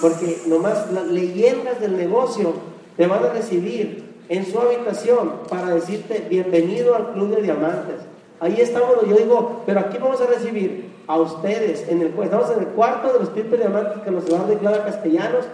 porque 0.00 0.42
nomás 0.46 0.92
las 0.92 1.06
leyendas 1.06 1.80
del 1.80 1.96
negocio 1.96 2.54
te 2.96 3.08
van 3.08 3.24
a 3.24 3.30
recibir 3.30 4.09
en 4.30 4.46
su 4.46 4.60
habitación 4.60 5.32
para 5.50 5.74
decirte 5.74 6.24
bienvenido 6.30 6.94
al 6.94 7.12
Club 7.12 7.34
de 7.34 7.42
Diamantes. 7.42 7.96
Ahí 8.38 8.60
estamos, 8.60 8.94
yo 9.06 9.16
digo, 9.16 9.62
pero 9.66 9.80
aquí 9.80 9.98
vamos 9.98 10.20
a 10.20 10.26
recibir 10.26 10.88
a 11.08 11.18
ustedes, 11.18 11.88
en 11.88 12.00
el, 12.00 12.14
estamos 12.22 12.48
en 12.50 12.60
el 12.60 12.66
cuarto 12.68 13.12
de 13.12 13.18
los 13.18 13.34
de 13.34 13.42
diamantes 13.42 13.98
que 14.04 14.10
nos 14.12 14.30
van 14.30 14.42
a 14.42 14.46
declarar 14.46 14.84
castellanos, 14.84 15.46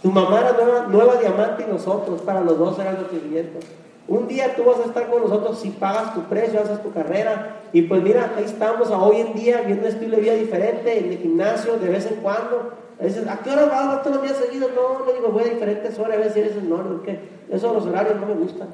tu 0.00 0.12
mamá 0.12 0.40
era 0.40 0.52
nueva, 0.52 0.86
nueva 0.86 1.16
diamante 1.16 1.64
y 1.66 1.72
nosotros, 1.72 2.22
para 2.22 2.40
los 2.40 2.56
dos 2.56 2.78
eran 2.78 2.98
recibimientos. 2.98 3.64
Un 4.06 4.28
día 4.28 4.54
tú 4.54 4.62
vas 4.62 4.78
a 4.78 4.84
estar 4.84 5.10
con 5.10 5.22
nosotros 5.22 5.58
si 5.58 5.70
pagas 5.70 6.14
tu 6.14 6.22
precio, 6.22 6.60
haces 6.60 6.82
tu 6.82 6.92
carrera. 6.92 7.56
Y 7.72 7.82
pues 7.82 8.00
mira, 8.00 8.32
ahí 8.36 8.44
estamos 8.44 8.90
hoy 8.90 9.20
en 9.20 9.34
día 9.34 9.62
viendo 9.66 9.86
un 9.86 9.92
estilo 9.92 10.16
de 10.16 10.22
vida 10.22 10.34
diferente 10.34 10.98
en 10.98 11.12
el 11.12 11.18
gimnasio 11.18 11.78
de 11.78 11.88
vez 11.88 12.06
en 12.06 12.16
cuando. 12.16 12.72
A, 13.00 13.32
¿a 13.32 13.38
qué 13.38 13.50
hora 13.50 13.66
vas? 13.66 14.02
¿Todos 14.02 14.16
los 14.16 14.24
días 14.24 14.36
seguidos? 14.36 14.70
No, 14.74 15.06
le 15.06 15.14
digo, 15.14 15.28
voy 15.28 15.44
a 15.44 15.54
diferentes 15.54 15.98
horas, 15.98 16.16
a 16.16 16.20
veces 16.20 16.62
no, 16.62 16.76
porque 16.76 17.18
eso 17.50 17.72
los 17.72 17.86
horarios 17.86 18.16
no 18.20 18.26
me 18.26 18.34
gustan. 18.34 18.68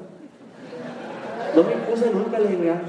No 1.55 1.63
me 1.63 1.71
puse 1.89 2.11
nunca, 2.11 2.39
le 2.39 2.49
digo 2.49 2.63
ya. 2.65 2.81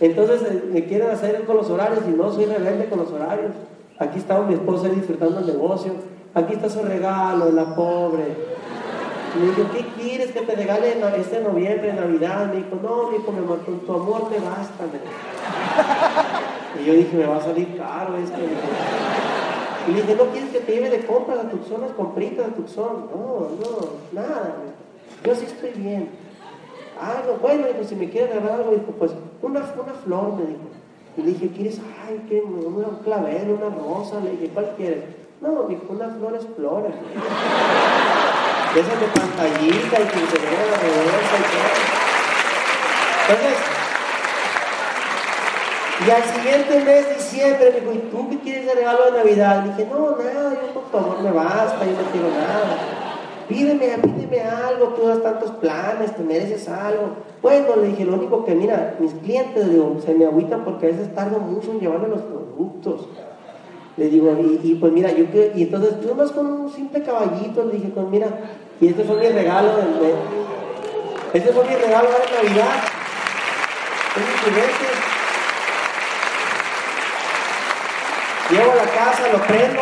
Entonces 0.00 0.42
eh, 0.42 0.64
me 0.72 0.84
quieren 0.84 1.10
hacer 1.10 1.44
con 1.44 1.56
los 1.56 1.70
horarios 1.70 2.00
y 2.08 2.10
no 2.10 2.32
soy 2.32 2.46
rebelde 2.46 2.86
con 2.86 2.98
los 2.98 3.12
horarios. 3.12 3.52
Aquí 3.98 4.18
estaba 4.18 4.46
mi 4.46 4.54
esposa 4.54 4.88
disfrutando 4.88 5.38
el 5.40 5.46
negocio 5.46 5.92
aquí 6.34 6.54
está 6.54 6.68
su 6.68 6.82
regalo 6.82 7.46
de 7.46 7.52
la 7.52 7.74
pobre. 7.74 8.24
Le 9.38 9.46
digo, 9.46 9.70
¿qué 9.72 9.86
quieres 9.98 10.32
que 10.32 10.40
te 10.40 10.54
regale 10.54 10.94
este 11.16 11.40
noviembre, 11.40 11.94
Navidad? 11.94 12.52
Me 12.52 12.56
dijo, 12.56 12.76
no, 12.82 13.10
me 13.10 13.18
dijo, 13.18 13.32
mi 13.32 13.38
amor, 13.38 13.60
tu 13.60 13.92
amor 13.92 14.30
me 14.30 14.38
basta. 14.38 14.84
Y 16.80 16.86
yo 16.86 16.94
dije, 16.94 17.14
me 17.18 17.26
va 17.26 17.36
a 17.36 17.40
salir 17.42 17.76
caro 17.76 18.16
esto. 18.16 18.38
Y 19.88 19.92
le 19.92 20.02
dije, 20.02 20.14
¿no 20.14 20.24
quieres 20.26 20.50
que 20.50 20.60
te 20.60 20.72
lleve 20.72 20.90
de 20.90 21.06
compras 21.06 21.38
a 21.38 21.48
Tucson, 21.48 21.80
las 21.80 21.92
compritas 21.92 22.46
de 22.46 22.52
Tucson? 22.52 23.08
No, 23.10 23.48
no, 23.60 23.88
nada. 24.12 24.54
Yo 25.24 25.34
sí 25.34 25.44
estoy 25.46 25.70
bien. 25.70 26.10
Ah, 27.00 27.22
no, 27.26 27.34
bueno, 27.38 27.66
dijo, 27.66 27.82
si 27.84 27.96
me 27.96 28.08
quieres 28.08 28.34
regalar 28.34 28.60
algo, 28.60 28.70
dijo, 28.72 28.92
pues 28.98 29.12
una, 29.42 29.60
una 29.60 29.92
flor, 30.04 30.34
me 30.34 30.46
dijo. 30.46 30.60
Y 31.16 31.22
le 31.22 31.32
dije, 31.32 31.48
¿quieres? 31.48 31.80
Ay, 32.06 32.24
qué, 32.28 32.40
un 32.40 32.84
clavel, 33.04 33.50
una 33.50 33.74
rosa. 33.74 34.20
Le 34.20 34.30
dije, 34.30 34.50
¿cuál 34.54 34.72
quieres? 34.76 35.04
No, 35.40 35.64
dijo, 35.64 35.82
unas 35.88 36.16
flores 36.16 36.46
flores. 36.56 36.92
Esas 38.76 39.00
de 39.00 39.06
pantallita 39.06 40.00
y 40.00 40.04
que 40.04 40.26
se 40.30 40.38
vea 40.38 40.64
la 40.70 40.78
reversa 40.78 41.36
y 41.36 41.44
todo. 41.52 42.02
Entonces, 43.28 43.51
y 46.06 46.10
al 46.10 46.22
siguiente 46.24 46.84
mes, 46.84 47.16
diciembre, 47.16 47.70
me 47.72 47.80
dijo, 47.80 47.92
¿y 47.92 48.10
tú 48.10 48.28
qué 48.30 48.38
quieres 48.40 48.66
de 48.66 48.74
regalo 48.74 49.04
de 49.04 49.18
Navidad? 49.18 49.62
dije, 49.62 49.88
no, 49.90 50.16
nada, 50.16 50.54
yo 50.54 50.72
por 50.74 50.90
favor 50.90 51.22
me 51.22 51.30
basta, 51.30 51.84
yo 51.84 51.92
no 51.92 52.10
quiero 52.10 52.28
nada. 52.28 52.78
Pídeme, 53.48 53.98
pídeme 53.98 54.40
algo, 54.40 54.88
tú 54.94 55.06
das 55.06 55.22
tantos 55.22 55.50
planes, 55.52 56.16
te 56.16 56.22
mereces 56.22 56.68
algo. 56.68 57.16
Bueno, 57.40 57.76
le 57.76 57.88
dije, 57.88 58.04
lo 58.04 58.14
único 58.14 58.44
que, 58.44 58.54
mira, 58.54 58.96
mis 58.98 59.12
clientes, 59.14 59.66
se 60.04 60.14
me 60.14 60.24
agüitan 60.24 60.64
porque 60.64 60.86
a 60.86 60.90
veces 60.90 61.14
tardo 61.14 61.38
mucho 61.38 61.70
en 61.70 61.80
llevarle 61.80 62.08
los 62.08 62.22
productos. 62.22 63.08
Le 63.96 64.08
digo, 64.08 64.34
y, 64.62 64.74
pues 64.76 64.92
mira, 64.92 65.12
yo 65.12 65.30
que, 65.30 65.52
y 65.54 65.64
entonces 65.64 66.00
tú 66.00 66.14
más 66.14 66.32
con 66.32 66.46
un 66.46 66.72
simple 66.72 67.02
caballito, 67.02 67.64
le 67.64 67.74
dije, 67.74 67.88
pues 67.94 68.06
mira, 68.08 68.28
y 68.80 68.88
este 68.88 69.04
fue 69.04 69.16
mi 69.16 69.28
regalo 69.28 69.76
de, 69.76 70.14
este 71.34 71.52
fue 71.52 71.64
mi 71.64 71.74
regalo 71.74 72.08
de 72.08 72.48
Navidad. 72.48 72.74
Es. 74.16 75.01
Llego 78.52 78.70
a 78.70 78.76
la 78.76 78.84
casa, 78.84 79.32
lo 79.32 79.38
prendo, 79.44 79.80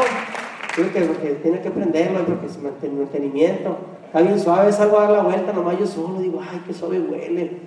digo 0.77 1.21
que, 1.21 1.31
tiene 1.43 1.61
que 1.61 1.71
prenderlo 1.71 2.25
porque 2.25 2.47
es 2.47 2.57
mantenimiento. 2.62 3.77
Está 4.07 4.21
bien 4.21 4.39
suave, 4.39 4.73
salgo 4.73 4.99
a 4.99 5.03
dar 5.03 5.11
la 5.11 5.23
vuelta, 5.23 5.53
nomás 5.53 5.77
yo 5.77 5.89
solo 5.89 6.21
digo, 6.21 6.41
ay, 6.41 6.62
qué 6.64 6.73
suave 6.73 7.01
huele. 7.01 7.59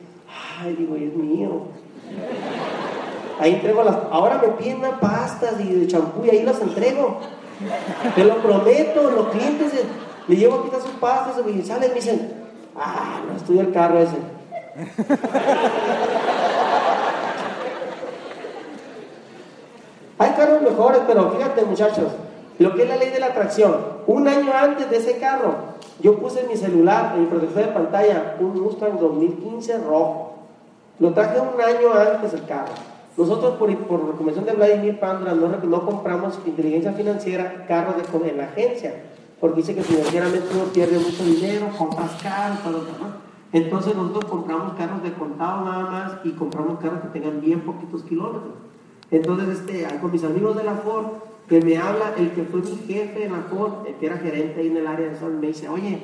Ay, 0.62 0.76
digo, 0.78 0.96
es 0.96 1.14
mío. 1.14 1.64
Ahí 3.38 3.56
entrego 3.56 3.84
las. 3.84 3.98
Ahora 4.12 4.40
me 4.42 4.48
piden 4.54 4.80
pastas 5.02 5.60
y 5.60 5.74
de 5.74 5.88
champú 5.88 6.24
y 6.26 6.30
ahí 6.30 6.44
las 6.44 6.62
entrego. 6.62 7.20
Te 8.16 8.24
lo 8.24 8.38
prometo, 8.38 9.12
los 9.12 9.28
clientes 9.28 9.74
le 10.30 10.36
llevo 10.38 10.56
aquí 10.56 10.70
sus 10.82 10.96
pastas 11.02 11.36
y 11.46 11.62
salen 11.64 11.86
y 11.86 11.90
me 11.90 11.96
dicen, 11.96 12.34
ah, 12.78 13.20
no 13.28 13.36
estoy 13.36 13.60
el 13.60 13.74
carro 13.74 14.00
ese. 14.00 14.16
Hay 20.20 20.32
carros 20.32 20.62
mejores, 20.74 21.02
pero 21.08 21.32
fíjate 21.32 21.64
muchachos, 21.64 22.08
lo 22.60 22.76
que 22.76 22.84
es 22.84 22.90
la 22.90 22.98
ley 22.98 23.10
de 23.10 23.20
la 23.20 23.28
atracción. 23.28 23.76
Un 24.08 24.28
año 24.28 24.52
antes 24.54 24.90
de 24.90 24.98
ese 24.98 25.18
carro, 25.18 25.54
yo 26.02 26.18
puse 26.18 26.42
en 26.42 26.48
mi 26.48 26.58
celular, 26.58 27.14
en 27.16 27.22
mi 27.22 27.28
protector 27.28 27.66
de 27.66 27.72
pantalla, 27.72 28.36
un 28.40 28.62
Mustang 28.62 29.00
2015 29.00 29.78
rojo. 29.80 30.34
Lo 31.00 31.14
traje 31.14 31.40
un 31.40 31.60
año 31.62 31.94
antes 31.94 32.34
el 32.34 32.46
carro. 32.46 32.74
Nosotros, 33.16 33.56
por, 33.58 33.76
por 33.86 34.08
recomendación 34.08 34.46
de 34.46 34.54
Vladimir 34.54 35.00
Pandra, 35.00 35.34
no, 35.34 35.48
no, 35.48 35.86
compramos 35.86 36.40
inteligencia 36.46 36.94
financiera, 36.94 37.66
carros 37.68 37.96
de, 37.98 38.30
en 38.30 38.38
la 38.38 38.46
agencia, 38.46 39.04
porque 39.40 39.58
dice 39.58 39.76
que 39.76 39.84
financieramente 39.84 40.48
uno 40.54 40.66
pierde 40.74 40.98
mucho 40.98 41.24
dinero, 41.24 41.68
compras 41.78 42.12
caro, 42.24 42.56
todo 42.64 42.74
lo 42.74 42.86
demás. 42.86 43.12
Entonces 43.52 43.96
nosotros 43.96 44.26
compramos 44.26 44.74
carros 44.74 45.04
de 45.04 45.14
contado 45.14 45.64
nada 45.64 45.84
más 45.84 46.12
y 46.24 46.32
compramos 46.32 46.80
carros 46.80 47.02
que 47.02 47.20
tengan 47.20 47.40
bien 47.40 47.62
poquitos 47.62 48.02
kilómetros. 48.04 48.54
Entonces, 49.12 49.60
este, 49.60 50.00
con 50.00 50.12
mis 50.12 50.24
amigos 50.24 50.58
de 50.58 50.64
la 50.64 50.76
Ford, 50.76 51.06
que 51.48 51.62
me 51.62 51.78
habla 51.78 52.14
el 52.18 52.32
que 52.32 52.44
fue 52.44 52.62
mi 52.62 52.78
jefe 52.88 53.26
en 53.26 53.34
la 53.34 53.42
Ford, 53.42 53.86
el 53.88 53.96
que 53.96 54.06
era 54.06 54.18
gerente 54.18 54.62
ahí 54.62 54.68
en 54.68 54.78
el 54.78 54.88
área 54.88 55.10
de 55.10 55.18
San, 55.18 55.40
me 55.40 55.48
dice, 55.48 55.70
oye, 55.70 56.00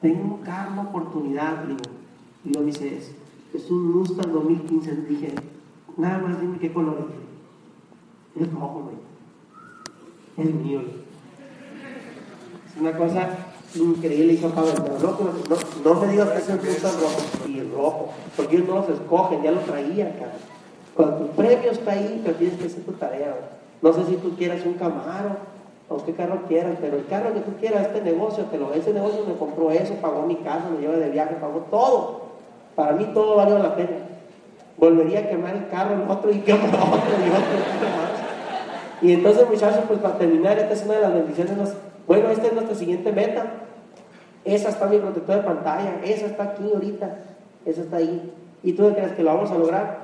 tengo 0.00 0.34
un 0.34 0.42
carro 0.42 0.82
oportunidad, 0.82 1.64
digo. 1.64 1.80
Y 2.44 2.52
yo 2.52 2.62
dice, 2.62 2.96
es, 2.96 3.14
es 3.54 3.70
un 3.70 3.92
Mustang 3.92 4.32
2015. 4.32 4.96
Dije, 5.08 5.34
Nada 5.96 6.18
más 6.18 6.40
dime 6.40 6.58
qué 6.58 6.72
color 6.72 7.08
es. 8.36 8.42
Es 8.42 8.52
rojo, 8.52 8.84
güey. 8.84 10.48
Es 10.48 10.54
mío. 10.54 10.80
Es 12.66 12.80
una 12.80 12.96
cosa 12.96 13.28
increíble, 13.74 14.32
hijo 14.32 14.48
Pablo. 14.48 14.72
Pero 14.74 15.18
no, 15.84 15.94
no, 15.94 16.00
me 16.00 16.12
digas 16.12 16.30
que 16.30 16.38
es 16.38 16.48
el 16.48 16.58
rojo 16.58 17.48
y 17.48 17.60
rojo, 17.74 18.12
porque 18.36 18.56
ellos 18.56 18.68
no 18.68 18.74
los 18.76 18.88
escogen, 18.88 19.42
ya 19.42 19.50
lo 19.52 19.60
traía 19.60 20.06
acá. 20.06 20.32
Cuando 20.94 21.16
tu 21.16 21.26
premio 21.28 21.70
está 21.70 21.92
ahí, 21.92 22.20
pero 22.24 22.36
tienes 22.36 22.58
que 22.58 22.66
hacer 22.66 22.82
tu 22.84 22.92
tarea. 22.92 23.34
No 23.80 23.92
sé 23.92 24.04
si 24.04 24.16
tú 24.16 24.36
quieras 24.36 24.64
un 24.66 24.74
Camaro 24.74 25.36
o 25.88 26.04
qué 26.04 26.12
carro 26.12 26.42
quieras, 26.48 26.76
pero 26.80 26.96
el 26.96 27.06
carro 27.06 27.34
que 27.34 27.40
tú 27.40 27.52
quieras, 27.58 27.86
este 27.86 28.02
negocio, 28.02 28.44
te 28.44 28.58
lo, 28.58 28.72
ese 28.72 28.92
negocio 28.92 29.24
me 29.26 29.34
compró 29.34 29.70
eso, 29.70 29.94
pagó 29.94 30.22
mi 30.22 30.36
casa, 30.36 30.70
me 30.70 30.80
lleva 30.80 30.96
de 30.96 31.10
viaje, 31.10 31.34
pagó 31.40 31.60
todo. 31.70 32.22
Para 32.74 32.92
mí 32.92 33.10
todo 33.12 33.36
valió 33.36 33.58
la 33.58 33.74
pena. 33.74 33.90
Volvería 34.78 35.20
a 35.20 35.28
quemar 35.28 35.54
el 35.54 35.68
carro, 35.68 35.94
el 35.94 36.10
otro 36.10 36.30
y 36.30 36.40
quemar 36.40 36.68
otro 36.68 36.78
y 36.78 37.28
otro 37.28 37.56
y 37.58 37.84
más. 37.84 39.02
Y 39.02 39.12
entonces 39.12 39.48
muchachos, 39.48 39.84
pues 39.88 39.98
para 40.00 40.16
terminar, 40.16 40.58
esta 40.58 40.72
es 40.72 40.84
una 40.84 40.94
de 40.94 41.00
las 41.00 41.14
bendiciones. 41.14 41.52
Bueno, 42.06 42.28
esta 42.30 42.46
es 42.46 42.52
nuestra 42.52 42.74
siguiente 42.74 43.12
meta. 43.12 43.46
Esa 44.44 44.70
está 44.70 44.86
mi 44.86 44.98
protector 44.98 45.36
de 45.36 45.42
pantalla, 45.42 46.00
esa 46.04 46.26
está 46.26 46.42
aquí 46.44 46.64
ahorita, 46.72 47.16
esa 47.64 47.80
está 47.82 47.96
ahí. 47.98 48.32
¿Y 48.64 48.72
tú 48.72 48.92
crees 48.92 49.12
que 49.12 49.22
lo 49.22 49.34
vamos 49.34 49.50
a 49.50 49.58
lograr? 49.58 50.01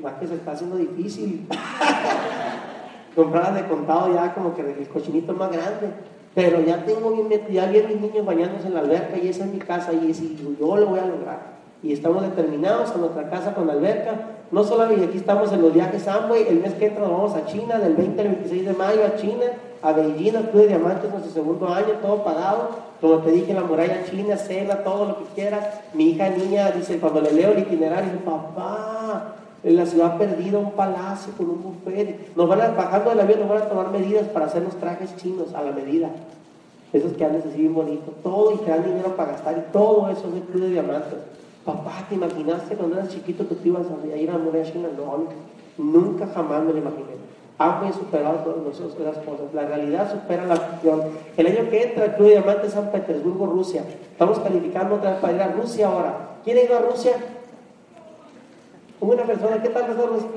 Más 0.00 0.14
que 0.14 0.26
se 0.26 0.34
está 0.34 0.52
haciendo 0.52 0.76
difícil. 0.76 1.46
Comprar 3.14 3.54
de 3.54 3.64
contado 3.66 4.12
ya 4.12 4.34
como 4.34 4.54
que 4.54 4.62
el 4.62 4.88
cochinito 4.88 5.32
más 5.34 5.50
grande. 5.50 5.88
Pero 6.34 6.60
ya 6.60 6.84
tengo 6.84 7.12
bien, 7.12 7.46
ya 7.50 7.64
a 7.64 7.66
mis 7.68 8.00
niños 8.00 8.26
bañándose 8.26 8.66
en 8.66 8.74
la 8.74 8.80
alberca 8.80 9.16
y 9.16 9.28
esa 9.28 9.44
es 9.44 9.52
mi 9.52 9.58
casa 9.58 9.92
y 9.92 10.12
yo 10.58 10.76
lo 10.76 10.86
voy 10.86 10.98
a 10.98 11.06
lograr. 11.06 11.54
Y 11.82 11.92
estamos 11.92 12.22
determinados 12.22 12.92
en 12.92 13.02
nuestra 13.02 13.30
casa 13.30 13.54
con 13.54 13.70
alberca. 13.70 14.30
No 14.50 14.64
solamente 14.64 15.04
aquí 15.04 15.18
estamos 15.18 15.52
en 15.52 15.62
los 15.62 15.72
viajes 15.72 16.08
Amway, 16.08 16.48
el 16.48 16.60
mes 16.60 16.74
que 16.74 16.86
entra 16.86 17.02
nos 17.02 17.12
vamos 17.12 17.34
a 17.34 17.46
China, 17.46 17.78
del 17.78 17.94
20 17.94 18.20
al 18.20 18.28
26 18.28 18.66
de 18.66 18.72
mayo 18.72 19.04
a 19.04 19.16
China, 19.16 19.44
a 19.84 19.92
Beijing, 19.92 20.34
al 20.34 20.48
Club 20.48 20.62
de 20.62 20.68
Diamantes, 20.68 21.10
nuestro 21.10 21.30
segundo 21.30 21.68
año, 21.68 21.88
todo 22.00 22.24
pagado. 22.24 22.70
Como 23.02 23.18
te 23.18 23.32
dije, 23.32 23.52
la 23.52 23.64
muralla 23.64 24.02
china, 24.10 24.38
cena, 24.38 24.76
todo 24.76 25.04
lo 25.04 25.18
que 25.18 25.24
quieras. 25.34 25.62
Mi 25.92 26.10
hija 26.10 26.30
niña 26.30 26.70
dice, 26.70 26.98
cuando 26.98 27.20
le 27.20 27.32
leo 27.32 27.52
el 27.52 27.58
itinerario, 27.58 28.18
papá, 28.24 29.34
en 29.62 29.76
la 29.76 29.84
ciudad 29.84 30.16
perdida 30.16 30.58
un 30.58 30.72
palacio 30.72 31.34
con 31.36 31.50
un 31.50 31.62
buffet. 31.62 32.34
Nos 32.34 32.48
van 32.48 32.62
a, 32.62 32.68
bajando 32.68 33.10
del 33.10 33.20
avión, 33.20 33.40
nos 33.40 33.48
van 33.50 33.62
a 33.62 33.68
tomar 33.68 33.90
medidas 33.90 34.26
para 34.28 34.46
hacer 34.46 34.62
los 34.62 34.74
trajes 34.76 35.14
chinos 35.16 35.52
a 35.52 35.60
la 35.60 35.72
medida. 35.72 36.08
Esos 36.94 37.12
que 37.12 37.24
andan 37.26 37.42
así 37.46 37.58
bien 37.58 37.74
bonitos. 37.74 38.14
Todo 38.22 38.52
y 38.52 38.56
te 38.58 38.70
dan 38.70 38.84
dinero 38.84 39.14
para 39.16 39.32
gastar 39.32 39.58
y 39.58 39.70
todo 39.70 40.08
eso 40.08 40.28
es 40.28 40.34
el 40.36 40.42
club 40.44 40.62
de 40.62 40.70
diamantes. 40.70 41.18
Papá, 41.66 42.06
¿te 42.08 42.14
imaginaste 42.14 42.74
cuando 42.74 42.96
eras 42.96 43.10
chiquito 43.10 43.46
que 43.46 43.54
tú 43.54 43.68
ibas 43.68 43.82
a 43.82 44.16
ir 44.16 44.30
a 44.30 44.32
la 44.34 44.38
muralla 44.38 44.72
china? 44.72 44.88
No, 44.96 45.24
nunca 45.76 46.26
jamás 46.28 46.62
me 46.62 46.72
lo 46.72 46.78
imaginé. 46.78 47.13
Han 47.56 47.92
superado 47.92 48.38
todas 48.38 48.74
esas 48.74 49.18
cosas. 49.18 49.54
La 49.54 49.62
realidad 49.62 50.10
supera 50.10 50.44
la 50.44 50.56
ficción. 50.56 51.02
El 51.36 51.46
año 51.46 51.70
que 51.70 51.82
entra, 51.84 52.04
el 52.06 52.14
Club 52.14 52.28
de 52.28 52.32
Diamantes 52.32 52.72
San 52.72 52.90
Petersburgo, 52.90 53.46
Rusia. 53.46 53.84
Estamos 54.10 54.40
calificando 54.40 54.96
otra 54.96 55.12
vez 55.12 55.20
para 55.20 55.32
ir 55.34 55.42
a 55.42 55.48
Rusia 55.48 55.86
ahora. 55.86 56.14
¿Quién 56.42 56.58
ha 56.58 56.62
ido 56.62 56.76
a 56.76 56.80
Rusia? 56.80 57.12
Una 59.00 59.22
persona, 59.22 59.62
¿qué 59.62 59.68
tal 59.68 59.90
está 59.90 60.06
Rusia? 60.06 60.28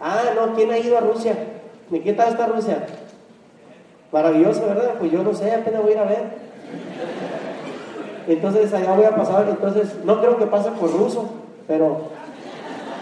Ah, 0.00 0.22
no, 0.34 0.54
¿quién 0.54 0.70
ha 0.70 0.78
ido 0.78 0.98
a 0.98 1.00
Rusia? 1.00 1.34
¿De 1.88 2.02
qué 2.02 2.12
tal 2.12 2.30
está 2.30 2.46
Rusia? 2.46 2.86
Maravilloso, 4.12 4.66
¿verdad? 4.66 4.94
Pues 4.98 5.12
yo 5.12 5.22
no 5.22 5.32
sé, 5.32 5.52
apenas 5.52 5.82
voy 5.82 5.92
a 5.92 5.94
ir 5.94 5.98
a 5.98 6.04
ver. 6.04 6.24
Entonces 8.26 8.72
allá 8.72 8.94
voy 8.94 9.04
a 9.04 9.16
pasar, 9.16 9.46
entonces 9.48 9.96
no 10.04 10.20
creo 10.20 10.38
que 10.38 10.46
pase 10.46 10.70
por 10.72 10.90
ruso, 10.90 11.30
pero 11.66 12.08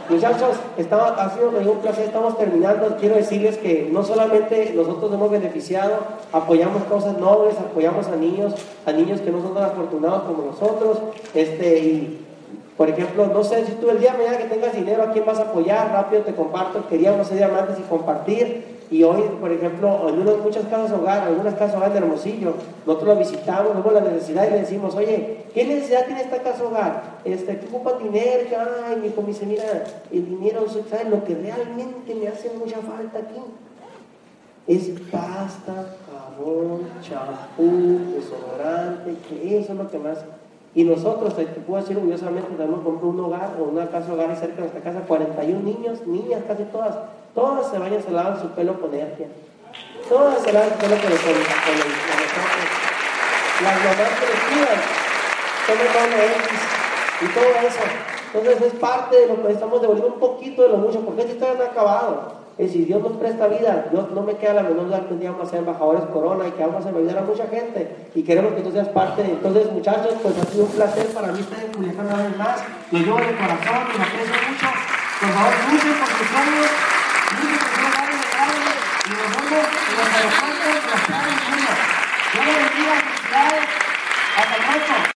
muchachos, 0.09 0.57
estaba, 0.77 1.09
ha 1.09 1.31
sido 1.31 1.49
un 1.51 1.79
placer, 1.79 2.07
estamos 2.07 2.37
terminando. 2.39 2.97
Quiero 2.99 3.17
decirles 3.17 3.59
que 3.59 3.89
no 3.93 4.03
solamente 4.03 4.73
nosotros 4.75 5.13
hemos 5.13 5.31
beneficiado, 5.31 5.99
apoyamos 6.33 6.83
cosas 6.85 7.19
nobles, 7.19 7.57
apoyamos 7.59 8.07
a 8.09 8.17
niños, 8.17 8.55
a 8.87 8.93
niños 8.93 9.21
que 9.21 9.31
no 9.31 9.43
son 9.43 9.55
tan 9.55 9.65
afortunados 9.65 10.23
como 10.23 10.45
nosotros, 10.45 10.99
este, 11.35 11.79
y 11.79 12.27
por 12.77 12.89
ejemplo, 12.89 13.27
no 13.27 13.45
sé 13.45 13.65
si 13.67 13.73
tú 13.73 13.91
el 13.91 14.01
día 14.01 14.13
de 14.13 14.19
mañana 14.19 14.39
que 14.39 14.45
tengas 14.45 14.75
dinero, 14.75 15.03
¿a 15.03 15.13
quién 15.13 15.25
vas 15.25 15.39
a 15.39 15.43
apoyar? 15.43 15.93
Rápido 15.93 16.23
te 16.23 16.35
comparto, 16.35 16.89
queríamos 16.89 17.27
ser 17.27 17.37
diamantes 17.37 17.79
y 17.79 17.83
compartir. 17.83 18.73
Y 18.91 19.05
hoy, 19.05 19.23
por 19.41 19.51
ejemplo, 19.53 20.09
en 20.09 20.21
unas, 20.21 20.39
muchas 20.39 20.65
casas 20.67 20.93
hogar, 20.93 21.23
algunas 21.23 21.55
casas 21.55 21.77
hogar 21.77 21.93
de 21.93 21.99
Hermosillo, 21.99 22.55
nosotros 22.87 23.15
lo 23.15 23.17
visitamos, 23.21 23.75
vemos 23.75 23.93
la 23.93 24.01
necesidad 24.01 24.47
y 24.49 24.51
le 24.51 24.61
decimos, 24.61 24.95
oye, 24.95 25.42
¿qué 25.55 25.65
necesidad 25.65 26.07
tiene 26.07 26.23
esta 26.23 26.43
casa 26.43 26.65
hogar? 26.65 27.03
Este, 27.25 27.55
¿Tú 27.55 27.77
ocupas 27.77 28.03
dinero? 28.03 28.49
Ay, 28.87 28.97
mi 28.97 29.09
hijo 29.09 29.23
me 29.23 29.29
dice, 29.29 29.47
mira, 29.47 29.65
el 30.11 30.29
dinero, 30.29 30.67
¿sabes? 30.69 31.09
Lo 31.09 31.25
que 31.25 31.35
realmente 31.35 32.15
me 32.15 32.29
hace 32.29 32.51
mucha 32.51 32.79
falta 32.79 33.19
aquí 33.19 33.41
es 34.67 34.91
pasta, 35.11 35.97
jabón, 36.07 36.89
champú, 37.03 38.15
desodorante, 38.15 39.17
que 39.29 39.59
eso 39.59 39.73
es 39.73 39.79
lo 39.79 39.91
que 39.91 39.99
más 39.99 40.19
y 40.75 40.85
nosotros, 40.85 41.37
te 41.37 41.45
puedo 41.45 41.83
decir 41.83 41.99
orgullosamente, 41.99 42.55
tenemos 42.55 42.81
comprado 42.81 43.09
un 43.09 43.21
hogar 43.21 43.57
o 43.61 43.65
una 43.65 43.89
casa 43.89 44.15
hogar 44.15 44.35
cerca 44.37 44.57
de 44.57 44.61
nuestra 44.63 44.81
casa, 44.81 45.01
41 45.07 45.61
niños, 45.61 46.07
niñas 46.07 46.43
casi 46.49 46.63
todas, 46.65 46.97
todas 47.35 47.71
se 47.71 47.79
bañan, 47.79 48.03
se 48.03 48.11
lavan 48.11 48.41
su 48.41 48.49
pelo 48.49 48.81
con 48.81 48.95
energía. 48.95 49.27
Todas 50.09 50.43
se 50.43 50.51
lavan 50.51 50.71
su 50.71 50.79
pelo 50.79 50.97
con, 50.97 51.13
el, 51.13 51.19
Las 53.63 53.77
mamás 53.85 54.13
que 54.19 54.27
les 54.27 54.41
cuidan, 54.49 55.02
X 55.69 56.51
y 57.21 57.27
todo 57.27 57.45
eso. 57.67 57.85
Entonces 58.35 58.73
es 58.73 58.79
parte 58.81 59.17
de 59.17 59.27
lo 59.27 59.47
que 59.47 59.53
estamos 59.53 59.81
devolviendo 59.81 60.15
un 60.15 60.21
poquito 60.21 60.63
de 60.63 60.69
lo 60.69 60.77
mucho, 60.79 61.01
porque 61.01 61.23
esta 61.23 61.33
historia 61.33 61.55
no 61.55 61.65
ha 61.65 61.67
acabado. 61.67 62.43
Es 62.59 62.67
decir, 62.67 62.87
Dios 62.87 63.03
nos 63.03 63.17
presta 63.17 63.47
vida, 63.47 63.89
Dios 63.91 64.11
no 64.11 64.23
me 64.23 64.37
queda 64.37 64.55
la 64.55 64.63
menor 64.63 64.87
duda 64.87 65.07
que 65.07 65.15
un 65.15 65.21
día 65.21 65.31
vamos 65.31 65.49
a 65.49 65.51
ser 65.51 65.61
embajadores 65.61 66.05
corona 66.13 66.47
y 66.47 66.51
que 66.51 66.63
vamos 66.63 66.85
a 66.85 66.89
ayudar 66.91 67.19
a 67.19 67.23
mucha 67.23 67.47
gente 67.47 68.09
y 68.15 68.23
queremos 68.23 68.53
que 68.53 68.61
tú 68.61 68.71
seas 68.73 68.89
parte. 68.89 69.23
Entonces, 69.23 69.73
muchachos, 69.73 70.15
pues 70.23 70.35
ha 70.37 70.45
sido 70.51 70.65
un 70.65 70.71
placer 70.71 71.07
para 71.09 71.33
mí 71.33 71.41
estar 71.41 71.65
en 71.65 71.73
Culiacán 71.73 72.07
una 72.07 72.17
vez 72.17 72.37
más. 72.37 72.61
Lo 72.91 72.99
llevo 72.99 73.17
de 73.17 73.37
corazón, 73.37 73.89
lo 73.89 74.03
aprecio 74.05 74.37
mucho. 74.37 74.69
Por 75.21 75.31
favor, 75.31 75.53
luchen 75.73 75.95
por 75.97 76.09
sus 76.13 76.29
sueños, 76.29 76.71
luchen 77.41 77.57
por 77.57 78.05
sus 78.13 78.27
sueños 78.33 78.75
y 79.03 79.13
nos 79.17 79.29
vemos 79.33 79.67
en 79.89 79.97
los 79.97 80.09
aeropuertos 80.13 80.69
de 80.73 80.91
la 80.93 80.99
ciudad 81.03 81.23
de 81.25 81.43
Dios 82.33 82.47
les 82.47 82.57
bendiga, 82.57 82.95
felicidades. 82.97 83.65
Hasta 84.37 84.57
pronto. 84.57 85.03